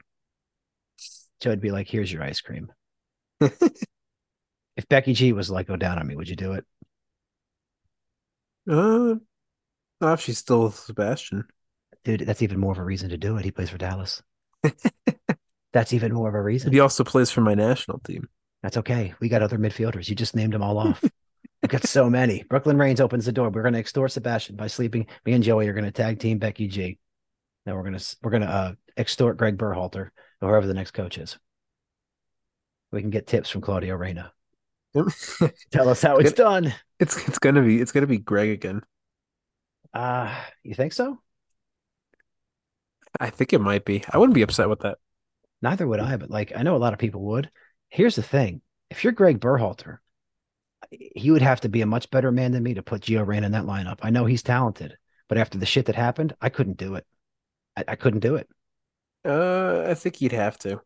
Joey'd 1.40 1.60
be 1.60 1.70
like, 1.70 1.88
here's 1.88 2.12
your 2.12 2.22
ice 2.22 2.40
cream. 2.40 2.70
if 3.40 4.88
Becky 4.88 5.14
G 5.14 5.32
was 5.32 5.50
like, 5.50 5.68
go 5.68 5.76
down 5.76 5.98
on 5.98 6.06
me, 6.06 6.16
would 6.16 6.28
you 6.28 6.36
do 6.36 6.52
it? 6.52 6.64
Uh, 8.68 9.16
if 10.02 10.20
she's 10.20 10.38
still 10.38 10.64
with 10.64 10.76
Sebastian. 10.76 11.44
Dude, 12.04 12.20
that's 12.20 12.42
even 12.42 12.58
more 12.58 12.72
of 12.72 12.78
a 12.78 12.84
reason 12.84 13.10
to 13.10 13.18
do 13.18 13.36
it. 13.36 13.44
He 13.44 13.50
plays 13.50 13.70
for 13.70 13.78
Dallas. 13.78 14.22
that's 15.72 15.92
even 15.92 16.14
more 16.14 16.28
of 16.28 16.34
a 16.34 16.42
reason. 16.42 16.72
He 16.72 16.80
also 16.80 17.04
plays 17.04 17.30
for 17.30 17.42
my 17.42 17.54
national 17.54 17.98
team. 18.00 18.28
That's 18.62 18.78
okay. 18.78 19.14
We 19.20 19.28
got 19.28 19.42
other 19.42 19.58
midfielders. 19.58 20.08
You 20.08 20.14
just 20.14 20.36
named 20.36 20.52
them 20.52 20.62
all 20.62 20.78
off. 20.78 21.02
We've 21.62 21.70
got 21.70 21.86
so 21.86 22.08
many. 22.08 22.42
Brooklyn 22.44 22.78
Raines 22.78 23.00
opens 23.00 23.26
the 23.26 23.32
door. 23.32 23.50
We're 23.50 23.62
going 23.62 23.74
to 23.74 23.80
extort 23.80 24.12
Sebastian 24.12 24.56
by 24.56 24.66
sleeping. 24.66 25.06
Me 25.26 25.34
and 25.34 25.44
Joey 25.44 25.68
are 25.68 25.74
going 25.74 25.84
to 25.84 25.90
tag 25.90 26.18
team 26.18 26.38
Becky 26.38 26.68
G. 26.68 26.98
Then 27.66 27.74
we're 27.74 27.82
going 27.82 27.98
to 27.98 28.16
we're 28.22 28.30
going 28.30 28.42
to 28.42 28.48
uh, 28.48 28.72
extort 28.96 29.36
Greg 29.36 29.58
Berhalter 29.58 30.10
or 30.40 30.48
whoever 30.48 30.66
the 30.66 30.74
next 30.74 30.92
coach 30.92 31.18
is. 31.18 31.38
We 32.92 33.02
can 33.02 33.10
get 33.10 33.26
tips 33.26 33.50
from 33.50 33.60
Claudio 33.60 33.94
Reyna. 33.94 34.32
Tell 35.70 35.88
us 35.88 36.02
how 36.02 36.16
it's 36.16 36.32
done. 36.32 36.74
It's 37.00 37.16
it's 37.26 37.38
gonna 37.38 37.62
be 37.62 37.80
it's 37.80 37.92
gonna 37.92 38.06
be 38.06 38.18
Greg 38.18 38.50
again. 38.50 38.82
Uh 39.94 40.32
you 40.62 40.74
think 40.74 40.92
so? 40.92 41.18
I 43.18 43.30
think 43.30 43.52
it 43.52 43.60
might 43.60 43.84
be. 43.84 44.04
I 44.08 44.18
wouldn't 44.18 44.34
be 44.34 44.42
upset 44.42 44.68
with 44.68 44.80
that. 44.80 44.98
Neither 45.62 45.86
would 45.86 46.00
I, 46.00 46.16
but 46.16 46.30
like 46.30 46.52
I 46.54 46.62
know 46.62 46.76
a 46.76 46.78
lot 46.78 46.92
of 46.92 46.98
people 46.98 47.22
would. 47.22 47.50
Here's 47.88 48.16
the 48.16 48.22
thing: 48.22 48.62
if 48.90 49.02
you're 49.02 49.12
Greg 49.12 49.40
Berhalter, 49.40 49.98
he 50.90 51.30
would 51.30 51.42
have 51.42 51.62
to 51.62 51.68
be 51.68 51.80
a 51.82 51.86
much 51.86 52.10
better 52.10 52.30
man 52.30 52.52
than 52.52 52.62
me 52.62 52.74
to 52.74 52.82
put 52.82 53.02
Gio 53.02 53.26
Reyna 53.26 53.46
in 53.46 53.52
that 53.52 53.64
lineup. 53.64 53.98
I 54.02 54.10
know 54.10 54.26
he's 54.26 54.42
talented, 54.42 54.96
but 55.28 55.38
after 55.38 55.58
the 55.58 55.66
shit 55.66 55.86
that 55.86 55.96
happened, 55.96 56.36
I 56.40 56.50
couldn't 56.50 56.76
do 56.76 56.94
it. 56.94 57.06
I, 57.76 57.84
I 57.88 57.96
couldn't 57.96 58.20
do 58.20 58.36
it. 58.36 58.48
Uh, 59.24 59.84
I 59.88 59.94
think 59.94 60.20
you'd 60.20 60.32
have 60.32 60.58
to. 60.58 60.80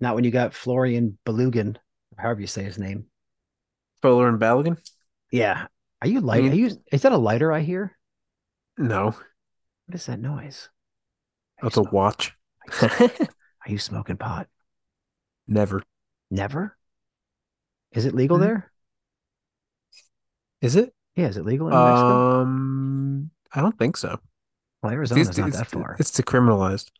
Not 0.00 0.14
when 0.14 0.24
you 0.24 0.30
got 0.30 0.54
Florian 0.54 1.18
Belugan 1.24 1.76
however 2.18 2.40
you 2.40 2.46
say 2.46 2.62
his 2.62 2.78
name. 2.78 3.06
Folarin 4.02 4.38
Balogun? 4.38 4.78
Yeah. 5.30 5.66
Are 6.00 6.08
you 6.08 6.20
light? 6.20 6.44
Are 6.44 6.54
you 6.54 6.76
is 6.90 7.02
that 7.02 7.12
a 7.12 7.16
lighter 7.16 7.52
I 7.52 7.60
hear? 7.60 7.96
No. 8.76 9.14
What 9.86 9.94
is 9.94 10.06
that 10.06 10.20
noise? 10.20 10.68
That's 11.62 11.76
a 11.76 11.82
watch. 11.82 12.32
Are 12.82 13.10
you 13.68 13.78
smoking 13.78 14.16
pot? 14.16 14.48
Never. 15.46 15.82
Never? 16.30 16.76
Is 17.92 18.04
it 18.04 18.14
legal 18.14 18.38
mm-hmm. 18.38 18.46
there? 18.46 18.72
Is 20.60 20.76
it? 20.76 20.92
Yeah, 21.14 21.28
is 21.28 21.36
it 21.36 21.44
legal 21.44 21.68
in 21.68 21.74
Mexico? 21.74 22.40
Um, 22.40 23.30
I 23.52 23.60
don't 23.60 23.78
think 23.78 23.96
so. 23.96 24.18
Well, 24.82 24.92
Arizona's 24.92 25.28
it's, 25.28 25.38
not 25.38 25.48
it's, 25.48 25.58
that 25.58 25.70
far. 25.70 25.96
it's 25.98 26.10
decriminalized. 26.10 26.90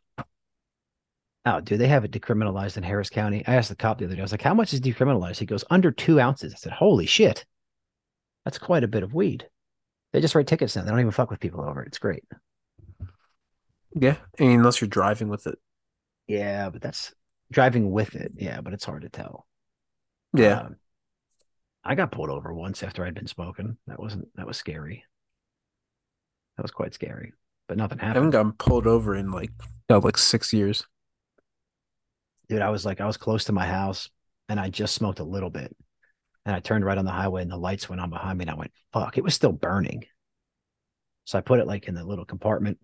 Oh, 1.45 1.61
dude, 1.61 1.81
they 1.81 1.89
have 1.89 2.05
it 2.05 2.13
decriminalized 2.13 2.77
in 2.77 2.85
Harris 2.85 3.11
County. 3.11 3.43
I 3.47 3.57
asked 3.57 3.69
the 3.69 3.75
cop 3.77 3.99
the 3.99 4.05
other 4.05 4.15
day. 4.15 4.21
I 4.21 4.25
was 4.25 4.33
like, 4.33 4.43
"How 4.43 4.55
much 4.55 4.73
is 4.73 4.81
decriminalized?" 4.81 5.39
He 5.39 5.47
goes, 5.47 5.65
"Under 5.71 5.91
two 5.91 6.21
ounces." 6.21 6.53
I 6.55 6.57
said, 6.57 6.73
"Holy 6.73 7.07
shit, 7.07 7.45
that's 8.45 8.59
quite 8.59 8.85
a 8.85 8.89
bit 8.89 9.03
of 9.03 9.13
weed." 9.15 9.49
They 10.13 10.21
just 10.21 10.35
write 10.35 10.47
tickets 10.47 10.77
now. 10.77 10.83
They 10.83 10.91
don't 10.91 11.01
even 11.01 11.11
fuck 11.11 11.31
with 11.31 11.41
people 11.41 11.63
over 11.63 11.83
it. 11.83 11.89
It's 11.89 11.99
great. 11.99 12.25
Yeah, 13.95 14.17
I 14.39 14.43
mean, 14.45 14.61
unless 14.61 14.81
you're 14.81 14.89
driving 14.89 15.29
with 15.29 15.47
it. 15.47 15.59
Yeah, 16.27 16.71
but 16.71 16.81
that's 16.81 17.13
driving 17.51 17.91
with 17.91 18.15
it. 18.15 18.33
Yeah, 18.37 18.61
but 18.61 18.73
it's 18.73 18.85
hard 18.85 19.03
to 19.03 19.09
tell. 19.09 19.47
Yeah, 20.35 20.61
Um, 20.61 20.77
I 21.85 21.95
got 21.95 22.13
pulled 22.13 22.31
over 22.31 22.55
once 22.55 22.83
after 22.83 23.05
I'd 23.05 23.15
been 23.15 23.27
smoking. 23.27 23.77
That 23.89 23.99
wasn't. 23.99 24.29
That 24.37 24.47
was 24.47 24.57
scary. 24.57 25.05
That 26.57 26.63
was 26.63 26.71
quite 26.71 26.95
scary, 26.95 27.33
but 27.67 27.77
nothing 27.77 27.99
happened. 27.99 28.13
I 28.13 28.19
haven't 28.19 28.31
gotten 28.31 28.53
pulled 28.53 28.87
over 28.87 29.15
in 29.17 29.31
like 29.31 29.51
about 29.89 30.05
like 30.05 30.17
six 30.17 30.53
years. 30.53 30.87
Dude, 32.49 32.63
I 32.63 32.71
was 32.71 32.85
like, 32.85 33.01
I 33.01 33.07
was 33.07 33.17
close 33.17 33.45
to 33.45 33.53
my 33.53 33.67
house, 33.67 34.11
and 34.49 34.61
I 34.61 34.69
just 34.69 34.95
smoked 34.95 35.21
a 35.21 35.25
little 35.25 35.51
bit, 35.51 35.75
and 36.45 36.55
I 36.55 36.61
turned 36.61 36.85
right 36.85 36.99
on 36.99 37.05
the 37.05 37.11
highway, 37.11 37.43
and 37.43 37.51
the 37.51 37.57
lights 37.57 37.89
went 37.89 38.01
on 38.01 38.11
behind 38.11 38.39
me, 38.39 38.45
and 38.45 38.51
I 38.51 38.55
went, 38.55 38.73
"Fuck!" 38.93 39.17
It 39.19 39.25
was 39.25 39.35
still 39.35 39.53
burning. 39.53 40.05
So 41.25 41.39
I 41.39 41.41
put 41.41 41.61
it 41.61 41.67
like 41.67 41.89
in 41.89 41.95
the 41.95 42.05
little 42.05 42.25
compartment. 42.25 42.79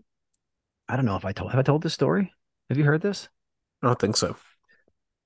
I 0.88 0.96
don't 0.96 1.04
know 1.04 1.16
if 1.16 1.24
I 1.24 1.32
told. 1.32 1.50
Have 1.50 1.60
I 1.60 1.64
told 1.64 1.82
this 1.82 1.94
story? 1.94 2.32
Have 2.68 2.78
you 2.78 2.84
heard 2.84 3.02
this? 3.02 3.28
I 3.82 3.88
don't 3.88 3.98
think 3.98 4.16
so. 4.16 4.36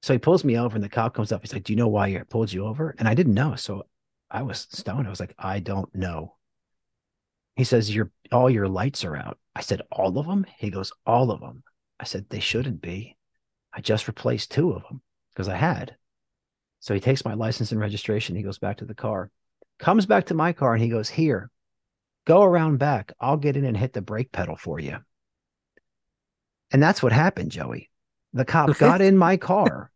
So 0.02 0.12
he 0.12 0.18
pulls 0.18 0.44
me 0.44 0.58
over, 0.58 0.74
and 0.74 0.82
the 0.82 0.88
cop 0.88 1.14
comes 1.14 1.30
up. 1.30 1.42
He's 1.42 1.52
like, 1.52 1.64
"Do 1.64 1.72
you 1.72 1.76
know 1.76 1.88
why 1.88 2.08
I 2.08 2.22
pulled 2.28 2.52
you 2.52 2.66
over?" 2.66 2.94
And 2.98 3.06
I 3.06 3.14
didn't 3.14 3.34
know. 3.34 3.54
So 3.54 3.86
I 4.30 4.42
was 4.42 4.66
stoned. 4.70 5.06
I 5.06 5.10
was 5.10 5.20
like, 5.20 5.34
"I 5.38 5.60
don't 5.60 5.94
know." 5.94 6.36
He 7.54 7.64
says, 7.64 7.94
"Your 7.94 8.10
all 8.32 8.50
your 8.50 8.68
lights 8.68 9.04
are 9.04 9.16
out." 9.16 9.38
I 9.54 9.60
said, 9.60 9.82
"All 9.92 10.18
of 10.18 10.26
them?" 10.26 10.46
He 10.58 10.70
goes, 10.70 10.90
"All 11.06 11.30
of 11.30 11.40
them." 11.40 11.62
I 12.00 12.04
said, 12.04 12.28
"They 12.28 12.40
shouldn't 12.40 12.80
be. 12.80 13.16
I 13.72 13.80
just 13.80 14.08
replaced 14.08 14.50
two 14.50 14.72
of 14.72 14.82
them 14.82 15.02
because 15.30 15.48
I 15.48 15.56
had." 15.56 15.96
So 16.80 16.94
he 16.94 17.00
takes 17.00 17.24
my 17.24 17.34
license 17.34 17.72
and 17.72 17.80
registration. 17.80 18.36
He 18.36 18.42
goes 18.42 18.58
back 18.58 18.78
to 18.78 18.84
the 18.84 18.94
car, 18.94 19.30
comes 19.78 20.06
back 20.06 20.26
to 20.26 20.34
my 20.34 20.52
car, 20.52 20.74
and 20.74 20.82
he 20.82 20.88
goes, 20.88 21.08
"Here, 21.08 21.50
go 22.26 22.42
around 22.42 22.78
back. 22.78 23.12
I'll 23.20 23.36
get 23.36 23.56
in 23.56 23.64
and 23.64 23.76
hit 23.76 23.92
the 23.92 24.02
brake 24.02 24.32
pedal 24.32 24.56
for 24.56 24.78
you." 24.78 24.98
And 26.72 26.82
that's 26.82 27.02
what 27.02 27.12
happened, 27.12 27.50
Joey. 27.50 27.90
The 28.32 28.44
cop 28.44 28.78
got 28.78 29.00
in 29.02 29.16
my 29.16 29.36
car, 29.36 29.90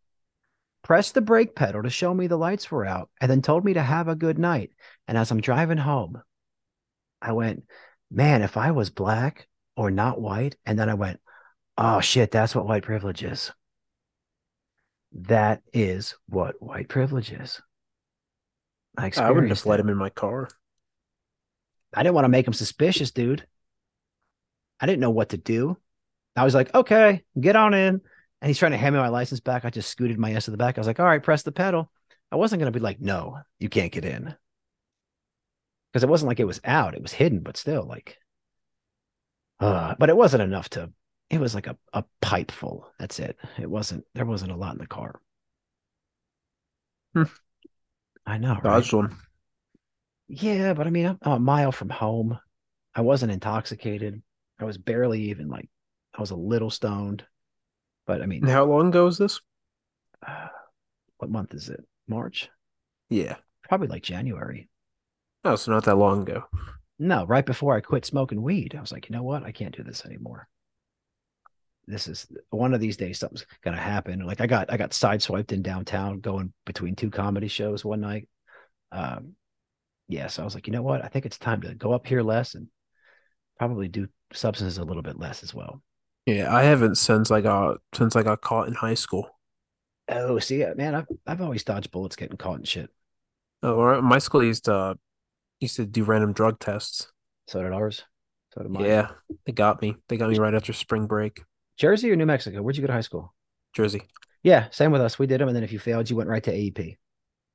pressed 0.82 1.14
the 1.14 1.20
brake 1.20 1.56
pedal 1.56 1.82
to 1.82 1.90
show 1.90 2.12
me 2.12 2.26
the 2.26 2.36
lights 2.36 2.70
were 2.70 2.84
out, 2.84 3.10
and 3.20 3.30
then 3.30 3.42
told 3.42 3.64
me 3.64 3.74
to 3.74 3.82
have 3.82 4.08
a 4.08 4.14
good 4.14 4.38
night. 4.38 4.70
And 5.08 5.16
as 5.16 5.30
I'm 5.30 5.40
driving 5.40 5.78
home, 5.78 6.22
I 7.20 7.32
went, 7.32 7.64
man, 8.10 8.42
if 8.42 8.56
I 8.56 8.70
was 8.70 8.90
black 8.90 9.48
or 9.76 9.90
not 9.90 10.20
white, 10.20 10.56
and 10.64 10.78
then 10.78 10.88
I 10.88 10.94
went, 10.94 11.20
oh 11.76 12.00
shit, 12.00 12.30
that's 12.30 12.54
what 12.54 12.66
white 12.66 12.84
privilege 12.84 13.24
is. 13.24 13.52
That 15.20 15.62
is 15.72 16.14
what 16.28 16.60
white 16.60 16.88
privilege 16.88 17.32
is. 17.32 17.60
I 18.98 19.10
I 19.16 19.30
wouldn't 19.30 19.48
have 19.48 19.64
let 19.66 19.80
him 19.80 19.88
in 19.88 19.96
my 19.96 20.10
car. 20.10 20.48
I 21.94 22.02
didn't 22.02 22.14
want 22.14 22.26
to 22.26 22.30
make 22.30 22.46
him 22.46 22.52
suspicious, 22.52 23.10
dude. 23.10 23.46
I 24.78 24.86
didn't 24.86 25.00
know 25.00 25.10
what 25.10 25.30
to 25.30 25.38
do. 25.38 25.78
I 26.36 26.44
was 26.44 26.54
like, 26.54 26.74
okay, 26.74 27.22
get 27.40 27.56
on 27.56 27.72
in. 27.72 28.00
And 28.42 28.48
he's 28.48 28.58
trying 28.58 28.72
to 28.72 28.78
hand 28.78 28.94
me 28.94 29.00
my 29.00 29.08
license 29.08 29.40
back. 29.40 29.64
I 29.64 29.70
just 29.70 29.88
scooted 29.88 30.18
my 30.18 30.32
ass 30.32 30.44
to 30.44 30.50
the 30.50 30.58
back. 30.58 30.76
I 30.76 30.80
was 30.80 30.86
like, 30.86 31.00
all 31.00 31.06
right, 31.06 31.22
press 31.22 31.42
the 31.42 31.52
pedal. 31.52 31.90
I 32.30 32.36
wasn't 32.36 32.60
going 32.60 32.70
to 32.70 32.78
be 32.78 32.82
like, 32.82 33.00
no, 33.00 33.38
you 33.58 33.70
can't 33.70 33.92
get 33.92 34.04
in. 34.04 34.34
Because 35.90 36.02
it 36.02 36.10
wasn't 36.10 36.28
like 36.28 36.40
it 36.40 36.44
was 36.44 36.60
out. 36.62 36.94
It 36.94 37.00
was 37.00 37.12
hidden, 37.12 37.40
but 37.40 37.56
still, 37.56 37.84
like, 37.84 38.18
uh, 39.60 39.94
but 39.98 40.10
it 40.10 40.16
wasn't 40.16 40.42
enough 40.42 40.68
to, 40.70 40.90
it 41.30 41.40
was 41.40 41.54
like 41.54 41.66
a, 41.66 41.76
a 41.92 42.04
pipe 42.20 42.50
full. 42.50 42.90
That's 42.98 43.18
it. 43.18 43.36
It 43.58 43.70
wasn't, 43.70 44.04
there 44.14 44.26
wasn't 44.26 44.52
a 44.52 44.56
lot 44.56 44.72
in 44.74 44.78
the 44.78 44.86
car. 44.86 45.20
Hmm. 47.14 47.24
I 48.26 48.38
know. 48.38 48.60
Right? 48.62 48.92
One. 48.92 49.16
Yeah, 50.28 50.74
but 50.74 50.86
I 50.86 50.90
mean, 50.90 51.06
I'm, 51.06 51.18
I'm 51.22 51.32
a 51.32 51.38
mile 51.38 51.72
from 51.72 51.88
home. 51.90 52.38
I 52.94 53.00
wasn't 53.02 53.32
intoxicated. 53.32 54.22
I 54.58 54.64
was 54.64 54.78
barely 54.78 55.20
even 55.30 55.48
like, 55.48 55.68
I 56.14 56.20
was 56.20 56.30
a 56.30 56.36
little 56.36 56.70
stoned. 56.70 57.24
But 58.06 58.22
I 58.22 58.26
mean, 58.26 58.42
And 58.42 58.50
how 58.50 58.64
long 58.64 58.88
ago 58.88 59.04
was 59.06 59.18
this? 59.18 59.40
uh, 60.26 60.48
what 61.18 61.30
month 61.30 61.54
is 61.54 61.68
it? 61.68 61.84
March? 62.08 62.50
Yeah. 63.10 63.36
Probably 63.68 63.88
like 63.88 64.02
January. 64.02 64.68
Oh, 65.44 65.56
so 65.56 65.72
not 65.72 65.84
that 65.84 65.96
long 65.96 66.22
ago. 66.22 66.44
No, 66.98 67.24
right 67.24 67.44
before 67.46 67.74
I 67.74 67.80
quit 67.80 68.04
smoking 68.04 68.42
weed, 68.42 68.74
I 68.74 68.80
was 68.80 68.92
like, 68.92 69.08
you 69.08 69.16
know 69.16 69.22
what? 69.22 69.44
I 69.44 69.52
can't 69.52 69.74
do 69.76 69.82
this 69.82 70.04
anymore. 70.04 70.48
This 71.86 72.08
is 72.08 72.26
one 72.50 72.74
of 72.74 72.80
these 72.80 72.96
days 72.96 73.18
something's 73.18 73.46
gonna 73.62 73.76
happen. 73.76 74.20
Like 74.20 74.40
I 74.40 74.46
got 74.46 74.72
I 74.72 74.76
got 74.76 74.90
sideswiped 74.90 75.52
in 75.52 75.62
downtown 75.62 76.20
going 76.20 76.52
between 76.64 76.96
two 76.96 77.10
comedy 77.10 77.48
shows 77.48 77.84
one 77.84 78.00
night. 78.00 78.28
Um 78.92 79.34
yeah, 80.08 80.28
so 80.28 80.42
I 80.42 80.44
was 80.44 80.54
like, 80.54 80.66
you 80.66 80.72
know 80.72 80.82
what? 80.82 81.04
I 81.04 81.08
think 81.08 81.26
it's 81.26 81.38
time 81.38 81.62
to 81.62 81.74
go 81.74 81.92
up 81.92 82.06
here 82.06 82.22
less 82.22 82.54
and 82.54 82.68
probably 83.58 83.88
do 83.88 84.08
substances 84.32 84.78
a 84.78 84.84
little 84.84 85.02
bit 85.02 85.18
less 85.18 85.42
as 85.42 85.52
well. 85.54 85.82
Yeah, 86.26 86.54
I 86.54 86.62
haven't 86.62 86.96
since 86.96 87.30
I 87.30 87.40
got 87.40 87.78
since 87.94 88.16
I 88.16 88.22
got 88.22 88.40
caught 88.40 88.68
in 88.68 88.74
high 88.74 88.94
school. 88.94 89.28
Oh, 90.08 90.38
see, 90.38 90.64
man, 90.76 90.94
I've 90.94 91.06
I've 91.26 91.40
always 91.40 91.64
dodged 91.64 91.90
bullets 91.90 92.16
getting 92.16 92.36
caught 92.36 92.56
and 92.56 92.68
shit. 92.68 92.90
Oh, 93.62 93.74
or 93.74 94.02
my 94.02 94.18
school 94.18 94.42
used 94.42 94.64
to 94.66 94.74
uh, 94.74 94.94
used 95.60 95.76
to 95.76 95.86
do 95.86 96.04
random 96.04 96.32
drug 96.32 96.58
tests. 96.58 97.12
So 97.46 97.62
did 97.62 97.72
ours. 97.72 98.04
So 98.54 98.62
did 98.62 98.70
mine. 98.70 98.84
Yeah, 98.84 99.08
they 99.44 99.52
got 99.52 99.80
me. 99.80 99.96
They 100.08 100.16
got 100.16 100.30
me 100.30 100.38
right 100.38 100.54
after 100.54 100.72
spring 100.72 101.06
break. 101.06 101.42
Jersey 101.76 102.10
or 102.10 102.16
New 102.16 102.26
Mexico? 102.26 102.62
Where'd 102.62 102.76
you 102.76 102.82
go 102.82 102.88
to 102.88 102.92
high 102.92 103.00
school? 103.00 103.34
Jersey. 103.72 104.02
Yeah, 104.42 104.68
same 104.70 104.92
with 104.92 105.00
us. 105.00 105.18
We 105.18 105.26
did 105.26 105.40
them, 105.40 105.48
and 105.48 105.56
then 105.56 105.64
if 105.64 105.72
you 105.72 105.78
failed, 105.78 106.08
you 106.08 106.16
went 106.16 106.28
right 106.28 106.42
to 106.44 106.52
AEP. 106.52 106.96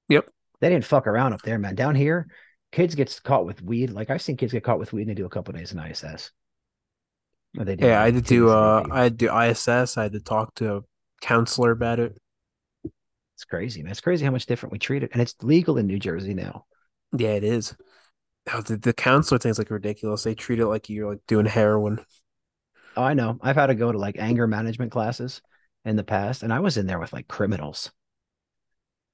Yep. 0.09 0.27
They 0.59 0.69
didn't 0.69 0.85
fuck 0.85 1.07
around 1.07 1.33
up 1.33 1.41
there, 1.41 1.57
man. 1.57 1.75
Down 1.75 1.95
here, 1.95 2.27
kids 2.71 2.95
get 2.95 3.19
caught 3.23 3.45
with 3.45 3.61
weed. 3.61 3.91
Like 3.91 4.09
I've 4.09 4.21
seen 4.21 4.37
kids 4.37 4.51
get 4.51 4.63
caught 4.63 4.79
with 4.79 4.93
weed 4.93 5.03
and 5.03 5.09
they 5.09 5.15
do 5.15 5.25
a 5.25 5.29
couple 5.29 5.53
days 5.53 5.71
in 5.71 5.79
ISS. 5.79 6.31
Or 7.57 7.65
they 7.65 7.75
do 7.75 7.85
Yeah, 7.85 8.03
I 8.03 8.11
to 8.11 8.21
do 8.21 8.49
uh 8.49 8.85
I 8.91 9.03
had 9.03 9.19
to 9.19 9.25
do 9.27 9.35
ISS. 9.35 9.97
I 9.97 10.03
had 10.03 10.13
to 10.13 10.19
talk 10.19 10.55
to 10.55 10.75
a 10.75 10.81
counselor 11.21 11.71
about 11.71 11.99
it. 11.99 12.17
It's 13.35 13.45
crazy, 13.45 13.81
man. 13.81 13.91
It's 13.91 14.01
crazy 14.01 14.23
how 14.23 14.31
much 14.31 14.45
different 14.45 14.71
we 14.71 14.79
treat 14.79 15.03
it, 15.03 15.09
and 15.13 15.21
it's 15.21 15.35
legal 15.41 15.77
in 15.77 15.87
New 15.87 15.99
Jersey 15.99 16.33
now. 16.33 16.65
Yeah, 17.17 17.31
it 17.31 17.43
is. 17.43 17.75
Oh, 18.53 18.61
the, 18.61 18.77
the 18.77 18.93
counselor 18.93 19.39
thing's 19.39 19.57
like 19.57 19.69
ridiculous. 19.69 20.23
They 20.23 20.35
treat 20.35 20.59
it 20.59 20.67
like 20.67 20.89
you're 20.89 21.09
like 21.09 21.21
doing 21.27 21.45
heroin. 21.45 22.05
Oh, 22.95 23.03
I 23.03 23.13
know. 23.13 23.37
I've 23.41 23.55
had 23.55 23.67
to 23.67 23.75
go 23.75 23.91
to 23.91 23.97
like 23.97 24.17
anger 24.17 24.47
management 24.47 24.91
classes 24.91 25.41
in 25.85 25.95
the 25.95 26.03
past, 26.03 26.43
and 26.43 26.53
I 26.53 26.59
was 26.59 26.77
in 26.77 26.87
there 26.87 26.99
with 26.99 27.13
like 27.13 27.27
criminals. 27.27 27.91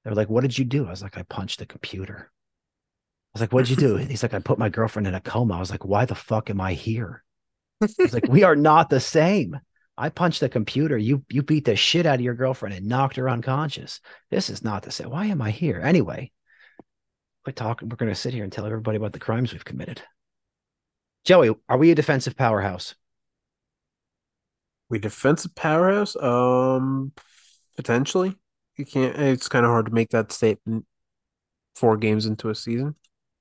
They 0.04 0.10
were 0.10 0.16
like, 0.16 0.30
"What 0.30 0.42
did 0.42 0.58
you 0.58 0.64
do?" 0.64 0.86
I 0.86 0.90
was 0.90 1.02
like, 1.02 1.16
"I 1.16 1.22
punched 1.22 1.58
the 1.58 1.66
computer." 1.66 2.30
I 2.30 3.30
was 3.34 3.40
like, 3.40 3.52
"What'd 3.52 3.70
you 3.70 3.76
do?" 3.76 3.96
He's 3.96 4.22
like, 4.22 4.34
"I 4.34 4.40
put 4.40 4.58
my 4.58 4.68
girlfriend 4.68 5.06
in 5.06 5.14
a 5.14 5.20
coma." 5.20 5.56
I 5.56 5.60
was 5.60 5.70
like, 5.70 5.84
"Why 5.84 6.04
the 6.04 6.14
fuck 6.14 6.50
am 6.50 6.60
I 6.60 6.74
here?" 6.74 7.22
He's 7.80 8.14
like, 8.14 8.26
"We 8.28 8.42
are 8.44 8.56
not 8.56 8.90
the 8.90 9.00
same." 9.00 9.58
I 9.96 10.10
punched 10.10 10.40
the 10.40 10.48
computer. 10.48 10.96
You 10.96 11.24
you 11.28 11.42
beat 11.42 11.64
the 11.64 11.74
shit 11.74 12.06
out 12.06 12.16
of 12.16 12.20
your 12.20 12.34
girlfriend 12.34 12.74
and 12.74 12.86
knocked 12.86 13.16
her 13.16 13.28
unconscious. 13.28 14.00
This 14.30 14.48
is 14.48 14.62
not 14.62 14.84
the 14.84 14.92
same. 14.92 15.10
Why 15.10 15.26
am 15.26 15.42
I 15.42 15.50
here 15.50 15.80
anyway? 15.80 16.30
Quit 17.42 17.56
talking. 17.56 17.88
We're 17.88 17.96
going 17.96 18.12
to 18.12 18.14
sit 18.14 18.32
here 18.32 18.44
and 18.44 18.52
tell 18.52 18.66
everybody 18.66 18.96
about 18.96 19.12
the 19.12 19.18
crimes 19.18 19.52
we've 19.52 19.64
committed. 19.64 20.00
Joey, 21.24 21.54
are 21.68 21.78
we 21.78 21.90
a 21.90 21.96
defensive 21.96 22.36
powerhouse? 22.36 22.94
We 24.90 24.98
defensive 24.98 25.54
powerhouse? 25.54 26.16
Um, 26.16 27.12
potentially. 27.76 28.36
You 28.76 28.86
can't. 28.86 29.16
It's 29.16 29.48
kind 29.48 29.64
of 29.66 29.70
hard 29.70 29.86
to 29.86 29.92
make 29.92 30.10
that 30.10 30.32
statement 30.32 30.86
four 31.74 31.96
games 31.96 32.26
into 32.26 32.48
a 32.50 32.54
season. 32.54 32.94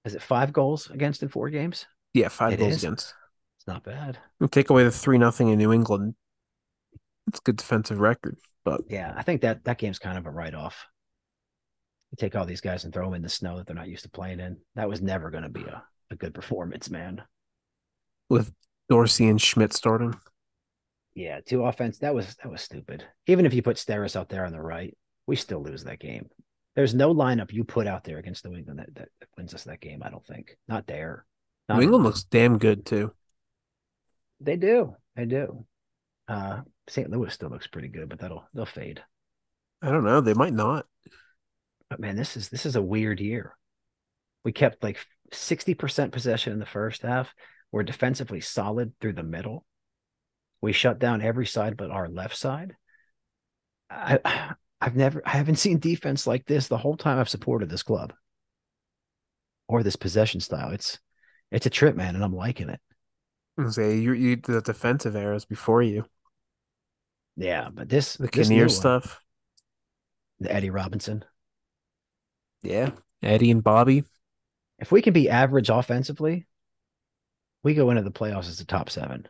Is 0.06 0.16
it 0.16 0.22
five 0.22 0.54
goals 0.54 0.90
against 0.90 1.22
in 1.24 1.30
four 1.30 1.50
games? 1.50 1.86
Yeah, 2.14 2.30
five 2.30 2.54
It 2.54 2.60
goals 2.60 2.74
is? 2.76 2.84
against. 2.84 3.14
It's 3.58 3.68
not 3.68 3.84
bad. 3.84 4.18
You 4.40 4.48
take 4.48 4.70
away 4.70 4.84
the 4.84 4.92
three 4.92 5.18
nothing 5.18 5.50
in 5.50 5.58
New 5.58 5.74
England. 5.74 6.16
It's 7.28 7.40
a 7.40 7.44
good 7.44 7.58
defensive 7.58 8.00
record, 8.00 8.38
but 8.64 8.82
Yeah, 8.90 9.14
I 9.16 9.22
think 9.24 9.42
that 9.42 9.66
that 9.66 9.78
game's 9.78 10.00
kind 10.00 10.18
of 10.18 10.26
a 10.26 10.32
write 10.32 10.54
off. 10.56 10.86
You 12.12 12.16
take 12.18 12.36
all 12.36 12.46
these 12.46 12.62
guys 12.62 12.86
and 12.86 12.94
throw 12.94 13.06
them 13.06 13.16
in 13.16 13.22
the 13.22 13.30
snow 13.30 13.58
that 13.58 13.68
they're 13.68 13.76
not 13.76 13.90
used 13.90 14.04
to 14.04 14.10
playing 14.10 14.40
in. 14.40 14.58
That 14.76 14.88
was 14.88 15.02
never 15.02 15.30
going 15.30 15.44
to 15.44 15.50
be 15.50 15.64
a, 15.64 15.84
a 16.10 16.16
good 16.16 16.34
performance, 16.34 16.90
man. 16.90 17.22
with 18.30 18.52
Dorsey 18.90 19.28
and 19.28 19.42
Schmitt 19.42 19.74
starting, 19.74 20.14
Yeah, 21.18 21.40
two 21.44 21.64
offense. 21.64 21.98
That 21.98 22.14
was 22.14 22.36
that 22.36 22.52
was 22.52 22.62
stupid. 22.62 23.04
Even 23.26 23.48
if 23.48 23.54
you 23.56 23.64
put 23.64 23.78
Steres 23.78 24.16
out 24.16 24.30
there 24.30 24.46
on 24.46 24.52
the 24.52 24.62
right, 24.62 24.96
we 25.26 25.36
still 25.36 25.64
lose 25.64 25.84
that 25.86 26.00
game. 26.00 26.30
There's 26.76 26.94
no 26.94 27.12
lineup 27.12 27.52
you 27.52 27.64
put 27.64 27.88
out 27.88 28.04
there 28.04 28.20
against 28.20 28.46
New 28.46 28.56
England 28.56 28.78
that, 28.78 28.94
that, 28.94 29.10
that 29.20 29.30
wins 29.36 29.56
us 29.56 29.64
that 29.64 29.82
game. 29.82 30.04
I 30.04 30.12
don't 30.12 30.24
think. 30.24 30.56
Not 30.68 30.86
there. 30.86 31.26
Not 31.68 31.80
New 31.80 31.86
England 31.86 32.04
looks 32.04 32.24
damn 32.24 32.60
good 32.60 32.86
too. 32.86 33.14
They 34.42 34.58
do. 34.58 34.96
They 35.16 35.26
do. 35.26 35.66
Uh, 36.28 36.62
St. 36.88 37.10
Louis 37.10 37.34
still 37.34 37.50
looks 37.50 37.66
pretty 37.66 37.88
good, 37.88 38.10
but 38.10 38.20
that'll 38.20 38.48
they'll 38.54 38.68
fade. 38.68 39.02
I 39.82 39.90
don't 39.90 40.04
know. 40.04 40.22
They 40.22 40.36
might 40.36 40.54
not. 40.54 40.86
But 41.90 42.00
man, 42.00 42.16
this 42.16 42.38
is 42.38 42.50
this 42.50 42.68
is 42.68 42.76
a 42.76 42.82
weird 42.82 43.20
year. 43.20 43.58
We 44.46 44.52
kept 44.52 44.84
like 44.84 45.00
60% 45.34 46.12
possession 46.12 46.54
in 46.54 46.60
the 46.60 46.68
first 46.68 47.02
half. 47.02 47.34
We're 47.72 47.82
defensively 47.82 48.40
solid 48.40 48.94
through 49.02 49.14
the 49.14 49.24
middle. 49.24 49.66
We 50.62 50.74
shut 50.74 51.00
down 51.00 51.22
every 51.22 51.46
side 51.46 51.78
but 51.78 51.92
our 51.92 52.08
left 52.10 52.36
side. 52.36 52.76
I 53.90 54.54
I've 54.82 54.96
never 54.96 55.22
I 55.26 55.32
haven't 55.32 55.56
seen 55.56 55.80
defense 55.80 56.28
like 56.28 56.46
this 56.46 56.68
the 56.68 56.78
whole 56.78 56.98
time 56.98 57.18
I've 57.20 57.30
supported 57.30 57.70
this 57.70 57.82
club 57.84 58.14
or 59.68 59.84
this 59.84 59.96
possession 59.96 60.40
style. 60.40 60.72
It's 60.72 61.00
it's 61.52 61.66
a 61.66 61.70
trip, 61.70 61.96
man, 61.96 62.16
and 62.16 62.24
I'm 62.24 62.36
liking 62.36 62.70
it. 62.70 62.80
Say 63.70 63.98
you 64.00 64.14
you 64.14 64.36
the 64.38 64.62
defensive 64.62 65.16
errors 65.16 65.46
before 65.46 65.82
you. 65.82 66.06
Yeah, 67.36 67.70
but 67.70 67.88
this 67.90 68.18
The 68.18 68.28
this 68.34 68.50
Kinnear 68.50 68.68
one, 68.68 68.70
stuff. 68.70 69.22
the 70.40 70.52
Eddie 70.52 70.70
Robinson. 70.72 71.24
Yeah. 72.62 72.92
Eddie 73.24 73.52
and 73.52 73.64
Bobby. 73.64 74.04
If 74.80 74.92
we 74.92 75.02
can 75.02 75.14
be 75.14 75.30
average 75.30 75.70
offensively, 75.70 76.48
we 77.64 77.74
go 77.74 77.90
into 77.90 78.04
the 78.04 78.12
playoffs 78.12 78.48
as 78.48 78.58
the 78.58 78.66
top 78.66 78.90
seven. 78.90 79.28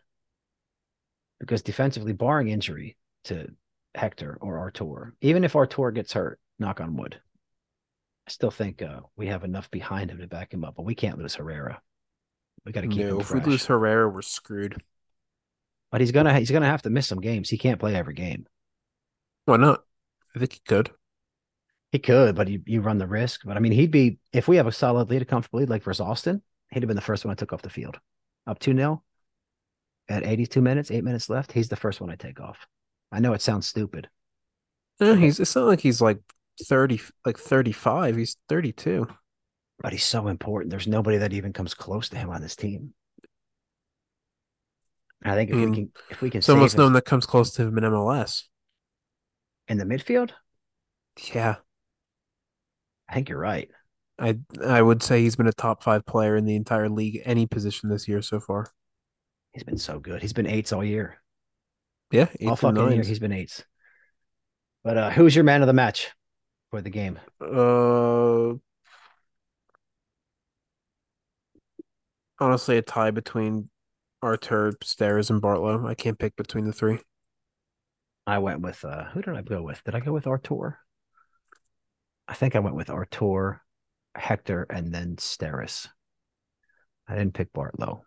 Because 1.40 1.62
defensively, 1.62 2.14
barring 2.14 2.50
injury 2.50 2.98
to 3.26 3.48
Hector 3.96 4.38
or 4.42 4.58
Artur, 4.58 5.14
even 5.22 5.44
if 5.44 5.56
Artur 5.56 5.92
gets 5.92 6.14
hurt, 6.14 6.40
knock 6.60 6.82
on 6.82 6.96
wood, 6.96 7.20
I 8.28 8.32
still 8.32 8.52
think 8.52 8.82
uh, 8.82 9.02
we 9.16 9.28
have 9.28 9.44
enough 9.44 9.70
behind 9.72 10.12
him 10.12 10.20
to 10.20 10.28
back 10.28 10.54
him 10.54 10.64
up. 10.64 10.76
But 10.76 10.86
we 10.86 10.96
can't 10.96 11.18
lose 11.18 11.36
Herrera. 11.36 11.82
We 12.66 12.72
got 12.72 12.82
to 12.82 12.88
keep 12.88 13.06
No, 13.06 13.20
if 13.20 13.32
we 13.32 13.40
lose 13.40 13.66
Herrera, 13.66 14.10
we're 14.10 14.22
screwed. 14.22 14.82
But 15.92 16.02
he's 16.02 16.12
gonna 16.12 16.38
he's 16.38 16.52
gonna 16.52 16.66
have 16.66 16.82
to 16.82 16.90
miss 16.90 17.08
some 17.08 17.22
games. 17.22 17.50
He 17.50 17.58
can't 17.58 17.80
play 17.80 17.96
every 17.96 18.14
game. 18.14 18.46
Why 19.46 19.56
not? 19.56 19.84
I 20.36 20.40
think 20.40 20.54
he 20.54 20.62
could. 20.68 20.92
He 21.94 22.00
could, 22.00 22.36
but 22.36 22.50
you, 22.50 22.62
you 22.66 22.82
run 22.82 22.98
the 22.98 23.08
risk. 23.08 23.42
But 23.46 23.56
I 23.56 23.62
mean, 23.62 23.72
he'd 23.72 23.92
be 23.92 24.20
if 24.34 24.50
we 24.50 24.58
have 24.58 24.68
a 24.68 24.72
solid 24.74 25.10
lead, 25.10 25.22
a 25.22 25.26
comfortable 25.26 25.60
lead 25.60 25.70
like 25.70 25.84
versus 25.84 26.02
Austin, 26.02 26.42
he'd 26.72 26.84
have 26.84 26.88
been 26.88 26.98
the 26.98 27.02
first 27.02 27.24
one 27.24 27.32
I 27.32 27.36
took 27.36 27.54
off 27.54 27.62
the 27.62 27.70
field. 27.70 27.98
Up 28.46 28.60
2 28.60 28.76
0 28.76 29.04
at 30.10 30.26
82 30.26 30.62
minutes, 30.62 30.92
eight 30.92 31.04
minutes 31.04 31.30
left. 31.30 31.52
He's 31.52 31.70
the 31.70 31.76
first 31.76 32.02
one 32.02 32.10
I 32.10 32.16
take 32.16 32.40
off. 32.40 32.68
I 33.12 33.20
know 33.20 33.34
it 33.34 33.42
sounds 33.42 33.68
stupid. 33.68 34.10
No, 35.00 35.16
he's 35.16 35.40
it's 35.40 35.56
not 35.56 35.68
like 35.68 35.80
he's 35.82 36.02
like 36.02 36.20
30 36.64 37.02
like 37.26 37.38
35. 37.38 38.16
He's 38.16 38.38
32. 38.50 39.08
but 39.80 39.94
he's 39.94 40.04
so 40.04 40.28
important. 40.28 40.72
There's 40.72 40.88
nobody 40.88 41.18
that 41.18 41.34
even 41.34 41.54
comes 41.54 41.74
close 41.74 42.10
to 42.10 42.18
him 42.18 42.30
on 42.30 42.42
this 42.42 42.56
team. 42.56 42.94
I 45.24 45.36
think 45.36 45.50
if 45.50 45.56
I 45.56 45.60
we 45.60 45.66
hmm. 45.66 45.74
can 45.74 45.92
if 46.10 46.22
we 46.22 46.30
can 46.30 46.40
It's 46.40 46.50
almost 46.50 46.74
save 46.74 46.80
no 46.80 46.84
one 46.86 46.94
that 46.94 47.06
comes 47.06 47.26
close 47.26 47.52
to 47.54 47.64
him 47.64 47.78
in 47.78 47.84
MLS. 47.84 48.44
in 49.68 49.78
the 49.78 49.86
midfield, 49.86 50.32
Yeah. 51.34 51.58
I 53.10 53.14
think 53.14 53.30
you're 53.30 53.40
right. 53.40 53.70
I 54.20 54.40
I 54.64 54.82
would 54.82 55.04
say 55.04 55.22
he's 55.22 55.36
been 55.36 55.48
a 55.48 55.54
top 55.54 55.84
five 55.84 56.06
player 56.06 56.36
in 56.36 56.46
the 56.46 56.56
entire 56.56 56.90
league, 56.90 57.22
any 57.24 57.46
position 57.46 57.90
this 57.90 58.08
year 58.08 58.22
so 58.22 58.40
far. 58.40 58.72
He's 59.54 59.64
been 59.64 59.78
so 59.78 60.00
good. 60.00 60.22
He's 60.22 60.34
been 60.34 60.48
eights 60.48 60.72
all 60.72 60.84
year. 60.84 61.18
Yeah, 62.12 62.28
all 62.46 62.56
fucking 62.56 62.92
year. 62.92 63.04
He's 63.04 63.20
been 63.20 63.32
eights. 63.32 63.64
But 64.84 64.98
uh 64.98 65.10
who's 65.10 65.36
your 65.36 65.44
man 65.44 65.62
of 65.62 65.68
the 65.68 65.74
match 65.74 66.12
for 66.72 66.82
the 66.82 66.90
game? 66.90 67.20
Uh, 67.42 68.54
honestly, 72.40 72.78
a 72.78 72.82
tie 72.82 73.12
between 73.12 73.70
Artur, 74.22 74.74
Steres, 74.84 75.30
and 75.30 75.42
Bartlow. 75.42 75.88
I 75.88 75.94
can't 75.96 76.18
pick 76.18 76.36
between 76.36 76.66
the 76.66 76.74
three. 76.74 77.00
I 78.26 78.40
went 78.40 78.62
with 78.62 78.84
uh 78.86 79.06
who 79.06 79.22
did 79.22 79.36
I 79.36 79.42
go 79.42 79.62
with? 79.62 79.84
Did 79.84 79.96
I 79.96 80.00
go 80.00 80.14
with 80.14 80.28
Artur? 80.28 80.80
I 82.28 82.34
think 82.34 82.56
I 82.56 82.60
went 82.60 82.76
with 82.76 82.90
Artur, 82.90 83.62
Hector, 84.16 84.66
and 84.70 84.94
then 84.94 85.16
Steres. 85.16 85.88
I 87.08 87.16
didn't 87.16 87.34
pick 87.34 87.54
Bartlow. 87.54 88.02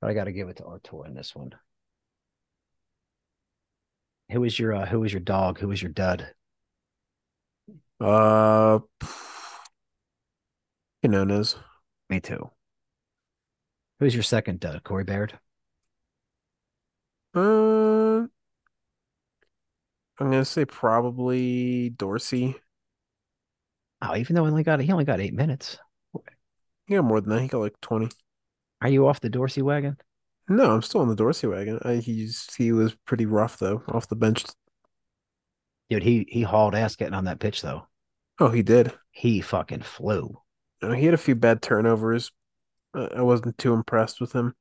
But 0.00 0.10
I 0.10 0.14
gotta 0.14 0.32
give 0.32 0.48
it 0.48 0.56
to 0.58 0.64
Artur 0.64 1.06
in 1.06 1.14
this 1.14 1.34
one. 1.34 1.54
Who 4.30 4.40
was 4.42 4.58
your 4.58 4.74
uh, 4.74 4.86
who 4.86 5.00
was 5.00 5.12
your 5.12 5.20
dog? 5.20 5.58
Who 5.58 5.68
was 5.68 5.82
your 5.82 5.92
dud? 5.92 6.34
Uh, 8.00 8.80
Quinones. 11.02 11.56
Me 12.08 12.20
too. 12.20 12.50
Who's 14.00 14.14
your 14.14 14.22
second 14.22 14.60
dud? 14.60 14.84
Corey 14.84 15.04
Baird? 15.04 15.38
Uh, 17.34 18.26
I'm 20.18 20.30
gonna 20.30 20.44
say 20.44 20.64
probably 20.64 21.90
Dorsey. 21.90 22.56
Oh, 24.00 24.16
even 24.16 24.36
though 24.36 24.44
he 24.44 24.50
only 24.50 24.62
got 24.62 24.80
he 24.80 24.92
only 24.92 25.04
got 25.04 25.20
eight 25.20 25.34
minutes. 25.34 25.78
He 26.86 26.94
got 26.94 27.04
more 27.04 27.20
than 27.20 27.30
that. 27.30 27.42
He 27.42 27.48
got 27.48 27.58
like 27.58 27.80
20. 27.80 28.08
Are 28.80 28.88
you 28.88 29.06
off 29.06 29.20
the 29.20 29.30
Dorsey 29.30 29.62
wagon? 29.62 29.98
No, 30.48 30.72
I'm 30.74 30.82
still 30.82 31.00
on 31.02 31.08
the 31.08 31.14
Dorsey 31.16 31.46
wagon. 31.46 31.78
I, 31.82 31.96
he's 31.96 32.52
he 32.56 32.72
was 32.72 32.94
pretty 33.06 33.26
rough 33.26 33.58
though, 33.58 33.82
off 33.88 34.08
the 34.08 34.16
bench. 34.16 34.44
Dude, 35.90 36.02
he 36.02 36.26
he 36.30 36.42
hauled 36.42 36.74
ass 36.74 36.96
getting 36.96 37.14
on 37.14 37.24
that 37.24 37.40
pitch 37.40 37.60
though. 37.62 37.86
Oh, 38.38 38.48
he 38.50 38.62
did. 38.62 38.92
He 39.10 39.40
fucking 39.40 39.82
flew. 39.82 40.40
Uh, 40.82 40.92
he 40.92 41.04
had 41.06 41.14
a 41.14 41.18
few 41.18 41.34
bad 41.34 41.62
turnovers. 41.62 42.30
Uh, 42.94 43.08
I 43.16 43.22
wasn't 43.22 43.58
too 43.58 43.74
impressed 43.74 44.20
with 44.20 44.32
him. 44.32 44.54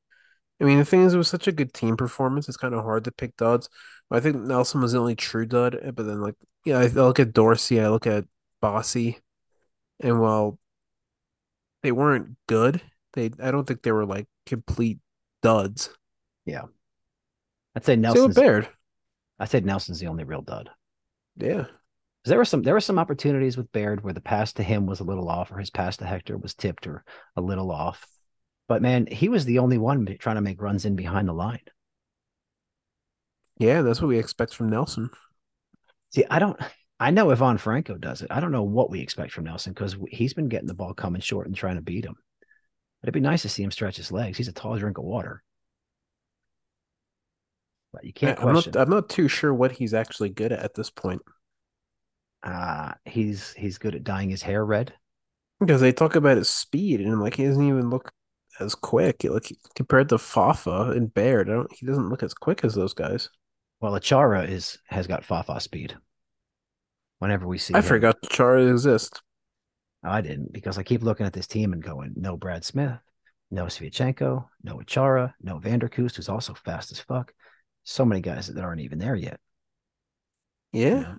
I 0.61 0.65
mean, 0.65 0.79
the 0.79 0.85
thing 0.85 1.03
is, 1.03 1.13
it 1.13 1.17
was 1.19 1.29
such 1.29 1.47
a 1.47 1.51
good 1.53 1.73
team 1.73 1.97
performance. 1.97 2.47
It's 2.47 2.57
kind 2.57 2.75
of 2.75 2.83
hard 2.83 3.05
to 3.05 3.11
pick 3.11 3.37
duds. 3.37 3.69
I 4.11 4.19
think 4.21 4.37
Nelson 4.37 4.81
was 4.81 4.93
the 4.93 4.99
only 4.99 5.15
true 5.15 5.45
dud. 5.45 5.75
uh, 5.75 5.91
But 5.91 6.05
then, 6.07 6.21
like, 6.21 6.35
yeah, 6.65 6.79
I 6.79 6.87
look 6.87 7.19
at 7.19 7.33
Dorsey, 7.33 7.81
I 7.81 7.89
look 7.89 8.07
at 8.07 8.25
Bassi, 8.61 9.19
and 10.01 10.21
while 10.21 10.59
they 11.83 11.91
weren't 11.91 12.37
good, 12.47 12.81
they 13.17 13.31
I 13.43 13.51
don't 13.51 13.67
think 13.67 13.81
they 13.81 13.91
were 13.91 14.05
like 14.05 14.27
complete 14.45 14.99
duds. 15.41 15.89
Yeah. 16.45 16.63
I'd 17.75 17.85
say 17.85 17.95
Nelson's 17.95 18.35
Baird. 18.35 18.69
I'd 19.39 19.49
say 19.49 19.59
Nelson's 19.59 19.99
the 19.99 20.07
only 20.07 20.23
real 20.23 20.41
dud. 20.41 20.69
Yeah. 21.35 21.65
There 22.25 22.37
were 22.37 22.45
some 22.45 22.61
there 22.61 22.73
were 22.73 22.81
some 22.81 22.99
opportunities 22.99 23.55
with 23.55 23.71
Baird 23.71 24.03
where 24.03 24.13
the 24.13 24.21
pass 24.21 24.53
to 24.53 24.63
him 24.63 24.85
was 24.85 24.99
a 24.99 25.05
little 25.05 25.29
off, 25.29 25.51
or 25.51 25.59
his 25.59 25.69
pass 25.69 25.97
to 25.97 26.05
Hector 26.05 26.37
was 26.37 26.53
tipped 26.53 26.87
or 26.87 27.03
a 27.35 27.41
little 27.41 27.71
off. 27.71 28.05
But 28.67 28.81
man, 28.81 29.07
he 29.07 29.29
was 29.29 29.45
the 29.45 29.59
only 29.59 29.77
one 29.77 30.05
trying 30.19 30.35
to 30.35 30.41
make 30.41 30.61
runs 30.61 30.85
in 30.85 30.95
behind 30.95 31.27
the 31.27 31.33
line. 31.33 31.61
Yeah, 33.57 33.81
that's 33.81 34.01
what 34.01 34.09
we 34.09 34.19
expect 34.19 34.53
from 34.53 34.69
Nelson. 34.69 35.09
See, 36.13 36.25
I 36.29 36.39
don't. 36.39 36.59
I 36.99 37.11
know 37.11 37.31
Ivan 37.31 37.59
Franco 37.59 37.95
does 37.95 38.21
it. 38.21 38.31
I 38.31 38.39
don't 38.39 38.51
know 38.51 38.63
what 38.63 38.89
we 38.89 39.01
expect 39.01 39.31
from 39.31 39.45
Nelson 39.45 39.73
because 39.73 39.95
he's 40.09 40.33
been 40.33 40.49
getting 40.49 40.67
the 40.67 40.73
ball 40.73 40.93
coming 40.93 41.21
short 41.21 41.47
and 41.47 41.55
trying 41.55 41.75
to 41.75 41.81
beat 41.81 42.05
him. 42.05 42.15
But 43.01 43.09
it'd 43.09 43.13
be 43.13 43.19
nice 43.19 43.43
to 43.43 43.49
see 43.49 43.63
him 43.63 43.71
stretch 43.71 43.97
his 43.97 44.11
legs. 44.11 44.37
He's 44.37 44.47
a 44.47 44.53
tall 44.53 44.77
drink 44.77 44.97
of 44.97 45.03
water. 45.03 45.43
But 47.93 48.03
you 48.05 48.13
can't 48.13 48.39
I'm 48.39 48.53
not 48.53 48.75
I'm 48.75 48.89
not 48.89 49.09
too 49.09 49.27
sure 49.27 49.53
what 49.53 49.71
he's 49.71 49.93
actually 49.93 50.29
good 50.29 50.51
at 50.51 50.59
at 50.59 50.73
this 50.75 50.89
point. 50.89 51.21
uh, 52.43 52.93
he's 53.05 53.53
he's 53.53 53.77
good 53.77 53.95
at 53.95 54.03
dyeing 54.03 54.29
his 54.29 54.41
hair 54.43 54.65
red. 54.65 54.93
Because 55.59 55.81
they 55.81 55.91
talk 55.91 56.15
about 56.15 56.37
his 56.37 56.49
speed 56.49 57.01
and 57.01 57.11
I'm 57.11 57.21
like 57.21 57.35
he 57.35 57.45
doesn't 57.45 57.67
even 57.67 57.89
look 57.89 58.11
as 58.59 58.75
quick. 58.75 59.23
Like 59.23 59.51
compared 59.75 60.09
to 60.09 60.17
Fafa 60.17 60.91
and 60.95 61.13
Baird, 61.13 61.49
I 61.49 61.53
don't 61.53 61.71
he 61.73 61.85
doesn't 61.85 62.09
look 62.09 62.23
as 62.23 62.33
quick 62.33 62.63
as 62.63 62.75
those 62.75 62.93
guys. 62.93 63.29
Well, 63.79 63.93
Achara 63.93 64.47
is 64.47 64.77
has 64.87 65.07
got 65.07 65.25
Fafa 65.25 65.59
speed. 65.59 65.97
Whenever 67.19 67.47
we 67.47 67.57
see, 67.57 67.73
I 67.73 67.81
him. 67.81 67.83
forgot 67.83 68.17
Chara 68.29 68.65
exists. 68.65 69.21
I 70.07 70.21
didn't 70.21 70.53
because 70.53 70.77
I 70.77 70.83
keep 70.83 71.03
looking 71.03 71.25
at 71.25 71.33
this 71.33 71.47
team 71.47 71.73
and 71.73 71.83
going, 71.83 72.13
no 72.15 72.37
Brad 72.37 72.65
Smith, 72.65 72.99
no 73.51 73.65
Sviatchenko, 73.65 74.47
no 74.63 74.77
Achara, 74.77 75.33
no 75.41 75.59
Vanderkoost, 75.59 76.15
who's 76.17 76.29
also 76.29 76.53
fast 76.53 76.91
as 76.91 76.99
fuck. 76.99 77.33
So 77.83 78.05
many 78.05 78.21
guys 78.21 78.47
that 78.47 78.63
aren't 78.63 78.81
even 78.81 78.99
there 78.99 79.15
yet. 79.15 79.39
you 80.89 80.99
Yeah, 80.99 81.01
know? 81.01 81.17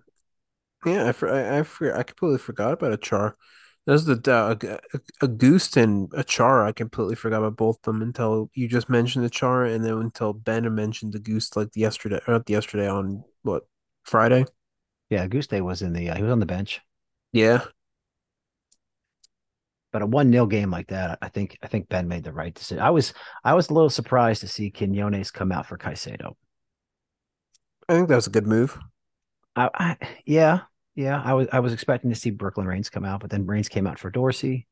yeah. 0.84 1.08
I 1.08 1.12
for, 1.12 1.30
I 1.32 1.60
I, 1.60 1.62
for, 1.62 1.96
I 1.96 2.02
completely 2.02 2.38
forgot 2.38 2.74
about 2.74 2.98
Achara. 3.00 3.34
There's 3.86 4.04
the 4.04 4.20
uh, 4.32 4.78
Auguste 5.22 5.76
and 5.78 6.10
Achara. 6.12 6.66
I 6.66 6.72
completely 6.72 7.16
forgot 7.16 7.38
about 7.38 7.56
both 7.56 7.78
of 7.78 7.82
them 7.94 8.02
until 8.02 8.50
you 8.54 8.68
just 8.68 8.88
mentioned 8.90 9.30
Achara, 9.30 9.74
and 9.74 9.84
then 9.84 9.94
until 9.94 10.32
Ben 10.34 10.72
mentioned 10.74 11.14
Auguste 11.16 11.56
like 11.56 11.70
yesterday, 11.76 12.20
or 12.28 12.34
not 12.34 12.50
yesterday 12.50 12.88
on 12.88 13.24
what 13.42 13.64
Friday. 14.04 14.46
Yeah, 15.10 15.26
Guste 15.28 15.60
was 15.60 15.82
in 15.82 15.92
the 15.92 16.08
uh, 16.08 16.16
he 16.16 16.22
was 16.22 16.32
on 16.32 16.40
the 16.40 16.46
bench, 16.46 16.80
Yeah, 17.32 17.64
but 19.92 20.02
a 20.02 20.06
one 20.06 20.30
0 20.30 20.46
game 20.46 20.70
like 20.70 20.88
that, 20.88 21.18
I 21.22 21.28
think 21.28 21.58
I 21.62 21.66
think 21.66 21.88
Ben 21.88 22.08
made 22.08 22.24
the 22.24 22.32
right 22.32 22.54
decision. 22.54 22.82
I 22.82 22.90
was 22.90 23.14
I 23.44 23.54
was 23.54 23.70
a 23.70 23.74
little 23.74 23.90
surprised 23.90 24.40
to 24.42 24.48
see 24.48 24.70
Quinones 24.70 25.30
come 25.30 25.52
out 25.52 25.66
for 25.66 25.78
Caicedo. 25.78 26.34
I 27.88 27.94
think 27.94 28.08
that 28.08 28.16
was 28.16 28.26
a 28.26 28.30
good 28.30 28.46
move. 28.46 28.78
I, 29.56 29.70
I 29.74 29.96
yeah 30.26 30.60
yeah 30.94 31.20
I 31.24 31.34
was 31.34 31.48
I 31.52 31.60
was 31.60 31.72
expecting 31.72 32.10
to 32.10 32.16
see 32.16 32.30
Brooklyn 32.30 32.66
Raines 32.66 32.90
come 32.90 33.04
out, 33.04 33.20
but 33.20 33.30
then 33.30 33.46
Raines 33.46 33.68
came 33.68 33.86
out 33.86 33.98
for 33.98 34.10
Dorsey. 34.10 34.66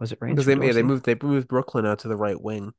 Was 0.00 0.12
it 0.12 0.18
Raines? 0.20 0.34
Because 0.34 0.46
they 0.46 0.66
yeah, 0.66 0.72
they 0.72 0.82
moved 0.82 1.04
they 1.04 1.16
moved 1.22 1.48
Brooklyn 1.48 1.86
out 1.86 2.00
to 2.00 2.08
the 2.08 2.16
right 2.16 2.40
wing. 2.40 2.72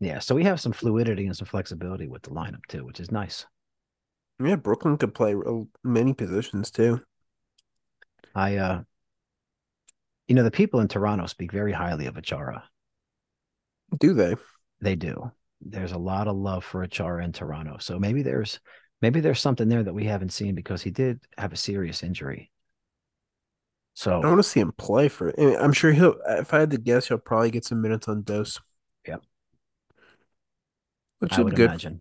Yeah, 0.00 0.18
so 0.18 0.34
we 0.34 0.44
have 0.44 0.60
some 0.60 0.72
fluidity 0.72 1.26
and 1.26 1.36
some 1.36 1.46
flexibility 1.46 2.08
with 2.08 2.22
the 2.22 2.30
lineup 2.30 2.66
too, 2.68 2.84
which 2.84 3.00
is 3.00 3.12
nice. 3.12 3.46
Yeah, 4.44 4.56
Brooklyn 4.56 4.98
could 4.98 5.14
play 5.14 5.34
uh, 5.34 5.60
many 5.84 6.12
positions 6.12 6.70
too. 6.70 7.00
I 8.34 8.56
uh 8.56 8.82
You 10.32 10.36
know, 10.36 10.44
the 10.44 10.50
people 10.50 10.80
in 10.80 10.88
Toronto 10.88 11.26
speak 11.26 11.52
very 11.52 11.72
highly 11.72 12.06
of 12.06 12.14
Achara. 12.14 12.62
Do 14.00 14.14
they? 14.14 14.34
They 14.80 14.96
do. 14.96 15.30
There's 15.60 15.92
a 15.92 15.98
lot 15.98 16.26
of 16.26 16.36
love 16.36 16.64
for 16.64 16.86
Achara 16.86 17.22
in 17.22 17.32
Toronto. 17.32 17.76
So 17.80 17.98
maybe 17.98 18.22
there's 18.22 18.58
maybe 19.02 19.20
there's 19.20 19.42
something 19.42 19.68
there 19.68 19.82
that 19.82 19.92
we 19.92 20.06
haven't 20.06 20.32
seen 20.32 20.54
because 20.54 20.80
he 20.80 20.90
did 20.90 21.20
have 21.36 21.52
a 21.52 21.56
serious 21.58 22.02
injury. 22.02 22.50
So 23.92 24.22
I 24.22 24.26
want 24.26 24.38
to 24.38 24.42
see 24.42 24.60
him 24.60 24.72
play 24.72 25.08
for. 25.08 25.38
I'm 25.38 25.74
sure 25.74 25.92
he'll. 25.92 26.16
If 26.26 26.54
I 26.54 26.60
had 26.60 26.70
to 26.70 26.78
guess, 26.78 27.08
he'll 27.08 27.18
probably 27.18 27.50
get 27.50 27.66
some 27.66 27.82
minutes 27.82 28.08
on 28.08 28.22
dose. 28.22 28.58
Yep. 29.06 29.22
which 31.18 31.34
I 31.34 31.42
would 31.42 31.56
good. 31.56 31.68
imagine. 31.68 32.00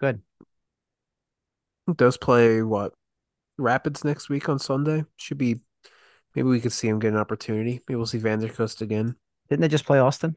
Good. 0.00 0.22
Does 1.94 2.16
play 2.16 2.62
what? 2.62 2.94
Rapids 3.58 4.04
next 4.04 4.30
week 4.30 4.48
on 4.48 4.58
Sunday. 4.58 5.04
Should 5.18 5.36
be. 5.36 5.60
Maybe 6.34 6.48
we 6.48 6.60
could 6.60 6.72
see 6.72 6.88
him 6.88 6.98
get 6.98 7.12
an 7.12 7.18
opportunity. 7.18 7.82
Maybe 7.86 7.96
we'll 7.96 8.06
see 8.06 8.18
Vandercoast 8.18 8.80
again. 8.80 9.16
Didn't 9.48 9.62
they 9.62 9.68
just 9.68 9.86
play 9.86 9.98
Austin? 9.98 10.36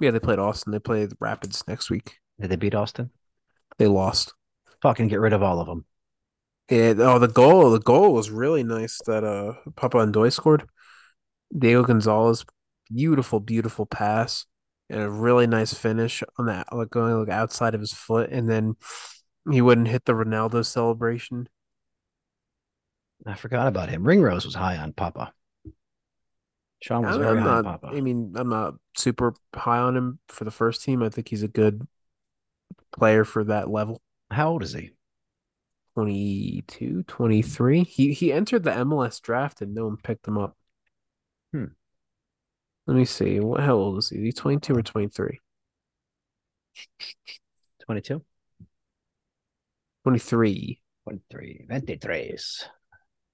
Yeah, 0.00 0.10
they 0.10 0.20
played 0.20 0.38
Austin. 0.38 0.72
They 0.72 0.78
play 0.78 1.06
the 1.06 1.16
Rapids 1.20 1.64
next 1.68 1.90
week. 1.90 2.16
Did 2.40 2.50
they 2.50 2.56
beat 2.56 2.74
Austin? 2.74 3.10
They 3.78 3.86
lost. 3.86 4.32
Fucking 4.82 5.08
get 5.08 5.20
rid 5.20 5.34
of 5.34 5.42
all 5.42 5.60
of 5.60 5.66
them. 5.66 5.84
Yeah. 6.70 6.94
Oh, 6.98 7.18
the 7.18 7.28
goal. 7.28 7.70
The 7.70 7.80
goal 7.80 8.14
was 8.14 8.30
really 8.30 8.62
nice 8.62 8.98
that 9.06 9.24
uh 9.24 9.54
Papa 9.76 9.98
Andoy 9.98 10.32
scored. 10.32 10.66
Diego 11.56 11.82
Gonzalez, 11.82 12.44
beautiful, 12.90 13.40
beautiful 13.40 13.86
pass 13.86 14.46
and 14.90 15.00
a 15.02 15.08
really 15.08 15.46
nice 15.46 15.72
finish 15.72 16.22
on 16.38 16.46
that, 16.46 16.66
like 16.72 16.90
going 16.90 17.14
like 17.14 17.28
outside 17.28 17.74
of 17.74 17.80
his 17.80 17.92
foot, 17.92 18.30
and 18.30 18.50
then 18.50 18.74
he 19.50 19.60
wouldn't 19.60 19.88
hit 19.88 20.04
the 20.04 20.12
Ronaldo 20.12 20.66
celebration. 20.66 21.48
I 23.26 23.34
forgot 23.34 23.66
about 23.66 23.88
him. 23.88 24.04
Ringrose 24.04 24.44
was 24.44 24.54
high 24.54 24.76
on 24.76 24.92
Papa. 24.92 25.32
Sean 26.82 27.02
was 27.02 27.16
I'm, 27.16 27.22
very 27.22 27.38
I'm 27.38 27.44
high 27.44 27.50
on 27.50 27.64
not. 27.64 27.82
Papa. 27.82 27.96
I 27.96 28.00
mean, 28.00 28.32
I'm 28.36 28.48
not 28.48 28.74
super 28.96 29.34
high 29.54 29.78
on 29.78 29.96
him 29.96 30.18
for 30.28 30.44
the 30.44 30.50
first 30.50 30.82
team. 30.82 31.02
I 31.02 31.10
think 31.10 31.28
he's 31.28 31.42
a 31.42 31.48
good 31.48 31.86
player 32.92 33.24
for 33.24 33.44
that 33.44 33.70
level. 33.70 34.00
How 34.30 34.50
old 34.50 34.62
is 34.62 34.72
he? 34.72 34.90
22, 35.94 37.02
23. 37.02 37.84
He 37.84 38.12
he 38.12 38.32
entered 38.32 38.62
the 38.62 38.70
MLS 38.70 39.20
draft 39.20 39.60
and 39.60 39.74
no 39.74 39.86
one 39.86 39.96
picked 39.96 40.26
him 40.26 40.38
up. 40.38 40.56
Hmm. 41.52 41.66
Let 42.86 42.96
me 42.96 43.04
see. 43.04 43.40
What 43.40 43.60
how 43.60 43.74
old 43.74 43.98
is 43.98 44.08
he? 44.08 44.16
Is 44.18 44.24
he 44.24 44.32
22 44.32 44.74
or 44.74 44.82
23? 44.82 45.40
22? 47.86 48.24
23. 50.04 50.80
23. 51.04 51.66
23. 51.68 52.36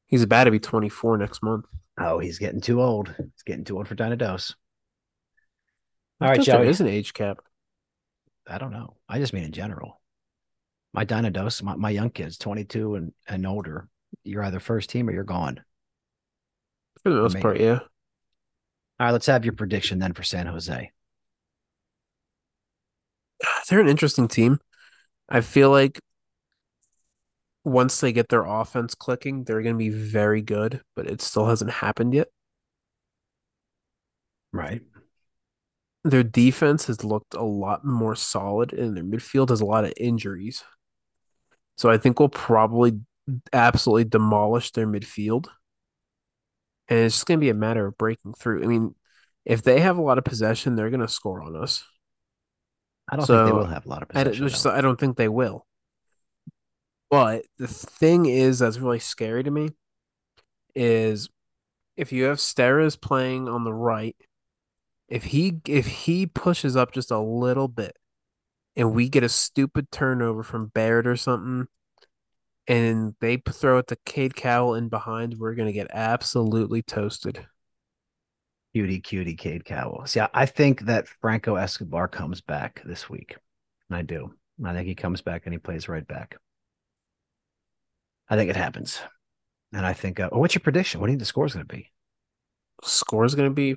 He's 0.07 0.23
about 0.23 0.45
to 0.45 0.51
be 0.51 0.61
24 0.61 1.19
next 1.19 1.43
month. 1.43 1.65
Oh, 1.99 2.19
he's 2.19 2.39
getting 2.39 2.61
too 2.61 2.81
old. 2.81 3.15
He's 3.17 3.43
getting 3.45 3.65
too 3.65 3.77
old 3.77 3.89
for 3.89 3.95
Dynados. 3.95 4.55
All 6.21 6.29
right, 6.29 6.37
thought 6.37 6.45
shall 6.45 6.59
there 6.59 6.67
we? 6.67 6.71
is 6.71 6.81
an 6.81 6.89
age 6.89 7.13
cap. 7.13 7.39
I 8.47 8.59
don't 8.59 8.73
know. 8.73 8.97
I 9.09 9.19
just 9.19 9.33
mean 9.33 9.45
in 9.45 9.53
general. 9.53 10.01
My 10.95 11.05
Dynados, 11.05 11.63
my, 11.63 11.75
my 11.75 11.91
young 11.91 12.11
kids, 12.11 12.39
22 12.39 12.95
and, 12.95 13.13
and 13.29 13.47
older, 13.47 13.89
you're 14.25 14.45
either 14.45 14.61
first 14.61 14.89
team 14.91 15.09
or 15.09 15.13
you're 15.13 15.25
gone. 15.25 15.61
For 17.03 17.11
the 17.11 17.21
most 17.21 17.35
me. 17.35 17.41
part, 17.41 17.61
yeah. 17.61 17.81
All 18.99 19.07
right, 19.07 19.11
let's 19.11 19.27
have 19.27 19.45
your 19.45 19.55
prediction 19.55 19.99
then 19.99 20.15
for 20.15 20.23
San 20.23 20.47
Jose. 20.47 20.91
They're 23.69 23.81
an 23.81 23.89
interesting 23.89 24.29
team. 24.29 24.59
I 25.29 25.41
feel 25.41 25.71
like 25.71 26.01
once 27.67 27.99
they 28.01 28.13
get 28.13 28.29
their 28.29 28.45
offense 28.45 28.95
clicking, 28.95 29.43
they're 29.43 29.61
going 29.61 29.75
to 29.75 29.79
be 29.79 29.91
very 29.91 30.41
good, 30.41 30.81
but 30.95 31.09
it 31.09 31.21
still 31.21 31.47
hasn't 31.47 31.73
happened 31.73 32.15
yet. 32.15 32.29
Right. 34.53 34.83
Their 36.05 36.23
defense 36.23 36.87
has 36.87 37.03
looked 37.03 37.35
a 37.35 37.43
lot 37.43 37.85
more 37.85 38.15
solid, 38.15 38.73
and 38.73 38.97
their 38.97 39.03
midfield 39.03 39.49
has 39.49 39.61
a 39.61 39.67
lot 39.67 39.85
of 39.85 39.93
injuries. 39.97 40.63
So 41.77 41.91
I 41.91 41.99
think 41.99 42.21
we'll 42.21 42.29
probably 42.29 43.01
absolutely 43.53 44.05
demolish 44.05 44.71
their 44.71 44.87
midfield. 44.87 45.49
And 46.89 47.01
it's 47.01 47.17
just 47.17 47.27
going 47.27 47.41
to 47.41 47.45
be 47.45 47.51
a 47.51 47.55
matter 47.55 47.85
of 47.85 47.99
breaking 47.99 48.35
through. 48.35 48.63
I 48.63 48.67
mean, 48.67 48.95
if 49.45 49.63
they 49.63 49.81
have 49.81 49.99
a 49.99 50.03
lot 50.03 50.19
of 50.19 50.25
possession, 50.25 50.77
they're 50.77 50.91
going 50.91 51.01
to 51.01 51.09
score 51.09 51.43
on 51.43 51.57
us. 51.57 51.85
I 53.09 53.17
don't 53.17 53.27
think 53.27 53.47
they 53.47 53.53
will 53.53 53.67
have 53.67 53.87
a 53.87 53.89
lot 53.89 54.03
of 54.03 54.11
I 54.15 54.23
don't, 54.23 54.35
possession. 54.35 54.47
is- 54.55 54.63
though. 54.63 54.71
I 54.71 54.81
don't 54.81 55.01
think 55.01 55.17
they 55.17 55.29
will. 55.29 55.67
But 57.11 57.45
the 57.59 57.69
thing 57.69 58.27
is 58.27 58.59
that's 58.59 58.79
really 58.79 58.99
scary 58.99 59.45
to 59.45 59.51
me 59.51 59.71
is 60.75 61.29
if 61.97 62.13
you 62.13 62.25
have 62.25 62.39
Steres 62.39 63.01
playing 63.01 63.49
on 63.49 63.65
the 63.65 63.73
right, 63.73 64.17
if 65.09 65.25
he 65.25 65.61
if 65.67 65.87
he 65.87 66.27
pushes 66.27 66.77
up 66.77 66.93
just 66.93 67.11
a 67.11 67.19
little 67.19 67.69
bit 67.69 67.97
and 68.75 68.93
we 68.93 69.09
get 69.09 69.23
a 69.23 69.29
stupid 69.29 69.91
turnover 69.91 70.43
from 70.43 70.67
Barrett 70.67 71.07
or 71.07 71.17
something 71.17 71.69
and 72.67 73.15
they 73.21 73.37
throw 73.37 73.79
it 73.79 73.87
to 73.89 73.97
Cade 74.05 74.35
Cowell 74.35 74.75
in 74.75 74.89
behind, 74.89 75.39
we're 75.39 75.55
gonna 75.55 75.73
get 75.73 75.89
absolutely 75.93 76.83
toasted. 76.83 77.47
Cutie, 78.75 79.01
cutie, 79.01 79.37
Cade 79.37 79.65
Cowell. 79.65 80.03
See, 80.07 80.21
I 80.35 80.45
think 80.45 80.83
that 80.83 81.09
Franco 81.09 81.55
Escobar 81.55 82.09
comes 82.09 82.43
back 82.43 82.83
this 82.85 83.09
week. 83.09 83.37
And 83.89 83.97
I 83.97 84.03
do. 84.03 84.35
I 84.63 84.75
think 84.75 84.87
he 84.87 84.95
comes 84.95 85.23
back 85.23 85.47
and 85.47 85.55
he 85.55 85.59
plays 85.59 85.89
right 85.89 86.07
back. 86.07 86.37
I 88.29 88.37
think 88.37 88.51
it 88.51 88.57
happens. 88.57 89.01
And 89.73 89.85
I 89.85 89.93
think, 89.93 90.21
uh, 90.21 90.31
what's 90.33 90.55
your 90.55 90.61
prediction? 90.61 91.01
What 91.01 91.07
do 91.07 91.13
you 91.13 91.15
think 91.15 91.21
the 91.23 91.27
score 91.27 91.47
is 91.47 91.55
going 91.55 91.67
to 91.67 91.75
be? 91.75 91.91
Score 92.83 93.25
is 93.25 93.35
gonna 93.35 93.51
be 93.51 93.77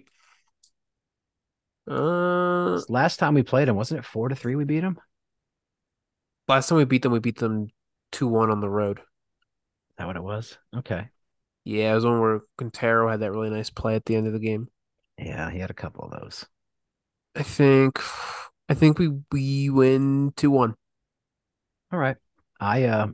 uh 1.88 2.80
Last 2.90 3.18
time 3.18 3.34
we 3.34 3.44
played 3.44 3.68
him, 3.68 3.76
wasn't 3.76 4.00
it 4.00 4.06
four 4.06 4.30
to 4.30 4.36
three 4.36 4.56
we 4.56 4.66
beat 4.66 4.84
him? 4.84 5.00
last 6.48 6.68
time 6.70 6.78
we 6.78 6.86
beat 6.86 7.04
them, 7.04 7.12
we 7.12 7.20
beat 7.20 7.38
them 7.38 7.68
two 8.12 8.28
one 8.28 8.50
on 8.52 8.60
the 8.60 8.70
road. 8.70 9.00
Is 9.00 9.06
that 9.98 10.08
what 10.08 10.16
it 10.16 10.24
was? 10.24 10.58
Okay. 10.76 11.10
Yeah, 11.64 11.92
it 11.92 11.96
was 11.96 12.06
one 12.06 12.20
where 12.20 12.42
Quintero 12.58 13.10
had 13.10 13.20
that 13.20 13.32
really 13.32 13.50
nice 13.50 13.70
play 13.70 13.96
at 13.96 14.06
the 14.06 14.16
end 14.16 14.28
of 14.28 14.34
the 14.34 14.40
game. 14.40 14.70
Yeah, 15.18 15.50
he 15.52 15.60
had 15.60 15.70
a 15.70 15.76
couple 15.76 16.06
of 16.06 16.12
those. 16.12 16.46
I 17.36 17.44
think 17.44 18.00
I 18.68 18.74
think 18.74 18.98
we 18.98 19.10
we 19.32 19.70
win 19.70 20.32
2-1. 20.36 20.76
All 21.92 22.00
right. 22.00 22.18
I 22.60 22.84
uh 22.84 23.08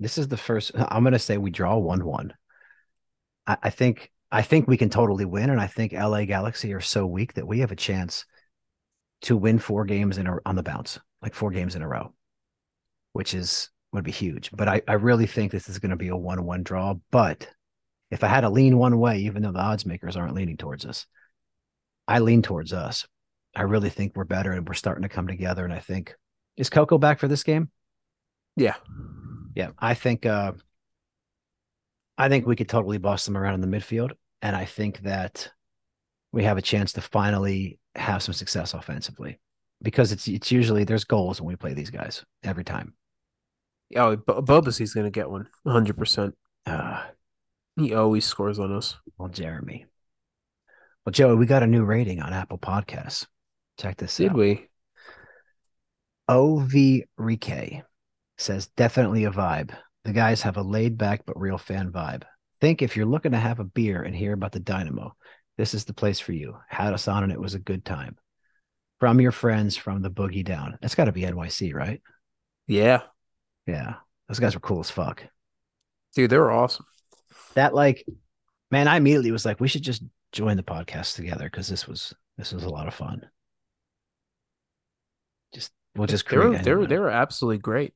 this 0.00 0.18
is 0.18 0.28
the 0.28 0.36
first 0.36 0.72
I'm 0.74 1.04
gonna 1.04 1.18
say 1.18 1.38
we 1.38 1.50
draw 1.50 1.76
one 1.76 2.04
one. 2.04 2.34
I, 3.46 3.56
I 3.64 3.70
think 3.70 4.10
I 4.30 4.42
think 4.42 4.68
we 4.68 4.76
can 4.76 4.90
totally 4.90 5.24
win, 5.24 5.50
and 5.50 5.60
I 5.60 5.66
think 5.66 5.92
LA 5.92 6.24
Galaxy 6.24 6.72
are 6.74 6.80
so 6.80 7.06
weak 7.06 7.34
that 7.34 7.46
we 7.46 7.60
have 7.60 7.72
a 7.72 7.76
chance 7.76 8.26
to 9.22 9.36
win 9.36 9.58
four 9.58 9.84
games 9.84 10.18
in 10.18 10.26
a, 10.26 10.36
on 10.44 10.54
the 10.54 10.62
bounce, 10.62 10.98
like 11.22 11.34
four 11.34 11.50
games 11.50 11.74
in 11.74 11.82
a 11.82 11.88
row, 11.88 12.12
which 13.12 13.34
is 13.34 13.70
would 13.92 14.04
be 14.04 14.10
huge. 14.10 14.50
But 14.52 14.68
I, 14.68 14.82
I 14.86 14.94
really 14.94 15.26
think 15.26 15.50
this 15.50 15.68
is 15.68 15.78
going 15.78 15.90
to 15.90 15.96
be 15.96 16.08
a 16.08 16.16
one 16.16 16.44
one 16.44 16.62
draw. 16.62 16.94
But 17.10 17.48
if 18.10 18.22
I 18.22 18.28
had 18.28 18.42
to 18.42 18.50
lean 18.50 18.78
one 18.78 18.98
way, 18.98 19.20
even 19.20 19.42
though 19.42 19.52
the 19.52 19.60
odds 19.60 19.86
makers 19.86 20.16
aren't 20.16 20.34
leaning 20.34 20.56
towards 20.56 20.84
us, 20.84 21.06
I 22.06 22.20
lean 22.20 22.42
towards 22.42 22.72
us. 22.72 23.06
I 23.56 23.62
really 23.62 23.90
think 23.90 24.14
we're 24.14 24.24
better 24.24 24.52
and 24.52 24.68
we're 24.68 24.74
starting 24.74 25.02
to 25.02 25.08
come 25.08 25.26
together. 25.26 25.64
And 25.64 25.72
I 25.72 25.80
think 25.80 26.14
is 26.56 26.70
Coco 26.70 26.98
back 26.98 27.18
for 27.18 27.28
this 27.28 27.42
game? 27.42 27.70
Yeah. 28.56 28.74
Yeah, 29.54 29.70
I 29.78 29.94
think 29.94 30.26
uh 30.26 30.52
I 32.16 32.28
think 32.28 32.46
we 32.46 32.56
could 32.56 32.68
totally 32.68 32.98
boss 32.98 33.24
them 33.24 33.36
around 33.36 33.54
in 33.54 33.60
the 33.70 33.76
midfield, 33.76 34.12
and 34.42 34.56
I 34.56 34.64
think 34.64 35.00
that 35.02 35.50
we 36.32 36.44
have 36.44 36.58
a 36.58 36.62
chance 36.62 36.92
to 36.94 37.00
finally 37.00 37.78
have 37.94 38.22
some 38.22 38.34
success 38.34 38.74
offensively 38.74 39.38
because 39.82 40.12
it's 40.12 40.26
it's 40.28 40.50
usually 40.52 40.84
there's 40.84 41.04
goals 41.04 41.40
when 41.40 41.48
we 41.48 41.56
play 41.56 41.74
these 41.74 41.90
guys 41.90 42.24
every 42.42 42.64
time. 42.64 42.94
Oh, 43.96 44.16
Bo- 44.16 44.42
Bobasy's 44.42 44.92
going 44.94 45.06
to 45.06 45.10
get 45.10 45.30
one 45.30 45.48
100%. 45.66 46.32
Uh, 46.66 47.04
He 47.76 47.94
always 47.94 48.26
scores 48.26 48.58
on 48.58 48.74
us. 48.76 48.96
well, 49.16 49.28
Jeremy. 49.30 49.86
Well, 51.06 51.12
Joey, 51.12 51.36
we 51.36 51.46
got 51.46 51.62
a 51.62 51.66
new 51.66 51.84
rating 51.84 52.20
on 52.20 52.34
Apple 52.34 52.58
Podcasts. 52.58 53.26
Check 53.78 53.96
this 53.96 54.16
Did 54.16 54.32
out. 54.32 54.36
we? 54.36 54.68
OV 56.28 57.04
Rike 57.18 57.82
says 58.38 58.68
definitely 58.68 59.24
a 59.24 59.30
vibe. 59.30 59.70
The 60.04 60.12
guys 60.12 60.42
have 60.42 60.56
a 60.56 60.62
laid 60.62 60.96
back 60.96 61.22
but 61.26 61.38
real 61.38 61.58
fan 61.58 61.90
vibe. 61.92 62.22
Think 62.60 62.82
if 62.82 62.96
you're 62.96 63.06
looking 63.06 63.32
to 63.32 63.38
have 63.38 63.60
a 63.60 63.64
beer 63.64 64.02
and 64.02 64.14
hear 64.14 64.32
about 64.32 64.52
the 64.52 64.60
Dynamo, 64.60 65.14
this 65.56 65.74
is 65.74 65.84
the 65.84 65.92
place 65.92 66.20
for 66.20 66.32
you. 66.32 66.56
Had 66.68 66.94
us 66.94 67.08
on 67.08 67.22
and 67.24 67.32
it 67.32 67.40
was 67.40 67.54
a 67.54 67.58
good 67.58 67.84
time. 67.84 68.16
From 69.00 69.20
your 69.20 69.32
friends 69.32 69.76
from 69.76 70.02
the 70.02 70.10
boogie 70.10 70.44
down. 70.44 70.78
That's 70.80 70.94
got 70.94 71.04
to 71.04 71.12
be 71.12 71.22
NYC, 71.22 71.74
right? 71.74 72.00
Yeah. 72.66 73.02
Yeah. 73.66 73.94
Those 74.28 74.40
guys 74.40 74.54
were 74.54 74.60
cool 74.60 74.80
as 74.80 74.90
fuck. 74.90 75.24
Dude, 76.14 76.30
they 76.30 76.38
were 76.38 76.50
awesome. 76.50 76.86
That 77.54 77.74
like, 77.74 78.04
man, 78.70 78.88
I 78.88 78.96
immediately 78.96 79.30
was 79.30 79.44
like, 79.44 79.60
we 79.60 79.68
should 79.68 79.82
just 79.82 80.02
join 80.32 80.56
the 80.56 80.62
podcast 80.62 81.14
together 81.16 81.44
because 81.44 81.68
this 81.68 81.86
was 81.86 82.14
this 82.36 82.52
was 82.52 82.64
a 82.64 82.68
lot 82.68 82.88
of 82.88 82.94
fun. 82.94 83.26
Just 85.54 85.72
we'll 85.96 86.06
just 86.06 86.28
They 86.28 86.36
were, 86.36 86.58
they 86.58 86.74
were, 86.74 86.86
they 86.86 86.98
were 86.98 87.10
absolutely 87.10 87.58
great. 87.58 87.94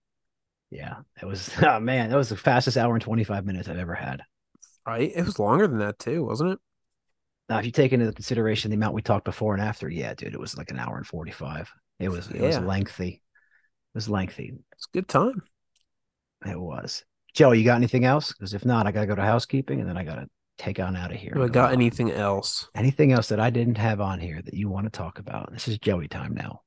Yeah, 0.73 0.95
it 1.21 1.27
was. 1.27 1.51
Oh 1.63 1.79
man, 1.79 2.11
that 2.11 2.17
was 2.17 2.31
the 2.31 2.37
fastest 2.37 2.79
hour 2.79 2.95
and 2.95 3.03
twenty 3.03 3.25
five 3.25 3.45
minutes 3.45 3.69
I've 3.69 3.79
ever 3.79 3.95
had. 3.95 4.23
Right? 4.87 5.13
It 5.15 5.25
was 5.25 5.39
longer 5.39 5.69
than 5.69 5.79
that 5.79 5.99
too, 5.99 6.25
wasn't 6.25 6.53
it? 6.53 6.59
Now, 7.49 7.59
if 7.59 7.67
you 7.67 7.71
take 7.71 7.93
into 7.93 8.11
consideration 8.13 8.71
the 8.71 8.77
amount 8.77 8.95
we 8.95 9.03
talked 9.03 9.27
before 9.27 9.55
and 9.55 9.63
after, 9.63 9.89
yeah, 9.89 10.15
dude, 10.15 10.33
it 10.33 10.41
was 10.41 10.57
like 10.57 10.71
an 10.71 10.79
hour 10.79 10.97
and 10.97 11.07
45. 11.07 11.71
It 12.01 12.09
was 12.09 12.29
it 12.29 12.41
was 12.41 12.59
lengthy. 12.59 13.09
It 13.09 13.95
was 13.95 14.09
lengthy. 14.09 14.55
It's 14.73 14.87
a 14.93 14.97
good 14.97 15.09
time. 15.09 15.43
It 16.47 16.59
was. 16.59 17.05
Joe, 17.35 17.53
you 17.53 17.65
got 17.65 17.77
anything 17.77 18.05
else? 18.05 18.33
Because 18.33 18.55
if 18.55 18.65
not, 18.65 18.87
I 18.87 18.93
gotta 18.93 19.07
go 19.07 19.15
to 19.15 19.23
housekeeping 19.23 19.81
and 19.81 19.89
then 19.89 19.99
I 19.99 20.05
gotta 20.05 20.29
take 20.57 20.81
on 20.81 20.97
out 20.97 21.13
of 21.13 21.19
here. 21.19 21.33
Do 21.35 21.43
I 21.43 21.49
got 21.49 21.73
anything 21.73 22.11
else? 22.11 22.69
anything 22.75 23.13
else 23.13 23.29
that 23.29 23.41
I 23.41 23.51
didn't 23.51 23.79
have 23.79 24.01
on 24.01 24.21
here 24.21 24.41
that 24.43 24.55
you 24.55 24.71
want 24.71 24.87
to 24.87 24.91
talk 24.91 25.19
about? 25.19 25.53
This 25.53 25.69
is 25.69 25.79
Joey 25.79 26.09
time 26.09 26.35
now. 26.35 26.63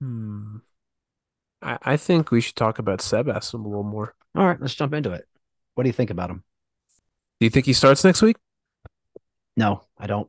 Hmm. 0.00 0.56
I, 1.62 1.78
I 1.82 1.96
think 1.96 2.30
we 2.30 2.40
should 2.40 2.56
talk 2.56 2.78
about 2.78 3.00
Sebas 3.00 3.54
a 3.54 3.56
little 3.56 3.82
more. 3.82 4.14
All 4.34 4.46
right, 4.46 4.60
let's 4.60 4.74
jump 4.74 4.94
into 4.94 5.12
it. 5.12 5.26
What 5.74 5.84
do 5.84 5.88
you 5.88 5.92
think 5.94 6.10
about 6.10 6.30
him? 6.30 6.42
Do 7.40 7.46
you 7.46 7.50
think 7.50 7.66
he 7.66 7.72
starts 7.72 8.04
next 8.04 8.22
week? 8.22 8.36
No, 9.56 9.84
I 9.98 10.06
don't. 10.06 10.28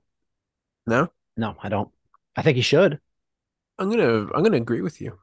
No? 0.86 1.10
No, 1.38 1.56
I 1.62 1.70
don't. 1.70 1.90
I 2.36 2.42
think 2.42 2.56
he 2.58 2.62
should. 2.62 3.00
I'm 3.80 3.90
gonna 3.90 4.28
I'm 4.34 4.44
gonna 4.44 4.58
agree 4.58 4.82
with 4.82 5.02
you. 5.02 5.18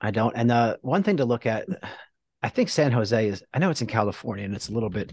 I 0.00 0.10
don't. 0.10 0.34
And 0.34 0.50
uh, 0.50 0.76
one 0.82 1.02
thing 1.02 1.18
to 1.18 1.24
look 1.24 1.46
at, 1.46 1.66
I 2.42 2.48
think 2.48 2.68
San 2.68 2.92
Jose 2.92 3.28
is. 3.28 3.42
I 3.52 3.58
know 3.58 3.70
it's 3.70 3.82
in 3.82 3.86
California 3.86 4.44
and 4.44 4.54
it's 4.54 4.68
a 4.68 4.72
little 4.72 4.88
bit 4.88 5.12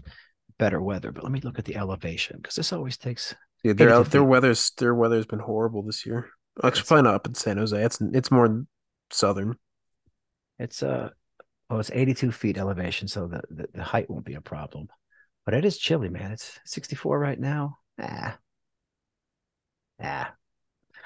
better 0.58 0.80
weather, 0.80 1.12
but 1.12 1.22
let 1.24 1.32
me 1.32 1.40
look 1.40 1.58
at 1.58 1.64
the 1.64 1.76
elevation 1.76 2.38
because 2.38 2.54
this 2.54 2.72
always 2.72 2.96
takes. 2.96 3.34
Yeah, 3.64 3.72
their 3.72 4.02
their 4.04 4.24
weather's 4.24 4.70
their 4.78 4.94
weather's 4.94 5.26
been 5.26 5.40
horrible 5.40 5.82
this 5.82 6.06
year. 6.06 6.30
Actually, 6.58 6.68
It's- 6.68 6.88
probably 6.88 7.02
not 7.02 7.14
up 7.14 7.26
in 7.26 7.34
San 7.34 7.58
Jose. 7.58 7.76
It's 7.84 8.00
it's 8.00 8.30
more 8.30 8.64
southern. 9.10 9.56
It's 10.58 10.82
uh, 10.82 11.10
oh, 11.70 11.78
it's 11.78 11.90
82 11.90 12.32
feet 12.32 12.58
elevation, 12.58 13.08
so 13.08 13.26
the, 13.26 13.42
the 13.50 13.68
the 13.74 13.82
height 13.82 14.10
won't 14.10 14.24
be 14.24 14.34
a 14.34 14.40
problem. 14.40 14.88
But 15.44 15.54
it 15.54 15.64
is 15.64 15.78
chilly, 15.78 16.08
man. 16.08 16.32
It's 16.32 16.58
64 16.66 17.18
right 17.18 17.38
now. 17.38 17.78
Ah, 18.00 18.38
ah. 20.02 20.32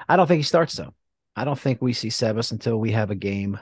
I 0.08 0.16
don't 0.16 0.26
think 0.26 0.38
he 0.38 0.44
starts 0.44 0.74
though. 0.74 0.94
I 1.36 1.44
don't 1.44 1.58
think 1.58 1.80
we 1.80 1.92
see 1.92 2.08
Sebas 2.08 2.52
until 2.52 2.78
we 2.78 2.92
have 2.92 3.10
a 3.10 3.14
game 3.14 3.58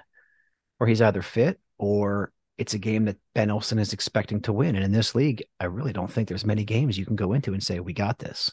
where 0.78 0.88
he's 0.88 1.02
either 1.02 1.22
fit 1.22 1.60
or 1.78 2.32
it's 2.58 2.74
a 2.74 2.78
game 2.78 3.06
that 3.06 3.16
Ben 3.34 3.50
Olsen 3.50 3.78
is 3.78 3.92
expecting 3.92 4.40
to 4.42 4.52
win. 4.52 4.74
And 4.74 4.84
in 4.84 4.92
this 4.92 5.14
league, 5.14 5.44
I 5.58 5.64
really 5.66 5.92
don't 5.92 6.10
think 6.10 6.28
there's 6.28 6.44
many 6.44 6.64
games 6.64 6.98
you 6.98 7.06
can 7.06 7.16
go 7.16 7.32
into 7.32 7.52
and 7.52 7.62
say 7.62 7.80
we 7.80 7.92
got 7.92 8.18
this. 8.18 8.50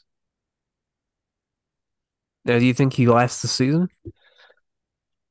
Now, 2.46 2.60
do 2.60 2.66
you 2.66 2.74
think 2.74 2.94
he 2.94 3.08
lasts 3.08 3.42
the 3.42 3.50
season? 3.50 3.90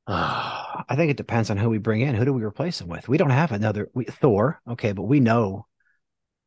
I 0.88 0.94
think 0.94 1.10
it 1.10 1.16
depends 1.16 1.50
on 1.50 1.56
who 1.56 1.68
we 1.68 1.78
bring 1.78 2.00
in. 2.00 2.14
Who 2.14 2.24
do 2.24 2.32
we 2.32 2.44
replace 2.44 2.80
him 2.80 2.88
with? 2.88 3.08
We 3.08 3.18
don't 3.18 3.30
have 3.30 3.52
another 3.52 3.90
we, 3.94 4.04
Thor, 4.04 4.60
okay, 4.68 4.92
but 4.92 5.02
we 5.02 5.20
know 5.20 5.66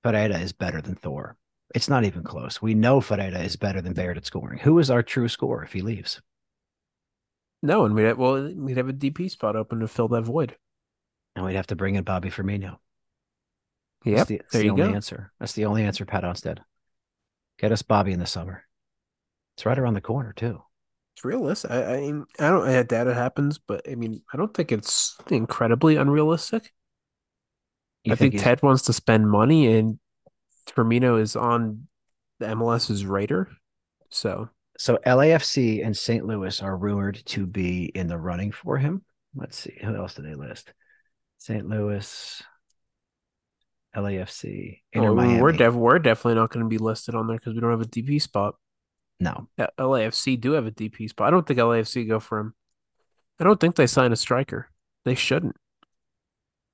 Ferreira 0.04 0.38
is 0.40 0.54
better 0.54 0.82
than 0.82 0.96
Thor. 0.96 1.38
It's 1.76 1.90
not 1.90 2.04
even 2.06 2.24
close. 2.24 2.62
We 2.62 2.74
know 2.74 3.02
Ferreira 3.02 3.40
is 3.40 3.56
better 3.58 3.82
than 3.82 3.94
Baird 3.94 4.18
at 4.18 4.26
scoring. 4.26 4.60
Who 4.60 4.80
is 4.80 4.90
our 4.90 5.04
true 5.04 5.28
scorer 5.28 5.64
if 5.64 5.74
he 5.74 5.82
leaves? 5.82 6.22
No, 7.62 7.86
and 7.86 7.94
we'd 7.96 8.04
have, 8.04 8.18
well 8.18 8.52
we'd 8.56 8.78
have 8.78 8.90
a 8.90 8.94
DP 8.94 9.30
spot 9.30 9.56
open 9.56 9.80
to 9.80 9.88
fill 9.88 10.08
that 10.10 10.22
void. 10.24 10.58
And 11.36 11.46
we'd 11.46 11.56
have 11.56 11.68
to 11.68 11.76
bring 11.76 11.96
in 11.96 12.04
Bobby 12.04 12.30
Firmino. 12.30 12.78
Yep, 14.06 14.16
That's 14.16 14.28
the, 14.28 14.38
that's 14.38 14.52
there 14.52 14.62
the 14.62 14.66
you 14.66 14.72
only 14.72 14.90
go. 14.90 14.90
answer. 14.90 15.32
That's 15.40 15.54
the 15.54 15.66
only 15.66 15.84
answer, 15.84 16.06
Pat 16.06 16.24
Onstad. 16.24 16.60
Get 17.58 17.72
us 17.72 17.82
Bobby 17.82 18.14
in 18.14 18.20
the 18.20 18.26
summer. 18.26 18.66
It's 19.56 19.66
right 19.66 19.78
around 19.78 19.94
the 19.94 20.02
corner 20.02 20.34
too. 20.34 20.64
It's 21.20 21.26
realistic. 21.26 21.70
I, 21.70 21.96
I 21.96 22.00
mean, 22.00 22.26
I 22.40 22.50
don't. 22.50 22.66
I 22.66 22.82
doubt 22.84 23.08
it 23.08 23.14
happens, 23.14 23.58
but 23.58 23.82
I 23.92 23.96
mean, 23.96 24.22
I 24.34 24.38
don't 24.38 24.54
think 24.54 24.72
it's 24.72 25.18
incredibly 25.30 25.98
unrealistic. 25.98 26.72
You 28.06 28.14
I 28.14 28.16
think 28.16 28.36
he's- 28.36 28.44
Ted 28.46 28.64
wants 28.64 28.84
to 28.84 28.94
spend 28.94 29.30
money, 29.30 29.68
and 29.68 30.00
Firmino 30.70 31.20
is 31.20 31.36
on 31.36 31.90
the 32.40 32.46
MLS's 32.46 33.06
radar. 33.06 33.50
So 34.10 34.48
so 34.78 34.98
LAFC 35.06 35.86
and 35.86 35.96
St. 35.98 36.26
Louis 36.26 36.62
are 36.62 36.78
rumored 36.78 37.22
to 37.26 37.46
be 37.46 37.88
in 37.88 38.08
the 38.08 38.18
running 38.18 38.54
for 38.54 38.78
him. 38.78 39.04
Let's 39.36 39.58
see. 39.58 39.78
Who 39.82 39.94
else 39.98 40.14
did 40.14 40.24
they 40.24 40.36
list? 40.36 40.72
St. 41.38 41.68
Louis, 41.68 42.42
LAFC, 43.94 44.80
Inter 44.94 45.10
Oh, 45.10 45.16
Miami. 45.16 45.42
we're 45.42 45.52
def- 45.52 45.74
we're 45.74 46.00
definitely 46.00 46.36
not 46.36 46.50
going 46.52 46.64
to 46.64 46.70
be 46.70 46.78
listed 46.78 47.14
on 47.14 47.28
there 47.28 47.36
because 47.36 47.56
we 47.56 47.60
don't 47.60 47.72
have 47.72 47.82
a 47.82 47.86
DP 47.86 48.22
spot. 48.22 48.56
No, 49.20 49.50
Yeah, 49.58 49.68
LAFC 49.78 50.40
do 50.40 50.54
have 50.54 50.66
a 50.66 50.72
DP 50.72 51.10
spot. 51.10 51.28
I 51.28 51.32
don't 51.32 51.46
think 51.46 51.60
LAFC 51.60 52.08
go 52.08 52.20
for 52.20 52.40
him. 52.40 52.54
I 53.40 53.44
don't 53.44 53.60
think 53.60 53.76
they 53.76 53.88
sign 53.88 54.12
a 54.12 54.16
striker. 54.16 54.70
They 55.06 55.16
shouldn't. 55.16 55.56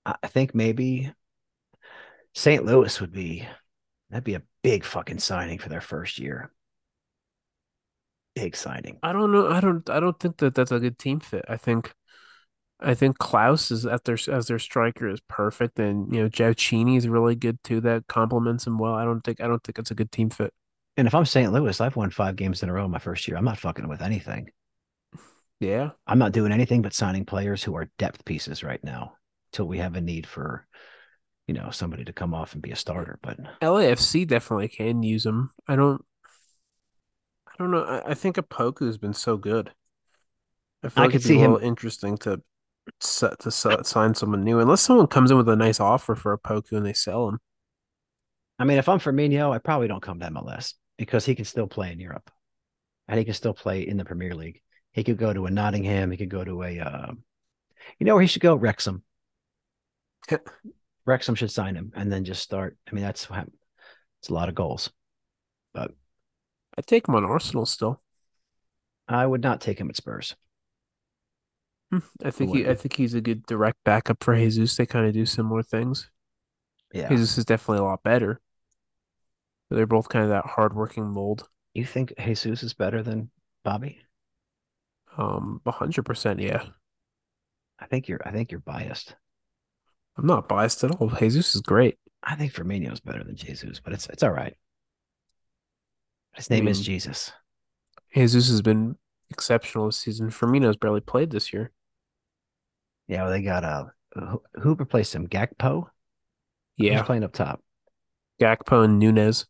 I 0.06 0.28
think 0.28 0.54
maybe 0.54 1.12
St. 2.36 2.64
Louis 2.66 3.02
would 3.02 3.12
be 3.12 3.48
that'd 4.10 4.24
be 4.24 4.36
a 4.36 4.44
big 4.62 4.84
fucking 4.84 5.20
signing 5.20 5.58
for 5.58 5.70
their 5.70 5.82
first 5.82 6.20
year. 6.20 6.52
Big 8.36 8.56
signing. 8.56 9.00
I 9.02 9.14
don't 9.14 9.32
know. 9.32 9.50
I 9.50 9.62
don't. 9.62 9.90
I 9.90 10.00
don't 10.00 10.20
think 10.20 10.38
that 10.38 10.54
that's 10.54 10.72
a 10.72 10.80
good 10.80 11.00
team 11.00 11.22
fit. 11.22 11.46
I 11.48 11.58
think, 11.58 11.94
I 12.80 12.94
think 12.94 13.18
Klauss 13.18 13.72
is 13.72 13.86
at 13.86 14.04
their 14.04 14.18
as 14.30 14.48
their 14.48 14.60
striker 14.60 15.08
is 15.08 15.22
perfect, 15.30 15.80
and 15.80 16.14
you 16.14 16.22
know 16.22 16.30
Gioacchini 16.30 16.98
is 16.98 17.08
really 17.08 17.36
good 17.36 17.58
too. 17.64 17.80
That 17.82 18.08
complements 18.08 18.68
him 18.68 18.78
well. 18.78 18.94
I 18.94 19.06
don't 19.06 19.22
think. 19.22 19.40
I 19.42 19.48
don't 19.48 19.64
think 19.64 19.80
it's 19.80 19.92
a 19.92 19.96
good 19.96 20.12
team 20.12 20.30
fit. 20.30 20.54
And 20.98 21.08
if 21.08 21.16
I'm 21.16 21.26
St. 21.26 21.52
Louis, 21.52 21.82
I've 21.82 21.96
won 21.96 22.10
five 22.10 22.36
games 22.36 22.64
in 22.64 22.70
a 22.70 22.74
row 22.74 22.86
in 22.86 22.92
my 22.92 23.00
first 23.00 23.28
year. 23.28 23.38
I'm 23.38 23.46
not 23.46 23.60
fucking 23.60 23.88
with 23.88 24.02
anything. 24.02 24.50
Yeah, 25.60 25.92
I'm 26.06 26.20
not 26.20 26.32
doing 26.34 26.52
anything 26.52 26.82
but 26.82 26.94
signing 26.94 27.26
players 27.26 27.64
who 27.64 27.76
are 27.76 27.90
depth 27.98 28.26
pieces 28.26 28.64
right 28.64 28.84
now 28.84 29.14
till 29.54 29.66
we 29.66 29.78
have 29.78 29.96
a 29.96 30.02
need 30.02 30.28
for, 30.28 30.68
you 31.48 31.54
know, 31.54 31.70
somebody 31.72 32.04
to 32.06 32.14
come 32.14 32.34
off 32.34 32.54
and 32.54 32.62
be 32.62 32.72
a 32.72 32.76
starter. 32.76 33.20
But 33.22 33.38
LAFC 33.62 34.28
definitely 34.28 34.68
can 34.68 35.02
use 35.02 35.24
them. 35.24 35.52
I 35.68 35.76
don't. 35.76 36.04
I 37.48 37.54
don't 37.58 37.72
know. 37.72 37.84
I, 37.84 38.12
I 38.12 38.14
think 38.16 38.36
Opoku 38.36 38.86
has 38.86 38.98
been 38.98 39.14
so 39.14 39.38
good. 39.38 39.72
I 40.84 40.90
feel 40.90 41.04
I 41.04 41.06
like 41.06 41.12
could 41.14 41.22
it'd 41.22 41.30
be 41.30 41.36
see 41.36 41.40
a 41.40 41.46
him- 41.46 41.54
little 41.54 41.68
interesting 41.68 42.18
to 42.20 42.42
set 43.00 43.40
to 43.40 43.52
si- 43.52 43.84
sign 43.84 44.14
someone 44.14 44.44
new, 44.44 44.60
unless 44.60 44.82
someone 44.82 45.08
comes 45.08 45.32
in 45.32 45.38
with 45.38 45.48
a 45.50 45.56
nice 45.56 45.80
offer 45.80 46.16
for 46.16 46.38
Opoku 46.38 46.74
and 46.74 46.86
they 46.86 46.94
sell 46.94 47.30
him. 47.30 47.40
I 48.60 48.66
mean, 48.66 48.78
if 48.78 48.88
I'm 48.90 49.00
Firmino, 49.00 49.54
I 49.54 49.58
probably 49.58 49.88
don't 49.88 50.02
come 50.02 50.20
to 50.20 50.28
MLS 50.30 50.74
because 50.98 51.26
he 51.26 51.36
can 51.36 51.46
still 51.46 51.68
play 51.68 51.92
in 51.92 52.00
Europe 52.00 52.30
and 53.08 53.18
he 53.18 53.26
can 53.26 53.34
still 53.34 53.54
play 53.54 53.88
in 53.88 53.98
the 53.98 54.06
Premier 54.06 54.34
League. 54.34 54.62
He 54.92 55.04
could 55.04 55.18
go 55.18 55.34
to 55.34 55.46
a 55.46 55.52
Nottingham. 55.52 56.12
He 56.12 56.18
could 56.18 56.30
go 56.30 56.44
to 56.44 56.64
a, 56.64 56.80
uh, 56.80 57.12
you 58.00 58.06
know, 58.06 58.16
where 58.16 58.22
he 58.22 58.28
should 58.28 58.42
go? 58.42 58.56
Wrexham. 58.56 59.04
Wrexham 61.06 61.36
should 61.36 61.52
sign 61.52 61.76
him 61.76 61.92
and 61.96 62.12
then 62.12 62.26
just 62.26 62.42
start. 62.42 62.78
I 62.90 62.96
mean, 62.96 63.04
that's 63.04 63.28
it's 64.20 64.30
a 64.30 64.34
lot 64.34 64.50
of 64.50 64.56
goals. 64.56 64.90
But 65.74 65.92
I 66.78 66.82
take 66.82 67.08
him 67.08 67.16
on 67.16 67.26
Arsenal 67.26 67.66
still. 67.66 68.02
I 69.08 69.26
would 69.26 69.44
not 69.44 69.62
take 69.62 69.80
him 69.80 69.90
at 69.90 69.98
Spurs. 69.98 70.36
Hmm, 71.92 72.00
I 72.24 72.32
think 72.32 72.56
he, 72.56 72.68
I 72.68 72.74
think 72.74 72.96
he's 72.96 73.14
a 73.14 73.22
good 73.22 73.46
direct 73.46 73.78
backup 73.84 74.24
for 74.24 74.36
Jesus. 74.36 74.76
They 74.76 74.86
kind 74.86 75.06
of 75.06 75.14
do 75.14 75.26
similar 75.26 75.62
things. 75.62 76.10
Yeah. 76.92 77.10
Jesus 77.10 77.38
is 77.38 77.46
definitely 77.46 77.80
a 77.80 77.84
lot 77.84 78.02
better. 78.04 78.42
They're 79.76 79.86
both 79.86 80.08
kind 80.08 80.24
of 80.24 80.30
that 80.30 80.46
hardworking 80.46 81.06
mold. 81.06 81.50
You 81.74 81.86
think 81.86 82.14
Jesus 82.18 82.64
is 82.64 82.74
better 82.74 83.04
than 83.04 83.30
Bobby? 83.66 84.00
Um, 85.18 85.62
a 85.66 85.72
hundred 85.72 86.04
percent, 86.04 86.40
yeah. 86.40 86.64
I 87.78 87.86
think 87.88 88.08
you're. 88.08 88.22
I 88.26 88.32
think 88.32 88.52
you're 88.52 88.62
biased. 88.62 89.16
I'm 90.18 90.28
not 90.28 90.48
biased 90.48 90.86
at 90.86 90.92
all. 90.92 91.10
Jesus 91.10 91.56
is 91.56 91.62
great. 91.62 91.98
I 92.24 92.36
think 92.36 92.54
Firmino's 92.54 93.02
better 93.02 93.24
than 93.24 93.36
Jesus, 93.36 93.82
but 93.84 93.92
it's 93.92 94.08
it's 94.08 94.24
all 94.24 94.32
right. 94.32 94.56
His 96.36 96.50
name 96.50 96.70
is 96.70 96.80
mean- 96.80 96.86
Jesus. 96.86 97.34
Jesus 98.14 98.48
has 98.50 98.62
been 98.62 98.96
exceptional 99.30 99.88
this 99.88 99.98
season. 99.98 100.30
Firmino's 100.30 100.78
barely 100.78 101.02
played 101.02 101.32
this 101.32 101.52
year. 101.52 101.72
Yeah, 103.10 103.24
well, 103.24 103.32
they 103.32 103.42
got 103.42 103.66
uh, 103.66 103.86
who, 104.14 104.42
who 104.62 104.76
replaced 104.76 105.14
him? 105.14 105.28
Gakpo. 105.28 105.90
Yeah, 106.78 107.04
playing 107.04 107.26
up 107.26 107.34
top? 107.34 107.62
Gakpo 108.42 108.86
and 108.86 109.00
Nunez. 109.00 109.46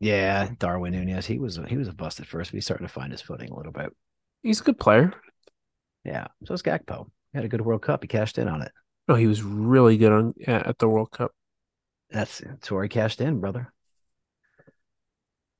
Yeah, 0.00 0.50
Darwin 0.58 0.92
Nunez. 0.92 1.26
He 1.26 1.38
was 1.38 1.58
he 1.68 1.76
was 1.76 1.88
a 1.88 1.92
bust 1.92 2.20
at 2.20 2.26
first, 2.26 2.50
but 2.50 2.56
he's 2.56 2.64
starting 2.64 2.86
to 2.86 2.92
find 2.92 3.12
his 3.12 3.22
footing 3.22 3.50
a 3.50 3.56
little 3.56 3.72
bit. 3.72 3.90
He's 4.42 4.60
a 4.60 4.64
good 4.64 4.78
player. 4.78 5.12
Yeah, 6.04 6.28
so 6.44 6.54
is 6.54 6.62
Gakpo. 6.62 7.06
He 7.32 7.38
had 7.38 7.44
a 7.44 7.48
good 7.48 7.62
World 7.62 7.82
Cup. 7.82 8.02
He 8.02 8.08
cashed 8.08 8.38
in 8.38 8.48
on 8.48 8.62
it. 8.62 8.72
Oh, 9.08 9.14
he 9.14 9.26
was 9.26 9.42
really 9.42 9.96
good 9.96 10.12
on 10.12 10.34
at 10.46 10.66
at 10.66 10.78
the 10.78 10.88
World 10.88 11.10
Cup. 11.10 11.32
That's 12.10 12.38
that's 12.38 12.70
where 12.70 12.82
he 12.82 12.88
cashed 12.88 13.20
in, 13.20 13.40
brother. 13.40 13.72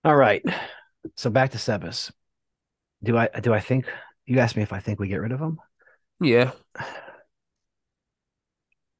All 0.04 0.16
right, 0.16 0.42
so 1.16 1.30
back 1.30 1.50
to 1.52 1.58
Sebas. 1.58 2.12
Do 3.02 3.16
I 3.16 3.28
do 3.40 3.52
I 3.52 3.60
think 3.60 3.86
you 4.26 4.38
asked 4.38 4.56
me 4.56 4.62
if 4.62 4.72
I 4.72 4.80
think 4.80 5.00
we 5.00 5.08
get 5.08 5.20
rid 5.20 5.32
of 5.32 5.40
him? 5.40 5.58
Yeah, 6.20 6.52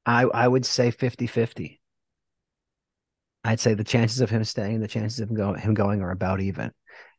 I 0.07 0.25
I 0.25 0.49
would 0.49 0.67
say 0.67 0.91
50-50. 0.91 1.81
I'd 3.47 3.61
say 3.61 3.75
the 3.75 3.85
chances 3.85 4.21
of 4.21 4.31
him 4.31 4.45
staying, 4.45 4.81
the 4.81 4.89
chances 4.89 5.21
of 5.21 5.31
him 5.31 5.37
going, 5.37 5.61
him 5.61 5.75
going 5.75 6.03
are 6.03 6.11
about 6.11 6.41
even. 6.41 6.71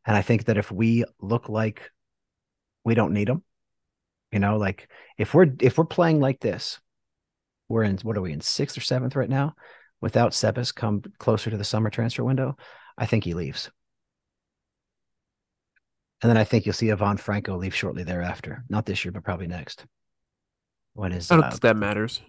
And 0.06 0.16
I 0.16 0.22
think 0.22 0.46
that 0.46 0.58
if 0.58 0.72
we 0.72 1.04
look 1.20 1.50
like 1.50 1.90
we 2.84 2.96
don't 2.96 3.14
need 3.14 3.30
him, 3.30 3.44
you 4.32 4.40
know, 4.40 4.58
like 4.58 4.90
if 5.18 5.34
we're 5.34 5.48
if 5.60 5.78
we're 5.78 5.86
playing 5.86 6.20
like 6.20 6.40
this, 6.40 6.80
we're 7.70 7.84
in 7.84 7.98
what 8.04 8.18
are 8.18 8.22
we 8.22 8.34
in 8.34 8.42
sixth 8.42 8.78
or 8.78 8.82
seventh 8.82 9.16
right 9.16 9.30
now? 9.30 9.56
without 10.02 10.32
Sebas 10.32 10.74
come 10.74 11.02
closer 11.18 11.50
to 11.50 11.58
the 11.58 11.64
summer 11.64 11.90
transfer 11.90 12.24
window, 12.24 12.56
I 12.98 13.06
think 13.06 13.24
he 13.24 13.34
leaves. 13.34 13.72
And 16.22 16.30
then 16.30 16.38
I 16.38 16.44
think 16.44 16.66
you'll 16.66 16.74
see 16.74 16.92
Ivan 16.92 17.18
Franco 17.18 17.58
leave 17.58 17.76
shortly 17.76 18.04
thereafter. 18.04 18.64
Not 18.70 18.86
this 18.86 19.06
year, 19.06 19.12
but 19.12 19.24
probably 19.24 19.48
next. 19.48 19.86
When 20.94 21.12
is 21.12 21.30
I 21.32 21.36
don't 21.36 21.46
uh, 21.46 21.50
think 21.52 21.62
that 21.62 21.78
matters. 21.78 22.22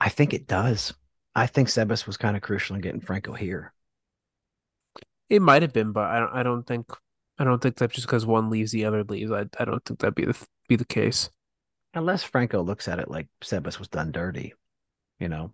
I 0.00 0.08
think 0.08 0.32
it 0.32 0.46
does. 0.46 0.94
I 1.38 1.46
think 1.46 1.68
Sebas 1.68 2.06
was 2.06 2.16
kind 2.16 2.36
of 2.36 2.42
crucial 2.42 2.74
in 2.74 2.82
getting 2.82 3.00
Franco 3.00 3.32
here. 3.32 3.72
It 5.28 5.40
might 5.40 5.62
have 5.62 5.72
been, 5.72 5.92
but 5.92 6.10
I 6.10 6.18
don't. 6.20 6.32
I 6.32 6.42
don't 6.42 6.66
think. 6.66 6.90
I 7.38 7.44
don't 7.44 7.62
think 7.62 7.76
that 7.76 7.92
just 7.92 8.06
because 8.06 8.26
one 8.26 8.50
leaves, 8.50 8.72
the 8.72 8.84
other 8.86 9.04
leaves. 9.04 9.30
I. 9.30 9.44
I 9.58 9.64
don't 9.64 9.84
think 9.84 10.00
that'd 10.00 10.14
be 10.14 10.24
the 10.24 10.46
be 10.68 10.76
the 10.76 10.84
case. 10.84 11.30
Unless 11.94 12.24
Franco 12.24 12.62
looks 12.62 12.88
at 12.88 12.98
it 12.98 13.10
like 13.10 13.28
Sebas 13.42 13.78
was 13.78 13.88
done 13.88 14.10
dirty, 14.12 14.54
you 15.20 15.28
know. 15.28 15.52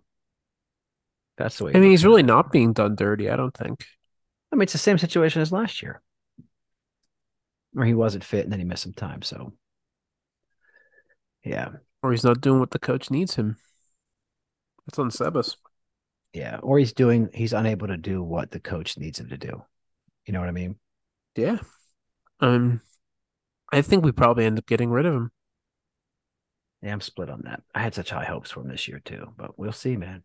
That's 1.37 1.57
the 1.57 1.65
way. 1.65 1.71
I 1.75 1.79
mean, 1.79 1.91
he's 1.91 2.05
really 2.05 2.21
it. 2.21 2.25
not 2.25 2.51
being 2.51 2.73
done 2.73 2.95
dirty. 2.95 3.29
I 3.29 3.35
don't 3.35 3.55
think. 3.55 3.85
I 4.51 4.55
mean, 4.55 4.63
it's 4.63 4.73
the 4.73 4.79
same 4.79 4.97
situation 4.97 5.41
as 5.41 5.51
last 5.51 5.83
year, 5.83 6.01
where 7.73 7.85
he 7.85 7.93
wasn't 7.93 8.23
fit 8.23 8.43
and 8.43 8.51
then 8.51 8.59
he 8.59 8.65
missed 8.65 8.83
some 8.83 8.93
time. 8.93 9.21
So, 9.21 9.53
yeah, 11.43 11.69
Or 12.01 12.11
he's 12.11 12.23
not 12.23 12.41
doing 12.41 12.59
what 12.59 12.71
the 12.71 12.79
coach 12.79 13.11
needs 13.11 13.35
him. 13.35 13.57
That's 14.85 14.99
on 14.99 15.09
Sebas. 15.09 15.57
Yeah, 16.35 16.57
or 16.57 16.77
he's 16.77 16.91
doing. 16.91 17.29
He's 17.33 17.53
unable 17.53 17.87
to 17.87 17.95
do 17.95 18.21
what 18.21 18.51
the 18.51 18.59
coach 18.59 18.97
needs 18.97 19.21
him 19.21 19.29
to 19.29 19.37
do. 19.37 19.63
You 20.25 20.33
know 20.33 20.41
what 20.41 20.49
I 20.49 20.51
mean? 20.51 20.75
Yeah. 21.37 21.59
Um, 22.41 22.81
I 23.71 23.81
think 23.81 24.03
we 24.03 24.11
probably 24.11 24.43
end 24.43 24.57
up 24.57 24.65
getting 24.65 24.89
rid 24.89 25.05
of 25.05 25.13
him. 25.13 25.31
Yeah, 26.81 26.91
I'm 26.91 26.99
split 26.99 27.29
on 27.29 27.43
that. 27.45 27.63
I 27.73 27.81
had 27.81 27.95
such 27.95 28.09
high 28.09 28.25
hopes 28.25 28.51
for 28.51 28.59
him 28.59 28.67
this 28.67 28.85
year 28.85 28.99
too, 28.99 29.33
but 29.37 29.57
we'll 29.57 29.71
see, 29.71 29.95
man. 29.95 30.23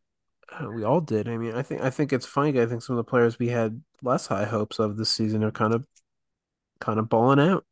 Uh, 0.53 0.69
we 0.75 0.83
all 0.83 1.01
did. 1.01 1.29
I 1.29 1.37
mean, 1.37 1.55
I 1.55 1.63
think 1.63 1.81
I 1.81 1.91
think 1.91 2.13
it's 2.13 2.27
funny. 2.27 2.61
I 2.61 2.67
think 2.67 2.83
some 2.83 2.99
of 2.99 3.05
the 3.07 3.09
players 3.09 3.39
we 3.39 3.47
had 3.47 3.81
less 4.03 4.27
high 4.27 4.47
hopes 4.47 4.81
of 4.81 4.97
this 4.97 5.11
season 5.11 5.45
are 5.45 5.53
kind 5.53 5.73
of 5.73 5.85
kind 6.81 6.99
of 6.99 7.09
balling 7.09 7.39
out. 7.39 7.65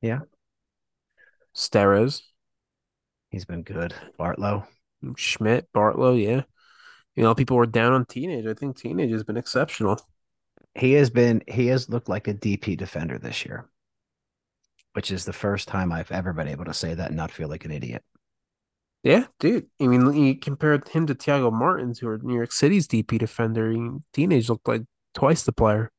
Yeah. 0.00 0.20
Steres, 1.56 2.22
He's 3.30 3.44
been 3.44 3.64
good. 3.64 3.94
Bartlow. 4.16 4.68
Schmitt, 5.16 5.68
Bartlow, 5.74 6.22
yeah. 6.22 6.42
You 7.18 7.24
know, 7.24 7.34
people 7.34 7.56
were 7.56 7.66
down 7.66 7.94
on 7.94 8.04
teenage. 8.04 8.46
I 8.46 8.54
think 8.54 8.76
teenage 8.76 9.10
has 9.10 9.24
been 9.24 9.36
exceptional. 9.36 9.98
He 10.76 10.92
has 10.92 11.10
been. 11.10 11.42
He 11.48 11.66
has 11.66 11.88
looked 11.88 12.08
like 12.08 12.28
a 12.28 12.32
DP 12.32 12.78
defender 12.78 13.18
this 13.18 13.44
year, 13.44 13.68
which 14.92 15.10
is 15.10 15.24
the 15.24 15.32
first 15.32 15.66
time 15.66 15.90
I've 15.90 16.12
ever 16.12 16.32
been 16.32 16.46
able 16.46 16.66
to 16.66 16.72
say 16.72 16.94
that 16.94 17.08
and 17.08 17.16
not 17.16 17.32
feel 17.32 17.48
like 17.48 17.64
an 17.64 17.72
idiot. 17.72 18.04
Yeah, 19.02 19.24
dude. 19.40 19.66
I 19.80 19.88
mean, 19.88 20.14
you 20.14 20.38
compared 20.38 20.86
him 20.86 21.08
to 21.08 21.14
Thiago 21.16 21.52
Martins, 21.52 21.98
who 21.98 22.06
are 22.06 22.18
New 22.18 22.36
York 22.36 22.52
City's 22.52 22.86
DP 22.86 23.18
defender. 23.18 23.74
Teenage 24.12 24.48
looked 24.48 24.68
like 24.68 24.82
twice 25.12 25.42
the 25.42 25.50
player. 25.50 25.90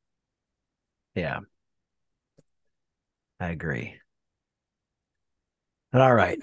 Yeah. 1.15 1.41
I 3.41 3.49
agree. 3.49 3.95
All 5.93 6.15
right. 6.15 6.39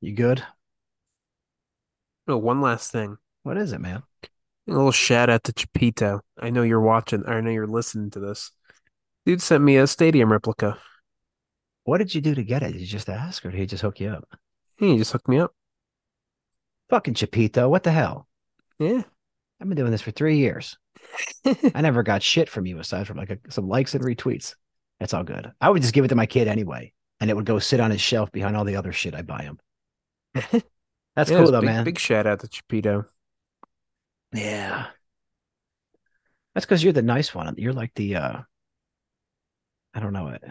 You 0.00 0.14
good? 0.14 0.42
Oh, 2.26 2.38
one 2.38 2.62
last 2.62 2.92
thing. 2.92 3.18
What 3.42 3.56
is 3.56 3.72
it, 3.72 3.80
man? 3.80 4.02
A 4.68 4.72
little 4.72 4.92
shout 4.92 5.30
out 5.30 5.44
to 5.44 5.52
Chapito. 5.52 6.20
I 6.38 6.50
know 6.50 6.62
you're 6.62 6.80
watching, 6.80 7.24
I 7.26 7.40
know 7.40 7.50
you're 7.50 7.66
listening 7.66 8.10
to 8.10 8.20
this. 8.20 8.52
Dude 9.26 9.42
sent 9.42 9.64
me 9.64 9.76
a 9.76 9.86
stadium 9.86 10.30
replica. 10.32 10.78
What 11.84 11.98
did 11.98 12.14
you 12.14 12.20
do 12.20 12.34
to 12.34 12.44
get 12.44 12.62
it? 12.62 12.72
Did 12.72 12.80
you 12.80 12.86
just 12.86 13.08
ask 13.08 13.44
or 13.44 13.50
did 13.50 13.58
he 13.58 13.66
just 13.66 13.82
hook 13.82 14.00
you 14.00 14.10
up? 14.10 14.28
He 14.78 14.96
just 14.96 15.12
hooked 15.12 15.28
me 15.28 15.38
up. 15.38 15.54
Fucking 16.88 17.14
Chapito. 17.14 17.68
What 17.68 17.82
the 17.82 17.92
hell? 17.92 18.26
Yeah. 18.78 19.02
I've 19.60 19.68
been 19.68 19.76
doing 19.76 19.90
this 19.90 20.02
for 20.02 20.10
three 20.10 20.38
years. 20.38 20.78
I 21.74 21.80
never 21.80 22.02
got 22.02 22.22
shit 22.22 22.48
from 22.48 22.66
you 22.66 22.78
aside 22.78 23.06
from 23.06 23.16
like 23.16 23.30
a, 23.30 23.38
some 23.50 23.68
likes 23.68 23.94
and 23.94 24.04
retweets. 24.04 24.54
That's 24.98 25.14
all 25.14 25.24
good. 25.24 25.52
I 25.60 25.70
would 25.70 25.82
just 25.82 25.94
give 25.94 26.04
it 26.04 26.08
to 26.08 26.14
my 26.14 26.26
kid 26.26 26.48
anyway, 26.48 26.92
and 27.20 27.30
it 27.30 27.36
would 27.36 27.46
go 27.46 27.58
sit 27.58 27.80
on 27.80 27.90
his 27.90 28.00
shelf 28.00 28.30
behind 28.32 28.56
all 28.56 28.64
the 28.64 28.76
other 28.76 28.92
shit 28.92 29.14
I 29.14 29.22
buy 29.22 29.42
him. 29.42 29.58
That's 31.16 31.30
Yeah, 31.30 31.38
cool 31.38 31.50
though, 31.52 31.60
big, 31.60 31.66
man. 31.66 31.84
Big 31.84 31.98
shout 31.98 32.26
out 32.26 32.40
to 32.40 32.48
Chapito. 32.48 33.06
Yeah. 34.32 34.90
That's 36.54 36.66
because 36.66 36.82
you're 36.84 36.92
the 36.92 37.02
nice 37.02 37.34
one. 37.34 37.54
You're 37.58 37.72
like 37.72 37.94
the 37.94 38.16
uh 38.16 38.40
I 39.94 40.00
don't 40.00 40.12
know 40.12 40.28
it. 40.28 40.42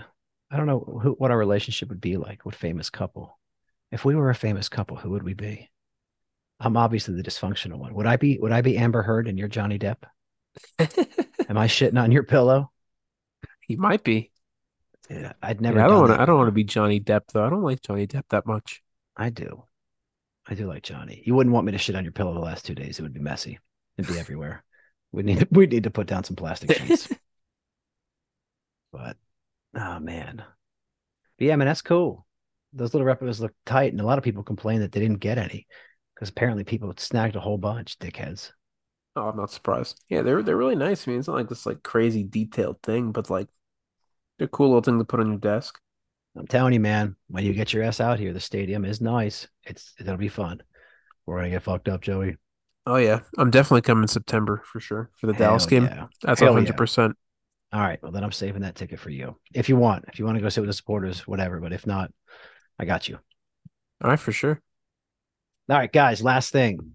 I 0.52 0.58
don't 0.58 0.66
know 0.68 0.80
who 0.80 1.12
what 1.14 1.32
our 1.32 1.38
relationship 1.38 1.90
would 1.90 2.02
be 2.02 2.18
like, 2.18 2.46
what 2.46 2.56
famous 2.56 2.90
couple. 2.90 3.38
If 3.92 4.06
we 4.06 4.16
were 4.16 4.30
a 4.30 4.36
famous 4.36 4.70
couple, 4.70 4.98
who 4.98 5.12
would 5.12 5.24
we 5.24 5.34
be? 5.34 5.70
I'm 6.60 6.78
obviously 6.78 7.16
the 7.16 7.24
dysfunctional 7.24 7.80
one. 7.80 7.94
Would 7.96 8.08
I 8.08 8.18
be 8.18 8.40
would 8.40 8.52
I 8.54 8.62
be 8.62 8.78
Amber 8.78 9.04
Heard 9.04 9.28
and 9.28 9.40
you're 9.40 9.48
Johnny 9.50 9.80
Depp? 9.80 10.04
Am 11.50 11.58
I 11.58 11.68
shitting 11.68 12.02
on 12.02 12.14
your 12.14 12.24
pillow? 12.24 12.72
he 13.62 13.76
might 13.78 14.04
be. 14.04 14.32
Yeah, 15.10 15.34
I'd 15.42 15.62
Yeah, 15.62 15.62
never 15.62 15.86
I 15.86 15.88
don't 15.88 16.00
want 16.02 16.14
to. 16.14 16.22
I 16.22 16.26
don't 16.26 16.38
want 16.38 16.48
to 16.48 16.52
be 16.54 16.64
Johnny 16.64 17.00
Depp 17.00 17.28
though. 17.34 17.46
I 17.46 17.50
don't 17.50 17.64
like 17.64 17.82
Johnny 17.82 18.08
Depp 18.08 18.24
that 18.30 18.46
much. 18.46 18.82
I 19.16 19.30
do. 19.30 19.66
I 20.48 20.56
do 20.56 20.68
like 20.68 20.84
Johnny. 20.84 21.24
You 21.26 21.34
wouldn't 21.36 21.54
want 21.54 21.66
me 21.66 21.72
to 21.72 21.78
shit 21.78 21.96
on 21.96 22.04
your 22.04 22.12
pillow 22.12 22.34
the 22.34 22.40
last 22.42 22.66
two 22.66 22.76
days. 22.76 23.00
It 23.00 23.04
would 23.04 23.14
be 23.14 23.22
messy. 23.22 23.60
It'd 24.00 24.14
be 24.14 24.20
everywhere. 24.20 24.64
We 25.12 25.24
need 25.24 25.48
we 25.52 25.68
need 25.68 25.84
to 25.84 25.92
put 25.92 26.08
down 26.08 26.24
some 26.24 26.36
plastic 26.36 26.74
sheets. 26.74 27.10
but 28.92 29.18
oh 29.76 30.00
man. 30.00 30.44
But 31.38 31.46
yeah, 31.46 31.56
man, 31.56 31.68
that's 31.68 31.82
cool. 31.82 32.26
Those 32.74 32.94
little 32.94 33.08
replicas 33.08 33.42
look 33.42 33.54
tight, 33.66 33.92
and 33.92 34.02
a 34.02 34.06
lot 34.06 34.18
of 34.18 34.24
people 34.24 34.44
complain 34.44 34.82
that 34.82 34.92
they 34.92 35.00
didn't 35.00 35.20
get 35.20 35.38
any 35.38 35.68
because 36.14 36.30
apparently 36.30 36.64
people 36.64 36.94
snagged 36.98 37.36
a 37.36 37.40
whole 37.40 37.58
bunch, 37.58 37.98
dickheads. 37.98 38.52
Oh, 39.16 39.30
I'm 39.30 39.38
not 39.38 39.52
surprised. 39.52 40.04
Yeah, 40.10 40.22
they're 40.22 40.44
they're 40.44 40.58
really 40.58 40.76
nice. 40.76 41.08
I 41.08 41.12
mean, 41.12 41.20
it's 41.20 41.28
not 41.28 41.38
like 41.38 41.50
this 41.50 41.66
like 41.66 41.84
crazy 41.84 42.24
detailed 42.24 42.82
thing, 42.82 43.12
but 43.12 43.30
like 43.30 43.48
they're 44.38 44.46
a 44.46 44.50
cool 44.50 44.68
little 44.68 44.82
thing 44.82 45.00
to 45.00 45.06
put 45.06 45.20
on 45.20 45.28
your 45.28 45.38
desk. 45.38 45.80
I'm 46.38 46.48
telling 46.48 46.74
you, 46.74 46.80
man, 46.80 47.16
when 47.28 47.44
you 47.44 47.54
get 47.54 47.74
your 47.74 47.84
ass 47.84 48.00
out 48.00 48.20
here, 48.20 48.34
the 48.34 48.40
stadium 48.40 48.86
is 48.86 49.02
nice. 49.02 49.48
It's 49.64 49.94
it'll 50.00 50.18
be 50.18 50.28
fun. 50.28 50.62
We're 51.26 51.38
gonna 51.38 51.50
get 51.50 51.64
fucked 51.64 51.90
up, 51.90 52.02
Joey. 52.02 52.38
Oh 52.90 52.96
yeah, 52.96 53.20
I'm 53.38 53.52
definitely 53.52 53.84
coming 53.84 54.08
September 54.08 54.64
for 54.66 54.80
sure 54.80 55.12
for 55.18 55.28
the 55.28 55.34
Dallas 55.34 55.68
game. 55.68 55.84
yeah. 55.84 56.08
That's 56.24 56.40
Hell 56.40 56.54
hundred 56.54 56.70
yeah. 56.70 56.76
percent. 56.76 57.16
All 57.72 57.82
right. 57.82 58.02
Well, 58.02 58.12
then 58.12 58.24
I'm 58.24 58.32
saving 58.32 58.64
that 58.64 58.74
ticket 58.74 59.00
for 59.00 59.12
you. 59.12 59.36
If 59.54 59.70
you 59.70 59.78
want, 59.78 60.06
if 60.08 60.18
you 60.18 60.26
want 60.26 60.38
to 60.38 60.42
go 60.42 60.50
sit 60.50 60.62
with 60.62 60.70
the 60.70 60.74
supporters, 60.74 61.28
whatever. 61.28 61.60
But 61.60 61.72
if 61.72 61.86
not, 61.86 62.12
I 62.80 62.86
got 62.86 63.08
you. 63.08 63.20
All 64.04 64.10
right, 64.10 64.20
for 64.20 64.32
sure. 64.32 64.60
All 65.70 65.78
right, 65.78 65.92
guys, 65.92 66.24
last 66.24 66.52
thing. 66.52 66.94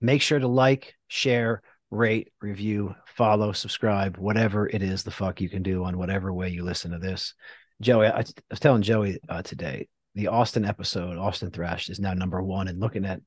Make 0.00 0.22
sure 0.22 0.38
to 0.38 0.46
like, 0.46 0.94
share, 1.08 1.62
rate, 1.90 2.32
review, 2.40 2.94
follow, 3.16 3.50
subscribe, 3.50 4.18
whatever 4.18 4.68
it 4.68 4.82
is 4.82 5.02
the 5.02 5.10
fuck 5.10 5.40
you 5.40 5.48
can 5.48 5.64
do 5.64 5.82
on 5.82 5.98
whatever 5.98 6.32
way 6.32 6.48
you 6.48 6.62
listen 6.62 6.92
to 6.92 6.98
this. 6.98 7.34
Joey, 7.80 8.06
I, 8.06 8.20
I 8.20 8.24
was 8.50 8.60
telling 8.60 8.82
Joey 8.82 9.18
uh, 9.28 9.42
today, 9.42 9.88
the 10.14 10.28
Austin 10.28 10.64
episode, 10.64 11.18
Austin 11.18 11.50
Thrash, 11.50 11.88
is 11.88 11.98
now 11.98 12.14
number 12.14 12.40
one. 12.40 12.68
And 12.68 12.78
looking 12.78 13.04
at 13.04 13.20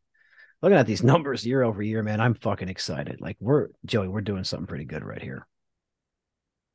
looking 0.63 0.77
at 0.79 0.87
these 0.87 1.03
numbers 1.13 1.45
year 1.45 1.61
over 1.61 1.83
year, 1.83 2.01
man, 2.01 2.19
I'm 2.19 2.33
fucking 2.33 2.69
excited. 2.69 3.21
Like 3.21 3.37
we're 3.39 3.67
Joey, 3.85 4.07
we're 4.07 4.21
doing 4.21 4.43
something 4.45 4.65
pretty 4.65 4.85
good 4.85 5.03
right 5.03 5.21
here. 5.21 5.45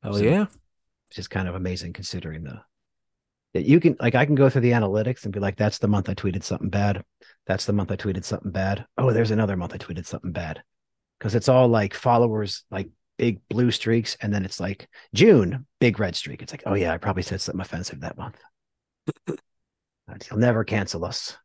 Oh 0.03 0.13
So- 0.13 0.23
yeah. 0.23 0.45
It's 1.09 1.15
just 1.15 1.31
kind 1.31 1.47
of 1.47 1.55
amazing 1.55 1.93
considering 1.93 2.43
the 2.43 2.61
that 3.55 3.65
you 3.65 3.79
can 3.79 3.95
like 3.99 4.13
I 4.13 4.27
can 4.27 4.35
go 4.35 4.47
through 4.47 4.61
the 4.61 4.71
analytics 4.73 5.23
and 5.23 5.33
be 5.33 5.39
like, 5.39 5.57
that's 5.57 5.79
the 5.79 5.87
month 5.87 6.07
I 6.07 6.13
tweeted 6.13 6.43
something 6.43 6.69
bad. 6.69 7.03
That's 7.47 7.65
the 7.65 7.73
month 7.73 7.91
I 7.91 7.95
tweeted 7.95 8.23
something 8.23 8.51
bad. 8.51 8.85
Oh, 8.95 9.11
there's 9.11 9.31
another 9.31 9.57
month 9.57 9.73
I 9.73 9.77
tweeted 9.79 10.05
something 10.05 10.31
bad. 10.31 10.61
Because 11.17 11.33
it's 11.33 11.49
all 11.49 11.67
like 11.67 11.95
followers, 11.95 12.63
like 12.69 12.89
big 13.17 13.39
blue 13.49 13.71
streaks, 13.71 14.15
and 14.21 14.31
then 14.31 14.45
it's 14.45 14.59
like 14.59 14.87
June, 15.15 15.65
big 15.79 15.99
red 15.99 16.15
streak. 16.15 16.43
It's 16.43 16.53
like, 16.53 16.63
oh 16.67 16.75
yeah, 16.75 16.93
I 16.93 16.97
probably 16.99 17.23
said 17.23 17.41
something 17.41 17.59
offensive 17.61 18.01
that 18.01 18.17
month. 18.17 18.37
You'll 19.27 20.39
never 20.39 20.63
cancel 20.63 21.05
us. 21.05 21.35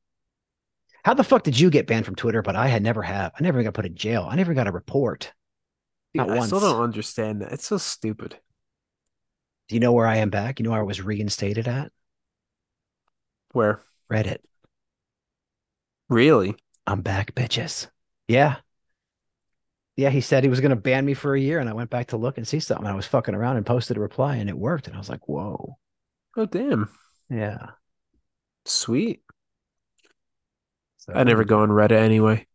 How 1.05 1.15
the 1.15 1.25
fuck 1.25 1.43
did 1.43 1.59
you 1.59 1.71
get 1.71 1.87
banned 1.87 2.07
from 2.07 2.15
Twitter? 2.15 2.43
But 2.43 2.57
I 2.57 2.69
had 2.69 2.83
never 2.83 3.03
have. 3.03 3.33
I 3.39 3.43
never 3.43 3.63
got 3.63 3.75
put 3.75 3.87
in 3.87 3.95
jail. 3.95 4.27
I 4.29 4.37
never 4.37 4.55
got 4.55 4.67
a 4.67 4.73
report. 4.73 5.33
Dude, 6.15 6.27
Not 6.27 6.31
I 6.39 6.47
still 6.47 6.61
don't 6.61 6.83
understand 6.83 7.43
that. 7.43 7.53
It's 7.53 7.67
so 7.67 7.77
stupid. 7.79 8.39
Do 9.69 9.75
you 9.77 9.81
know 9.81 9.93
where 9.93 10.07
I 10.07 10.17
am 10.17 10.31
back? 10.31 10.59
You 10.59 10.65
know 10.65 10.71
where 10.71 10.81
I 10.81 10.85
was 10.85 11.03
reinstated 11.03 11.69
at? 11.69 11.91
Where 13.53 13.83
Reddit. 14.11 14.39
really? 16.09 16.55
I'm 16.87 17.01
back, 17.03 17.35
bitches. 17.35 17.89
Yeah. 18.29 18.57
Yeah, 19.97 20.11
he 20.11 20.21
said 20.21 20.43
he 20.43 20.51
was 20.51 20.61
going 20.61 20.71
to 20.71 20.77
ban 20.77 21.05
me 21.05 21.15
for 21.15 21.35
a 21.35 21.41
year, 21.41 21.61
and 21.61 21.69
I 21.69 21.73
went 21.73 21.89
back 21.91 22.09
to 22.09 22.17
look 22.17 22.37
and 22.37 22.47
see 22.47 22.61
something. 22.61 22.87
I 22.87 22.95
was 22.95 23.07
fucking 23.07 23.35
around 23.35 23.57
and 23.57 23.65
posted 23.67 23.97
a 23.97 24.01
reply, 24.01 24.37
and 24.37 24.51
it 24.51 24.59
worked. 24.59 24.87
And 24.87 24.97
I 24.97 24.99
was 24.99 25.09
like, 25.09 25.29
whoa. 25.29 25.77
Oh 26.37 26.47
damn, 26.47 26.91
Yeah. 27.31 27.71
sweet. 28.65 29.23
So, 31.05 31.13
I 31.13 31.23
never 31.23 31.43
um, 31.43 31.47
go 31.47 31.61
on 31.61 31.69
Reddit 31.69 31.93
anyway. 31.93 32.47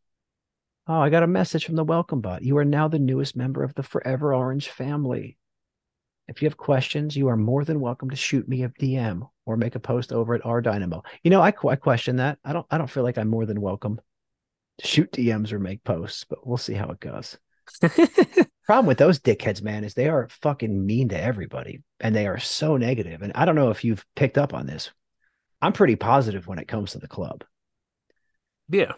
Oh, 0.88 1.00
I 1.00 1.12
got 1.12 1.22
a 1.22 1.28
message 1.28 1.66
from 1.66 1.76
the 1.76 1.84
welcome 1.84 2.20
bot. 2.20 2.42
You 2.42 2.58
are 2.58 2.66
now 2.66 2.88
the 2.88 2.98
newest 2.98 3.36
member 3.36 3.62
of 3.64 3.76
the 3.76 3.84
Forever 3.84 4.34
Orange 4.34 4.70
family. 4.70 5.38
If 6.28 6.42
you 6.42 6.48
have 6.48 6.58
questions, 6.58 7.16
you 7.16 7.28
are 7.28 7.38
more 7.38 7.64
than 7.64 7.80
welcome 7.80 8.10
to 8.10 8.16
shoot 8.16 8.50
me 8.50 8.64
a 8.64 8.70
DM 8.70 9.30
or 9.46 9.56
make 9.56 9.76
a 9.76 9.80
post 9.80 10.12
over 10.12 10.34
at 10.34 10.44
our 10.48 10.62
Dynamo. 10.62 11.04
You 11.22 11.30
know, 11.30 11.42
I, 11.42 11.50
I 11.50 11.76
question 11.76 12.16
that. 12.16 12.40
I 12.44 12.54
don't. 12.54 12.66
I 12.72 12.80
don't 12.80 12.90
feel 12.90 13.04
like 13.04 13.20
I'm 13.20 13.28
more 13.28 13.46
than 13.46 13.62
welcome. 13.62 14.02
To 14.80 14.88
shoot 14.88 15.12
DMs 15.12 15.52
or 15.52 15.60
make 15.60 15.84
posts, 15.84 16.24
but 16.24 16.48
we'll 16.48 16.58
see 16.58 16.74
how 16.74 16.90
it 16.90 17.00
goes. 17.00 17.38
Problem 18.66 18.88
with 18.88 18.98
those 18.98 19.20
dickheads, 19.20 19.62
man, 19.62 19.84
is 19.84 19.94
they 19.94 20.10
are 20.10 20.28
fucking 20.42 20.88
mean 20.88 21.10
to 21.10 21.22
everybody 21.22 21.84
and 22.00 22.16
they 22.16 22.26
are 22.26 22.40
so 22.40 22.78
negative. 22.78 23.22
And 23.22 23.32
I 23.36 23.46
don't 23.46 23.56
know 23.56 23.70
if 23.70 23.84
you've 23.84 24.06
picked 24.16 24.40
up 24.40 24.56
on 24.56 24.66
this. 24.66 24.90
I'm 25.62 25.74
pretty 25.74 25.98
positive 25.98 26.48
when 26.48 26.58
it 26.58 26.68
comes 26.68 26.94
to 26.94 26.98
the 26.98 27.08
club. 27.08 27.44
Yeah. 28.70 28.94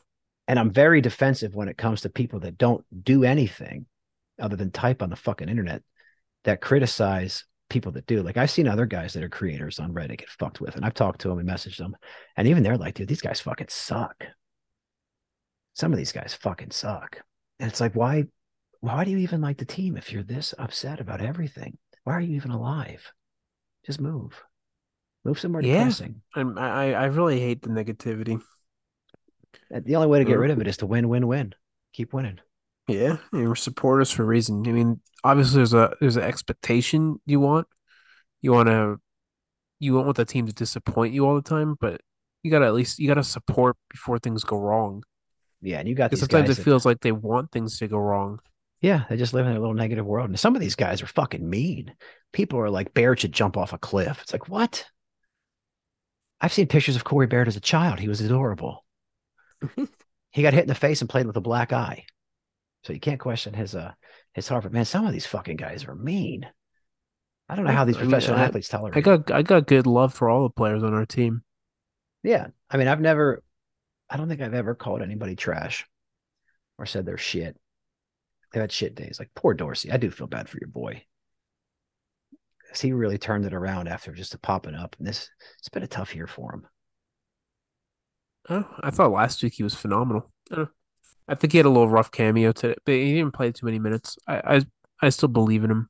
And 0.48 0.60
I'm 0.60 0.72
very 0.72 1.02
defensive 1.02 1.56
when 1.56 1.70
it 1.70 1.78
comes 1.78 2.02
to 2.02 2.10
people 2.10 2.40
that 2.42 2.58
don't 2.58 2.84
do 3.04 3.24
anything 3.24 3.86
other 4.40 4.56
than 4.56 4.72
type 4.72 5.02
on 5.02 5.10
the 5.10 5.16
fucking 5.16 5.50
internet 5.50 5.82
that 6.44 6.62
criticize 6.62 7.46
people 7.70 7.92
that 7.94 8.06
do. 8.08 8.22
Like 8.22 8.38
I've 8.38 8.52
seen 8.52 8.68
other 8.68 8.86
guys 8.86 9.14
that 9.14 9.24
are 9.24 9.30
creators 9.30 9.80
on 9.80 9.94
Reddit 9.94 10.18
get 10.20 10.30
fucked 10.30 10.60
with, 10.60 10.76
and 10.76 10.84
I've 10.84 10.94
talked 10.94 11.22
to 11.22 11.30
them 11.30 11.40
and 11.40 11.48
messaged 11.48 11.78
them, 11.78 11.96
and 12.36 12.48
even 12.48 12.64
they're 12.64 12.78
like, 12.78 12.96
dude, 12.96 13.08
these 13.08 13.22
guys 13.22 13.40
fucking 13.40 13.68
suck. 13.70 14.26
Some 15.74 15.94
of 15.94 15.98
these 15.98 16.12
guys 16.12 16.34
fucking 16.34 16.72
suck. 16.72 17.22
And 17.60 17.70
it's 17.72 17.80
like, 17.80 17.96
why 17.96 18.26
why 18.82 19.04
do 19.06 19.12
you 19.12 19.20
even 19.20 19.42
like 19.42 19.58
the 19.58 19.66
team 19.66 19.96
if 19.96 20.12
you're 20.12 20.24
this 20.24 20.54
upset 20.58 21.00
about 21.00 21.22
everything? 21.22 21.78
Why 22.04 22.14
are 22.14 22.22
you 22.22 22.36
even 22.36 22.52
alive? 22.52 23.14
Just 23.86 24.02
move. 24.02 24.42
Move 25.24 25.40
somewhere 25.40 25.62
Yeah. 25.62 25.78
depressing. 25.78 26.22
I'm, 26.36 26.58
I 26.58 26.94
I 26.94 27.06
really 27.06 27.40
hate 27.40 27.62
the 27.62 27.70
negativity. 27.70 28.42
The 29.70 29.96
only 29.96 30.08
way 30.08 30.20
to 30.20 30.26
get 30.26 30.38
rid 30.40 30.52
of 30.52 30.58
it 30.58 30.62
mm-hmm. 30.62 30.70
is 30.70 30.78
to 30.78 30.86
win, 30.86 31.10
win, 31.10 31.28
win. 31.28 31.54
Keep 31.94 32.14
winning. 32.14 32.40
Yeah, 32.88 33.18
and 33.32 33.48
we're 33.48 33.56
supporters 33.56 34.12
for 34.12 34.24
a 34.24 34.26
reason. 34.26 34.68
I 34.68 34.72
mean, 34.72 35.00
obviously 35.24 35.58
there's 35.58 35.74
a 35.74 35.96
there's 36.02 36.18
an 36.18 36.24
expectation 36.24 37.22
you 37.26 37.40
want. 37.40 37.68
You 38.42 38.52
want 38.52 38.68
to 38.68 39.00
you 39.80 39.94
won't 39.94 40.06
want 40.06 40.18
the 40.18 40.26
team 40.26 40.48
to 40.48 40.54
disappoint 40.54 41.14
you 41.14 41.26
all 41.26 41.36
the 41.36 41.42
time, 41.42 41.76
but 41.80 42.02
you 42.44 42.52
gotta 42.52 42.66
at 42.66 42.74
least 42.74 43.00
you 43.00 43.08
gotta 43.08 43.24
support 43.24 43.78
before 43.90 44.20
things 44.20 44.44
go 44.44 44.60
wrong. 44.60 45.04
Yeah, 45.62 45.80
and 45.80 45.88
you 45.88 45.96
got 45.96 46.16
sometimes 46.18 46.50
it 46.50 46.58
that- 46.58 46.64
feels 46.64 46.86
like 46.86 47.02
they 47.02 47.12
want 47.12 47.52
things 47.52 47.78
to 47.80 47.88
go 47.88 47.98
wrong. 47.98 48.40
yeah, 48.82 49.04
they 49.10 49.16
just 49.16 49.34
live 49.34 49.46
in 49.46 49.56
a 49.56 49.60
little 49.60 49.76
negative 49.76 50.06
world. 50.06 50.30
And 50.30 50.40
some 50.40 50.56
of 50.56 50.62
these 50.62 50.76
guys 50.76 51.02
are 51.02 51.08
fucking 51.08 51.48
mean. 51.48 51.94
People 52.34 52.60
are 52.60 52.70
like, 52.70 52.94
Baird 52.94 53.20
should 53.20 53.32
jump 53.32 53.58
off 53.58 53.74
a 53.74 53.78
cliff. 53.78 54.20
It's 54.22 54.34
like, 54.34 54.50
what? 54.50 54.86
I've 56.40 56.54
seen 56.54 56.66
pictures 56.66 56.96
of 56.96 57.04
Corey 57.04 57.28
Baird 57.28 57.48
as 57.48 57.56
a 57.56 57.62
child. 57.62 58.00
He 58.00 58.08
was 58.08 58.22
adorable. 58.22 58.84
He 60.32 60.42
got 60.42 60.54
hit 60.54 60.64
in 60.64 60.68
the 60.68 60.76
face 60.76 61.02
and 61.02 61.10
played 61.10 61.28
with 61.28 61.38
a 61.38 61.42
black 61.42 61.74
eye. 61.74 62.06
So 62.84 62.94
you 62.94 63.00
can't 63.00 63.20
question 63.20 63.54
his 63.54 63.76
uh 63.76 63.92
his 64.34 64.48
heart. 64.48 64.64
But 64.64 64.74
man, 64.74 64.86
some 64.86 65.06
of 65.06 65.14
these 65.14 65.26
fucking 65.26 65.58
guys 65.58 65.86
are 65.86 65.96
mean. 65.96 66.48
I 67.48 67.56
don't 67.56 67.66
know 67.66 67.72
how 67.74 67.86
these 67.86 67.98
I 67.98 68.02
mean, 68.02 68.10
professional 68.10 68.38
I- 68.40 68.44
athletes 68.46 68.70
tolerate. 68.70 68.98
I 68.98 69.02
got 69.02 69.30
I 69.32 69.42
got 69.42 69.68
good 69.68 69.86
love 69.88 70.14
for 70.14 70.30
all 70.30 70.44
the 70.44 70.50
players 70.50 70.84
on 70.84 70.94
our 70.94 71.06
team. 71.06 71.44
Yeah. 72.24 72.48
I 72.70 72.78
mean, 72.78 72.88
I've 72.88 73.02
never, 73.02 73.44
I 74.10 74.16
don't 74.18 74.30
think 74.30 74.42
I've 74.42 74.54
ever 74.54 74.76
called 74.76 75.02
anybody 75.02 75.36
trash 75.36 75.86
or 76.78 76.86
said 76.86 77.06
they're 77.06 77.18
shit. 77.18 77.58
They've 78.54 78.62
had 78.62 78.72
shit 78.72 78.96
days. 78.96 79.18
Like 79.20 79.32
poor 79.36 79.54
Dorsey. 79.54 79.92
I 79.92 79.98
do 79.98 80.10
feel 80.12 80.28
bad 80.28 80.48
for 80.48 80.58
your 80.62 80.70
boy. 80.70 81.04
'Cause 82.70 82.80
he 82.82 82.94
really 82.94 83.18
turned 83.18 83.46
it 83.46 83.54
around 83.54 83.90
after 83.90 84.14
just 84.14 84.40
popping 84.42 84.76
up. 84.76 84.96
And 84.98 85.06
this, 85.08 85.30
it's 85.60 85.68
been 85.70 85.84
a 85.84 85.88
tough 85.88 86.16
year 86.16 86.28
for 86.28 86.54
him. 86.54 86.68
Oh, 88.50 88.66
I 88.82 88.90
thought 88.90 89.12
last 89.12 89.42
week 89.44 89.54
he 89.54 89.64
was 89.64 89.76
phenomenal. 89.76 90.32
Uh, 90.50 90.66
I 91.28 91.36
think 91.36 91.54
he 91.54 91.58
had 91.58 91.66
a 91.66 91.70
little 91.70 91.90
rough 91.90 92.12
cameo 92.12 92.52
today, 92.52 92.76
but 92.86 92.94
he 92.96 93.14
didn't 93.16 93.34
play 93.34 93.52
too 93.52 93.66
many 93.66 93.80
minutes. 93.80 94.18
I 94.28 94.58
I, 94.58 94.62
I 95.02 95.10
still 95.10 95.30
believe 95.30 95.64
in 95.64 95.72
him. 95.72 95.90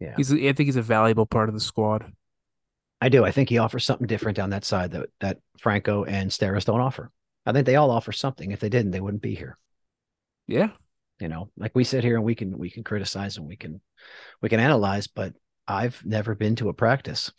Yeah. 0.00 0.14
He's 0.16 0.32
I 0.32 0.36
think 0.52 0.60
he's 0.60 0.76
a 0.76 0.82
valuable 0.82 1.26
part 1.26 1.48
of 1.48 1.54
the 1.54 1.60
squad. 1.60 2.12
I 3.00 3.08
do. 3.08 3.24
I 3.24 3.32
think 3.32 3.48
he 3.48 3.58
offers 3.58 3.84
something 3.84 4.06
different 4.06 4.36
down 4.36 4.50
that 4.50 4.64
side 4.64 4.92
that, 4.92 5.08
that 5.20 5.38
Franco 5.58 6.04
and 6.04 6.30
Steres 6.30 6.64
don't 6.64 6.80
offer. 6.80 7.10
I 7.44 7.52
think 7.52 7.66
they 7.66 7.76
all 7.76 7.90
offer 7.90 8.12
something. 8.12 8.52
If 8.52 8.60
they 8.60 8.68
didn't, 8.68 8.92
they 8.92 9.00
wouldn't 9.00 9.22
be 9.22 9.34
here. 9.34 9.58
Yeah. 10.46 10.70
you 11.20 11.28
know 11.28 11.50
like 11.56 11.72
we 11.74 11.84
sit 11.84 12.04
here 12.04 12.16
and 12.16 12.24
we 12.24 12.34
can 12.34 12.58
we 12.58 12.70
can 12.70 12.84
criticize 12.84 13.36
and 13.36 13.46
we 13.46 13.56
can 13.56 13.80
we 14.40 14.48
can 14.48 14.60
analyze 14.60 15.06
but 15.06 15.34
i've 15.68 16.04
never 16.04 16.34
been 16.34 16.56
to 16.56 16.68
a 16.68 16.74
practice 16.74 17.30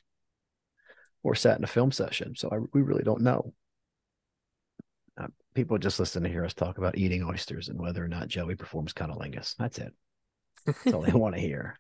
or 1.24 1.36
sat 1.36 1.58
in 1.58 1.64
a 1.64 1.68
film 1.68 1.92
session 1.92 2.36
so 2.36 2.50
I, 2.52 2.60
we 2.74 2.82
really 2.82 3.04
don't 3.04 3.22
know 3.22 3.54
people 5.54 5.78
just 5.78 6.00
listen 6.00 6.24
to 6.24 6.30
hear 6.30 6.46
us 6.46 6.54
talk 6.54 6.78
about 6.78 6.98
eating 6.98 7.24
oysters 7.24 7.70
and 7.70 7.80
whether 7.80 8.04
or 8.04 8.08
not 8.08 8.28
joey 8.28 8.56
performs 8.56 8.94
cunnilingus. 8.94 9.56
That's 9.58 9.78
it. 9.78 9.94
That's 10.66 10.94
all 10.94 11.02
they 11.02 11.12
want 11.14 11.36
to 11.36 11.42
hear. 11.42 11.80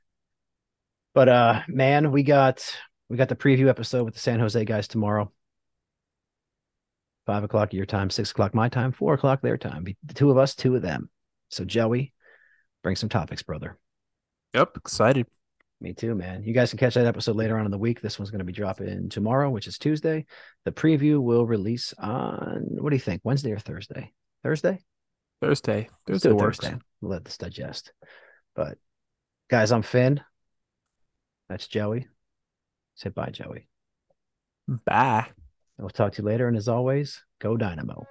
But 1.13 1.29
uh 1.29 1.61
man 1.67 2.11
we 2.11 2.23
got 2.23 2.65
we 3.09 3.17
got 3.17 3.29
the 3.29 3.35
preview 3.35 3.67
episode 3.67 4.03
with 4.03 4.13
the 4.13 4.19
san 4.19 4.39
jose 4.39 4.63
guys 4.65 4.87
tomorrow. 4.87 5.31
Five 7.25 7.43
o'clock 7.43 7.73
your 7.73 7.85
time 7.85 8.09
six 8.09 8.31
o'clock 8.31 8.53
my 8.53 8.69
time 8.69 8.91
four 8.91 9.13
o'clock 9.13 9.41
their 9.41 9.57
time. 9.57 9.85
The 10.03 10.13
two 10.13 10.31
of 10.31 10.37
us 10.37 10.55
two 10.55 10.75
of 10.75 10.81
them. 10.81 11.09
So 11.49 11.65
joey 11.65 12.13
bring 12.83 12.95
some 12.95 13.09
topics 13.09 13.43
brother. 13.43 13.77
Yep. 14.53 14.77
Excited. 14.77 15.25
Me 15.83 15.93
too 15.93 16.15
man. 16.15 16.43
You 16.43 16.53
guys 16.53 16.69
can 16.69 16.79
catch 16.79 16.93
that 16.93 17.05
episode 17.05 17.35
later 17.35 17.57
on 17.57 17.65
in 17.65 17.71
the 17.71 17.77
week. 17.77 18.01
This 18.01 18.17
one's 18.17 18.31
going 18.31 18.39
to 18.39 18.45
be 18.45 18.53
dropping 18.53 19.09
tomorrow 19.09 19.49
which 19.49 19.67
is 19.67 19.77
tuesday. 19.77 20.25
The 20.65 20.71
preview 20.71 21.21
will 21.21 21.45
release 21.45 21.93
on 21.99 22.63
what 22.69 22.89
do 22.89 22.95
you 22.95 23.01
think 23.01 23.21
wednesday 23.23 23.51
or 23.51 23.59
thursday? 23.59 24.13
Thursday? 24.43 24.79
Thursday. 25.41 25.89
Thursday 26.07 26.37
thursday. 26.37 26.75
We'll 27.01 27.11
let 27.11 27.25
this 27.25 27.37
digest. 27.37 27.91
But 28.55 28.77
guys 29.49 29.71
i'm 29.71 29.83
finn. 29.83 30.21
That's 31.49 31.67
joey. 31.67 32.07
Say 32.95 33.09
bye 33.09 33.29
joey. 33.29 33.67
Bye. 34.85 35.27
we'll 35.77 35.89
talk 35.89 36.13
to 36.13 36.21
you 36.21 36.27
later 36.27 36.47
and 36.47 36.55
as 36.55 36.69
always 36.69 37.21
go 37.41 37.57
dynamo 37.57 38.07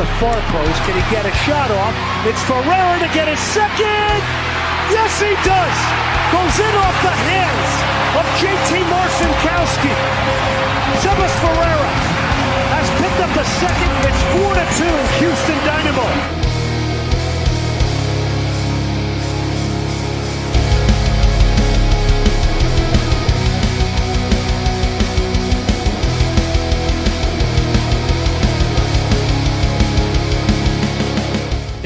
the 0.00 0.06
far 0.16 0.40
post. 0.48 0.80
Can 0.88 0.96
he 0.96 1.04
get 1.12 1.26
a 1.28 1.34
shot 1.44 1.70
off? 1.70 1.92
It's 2.24 2.40
Ferreira 2.48 2.96
to 3.04 3.08
get 3.12 3.28
his 3.28 3.38
second. 3.52 4.20
Yes, 4.88 5.12
he 5.20 5.36
does. 5.44 5.78
Goes 6.32 6.56
in 6.56 6.74
off 6.80 6.96
the 7.04 7.12
hands 7.28 7.70
of 8.16 8.24
JT 8.40 8.80
Marcinkowski. 8.88 9.92
Sebas 11.04 11.34
Ferreira 11.44 11.90
has 12.72 12.88
picked 12.96 13.20
up 13.20 13.32
the 13.36 13.44
second. 13.60 13.92
It's 14.08 14.22
4 14.40 14.54
to 14.56 14.64
2, 14.80 14.88
Houston 15.20 15.58
Dynamo. 15.68 16.39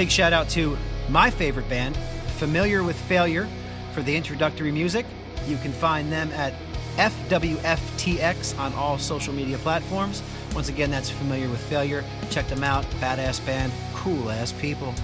Big 0.04 0.10
shout 0.10 0.34
out 0.34 0.50
to 0.50 0.76
my 1.08 1.30
favorite 1.30 1.66
band, 1.70 1.96
Familiar 2.36 2.84
with 2.84 2.94
Failure, 2.94 3.48
for 3.94 4.02
the 4.02 4.14
introductory 4.14 4.70
music. 4.70 5.06
You 5.46 5.56
can 5.56 5.72
find 5.72 6.12
them 6.12 6.30
at 6.32 6.52
FWFTX 6.96 8.58
on 8.58 8.74
all 8.74 8.98
social 8.98 9.32
media 9.32 9.56
platforms. 9.56 10.22
Once 10.54 10.68
again, 10.68 10.90
that's 10.90 11.08
Familiar 11.08 11.48
with 11.48 11.58
Failure. 11.70 12.04
Check 12.28 12.46
them 12.48 12.62
out. 12.62 12.84
Badass 13.00 13.46
band, 13.46 13.72
cool 13.94 14.30
ass 14.30 14.52
people. 14.52 14.94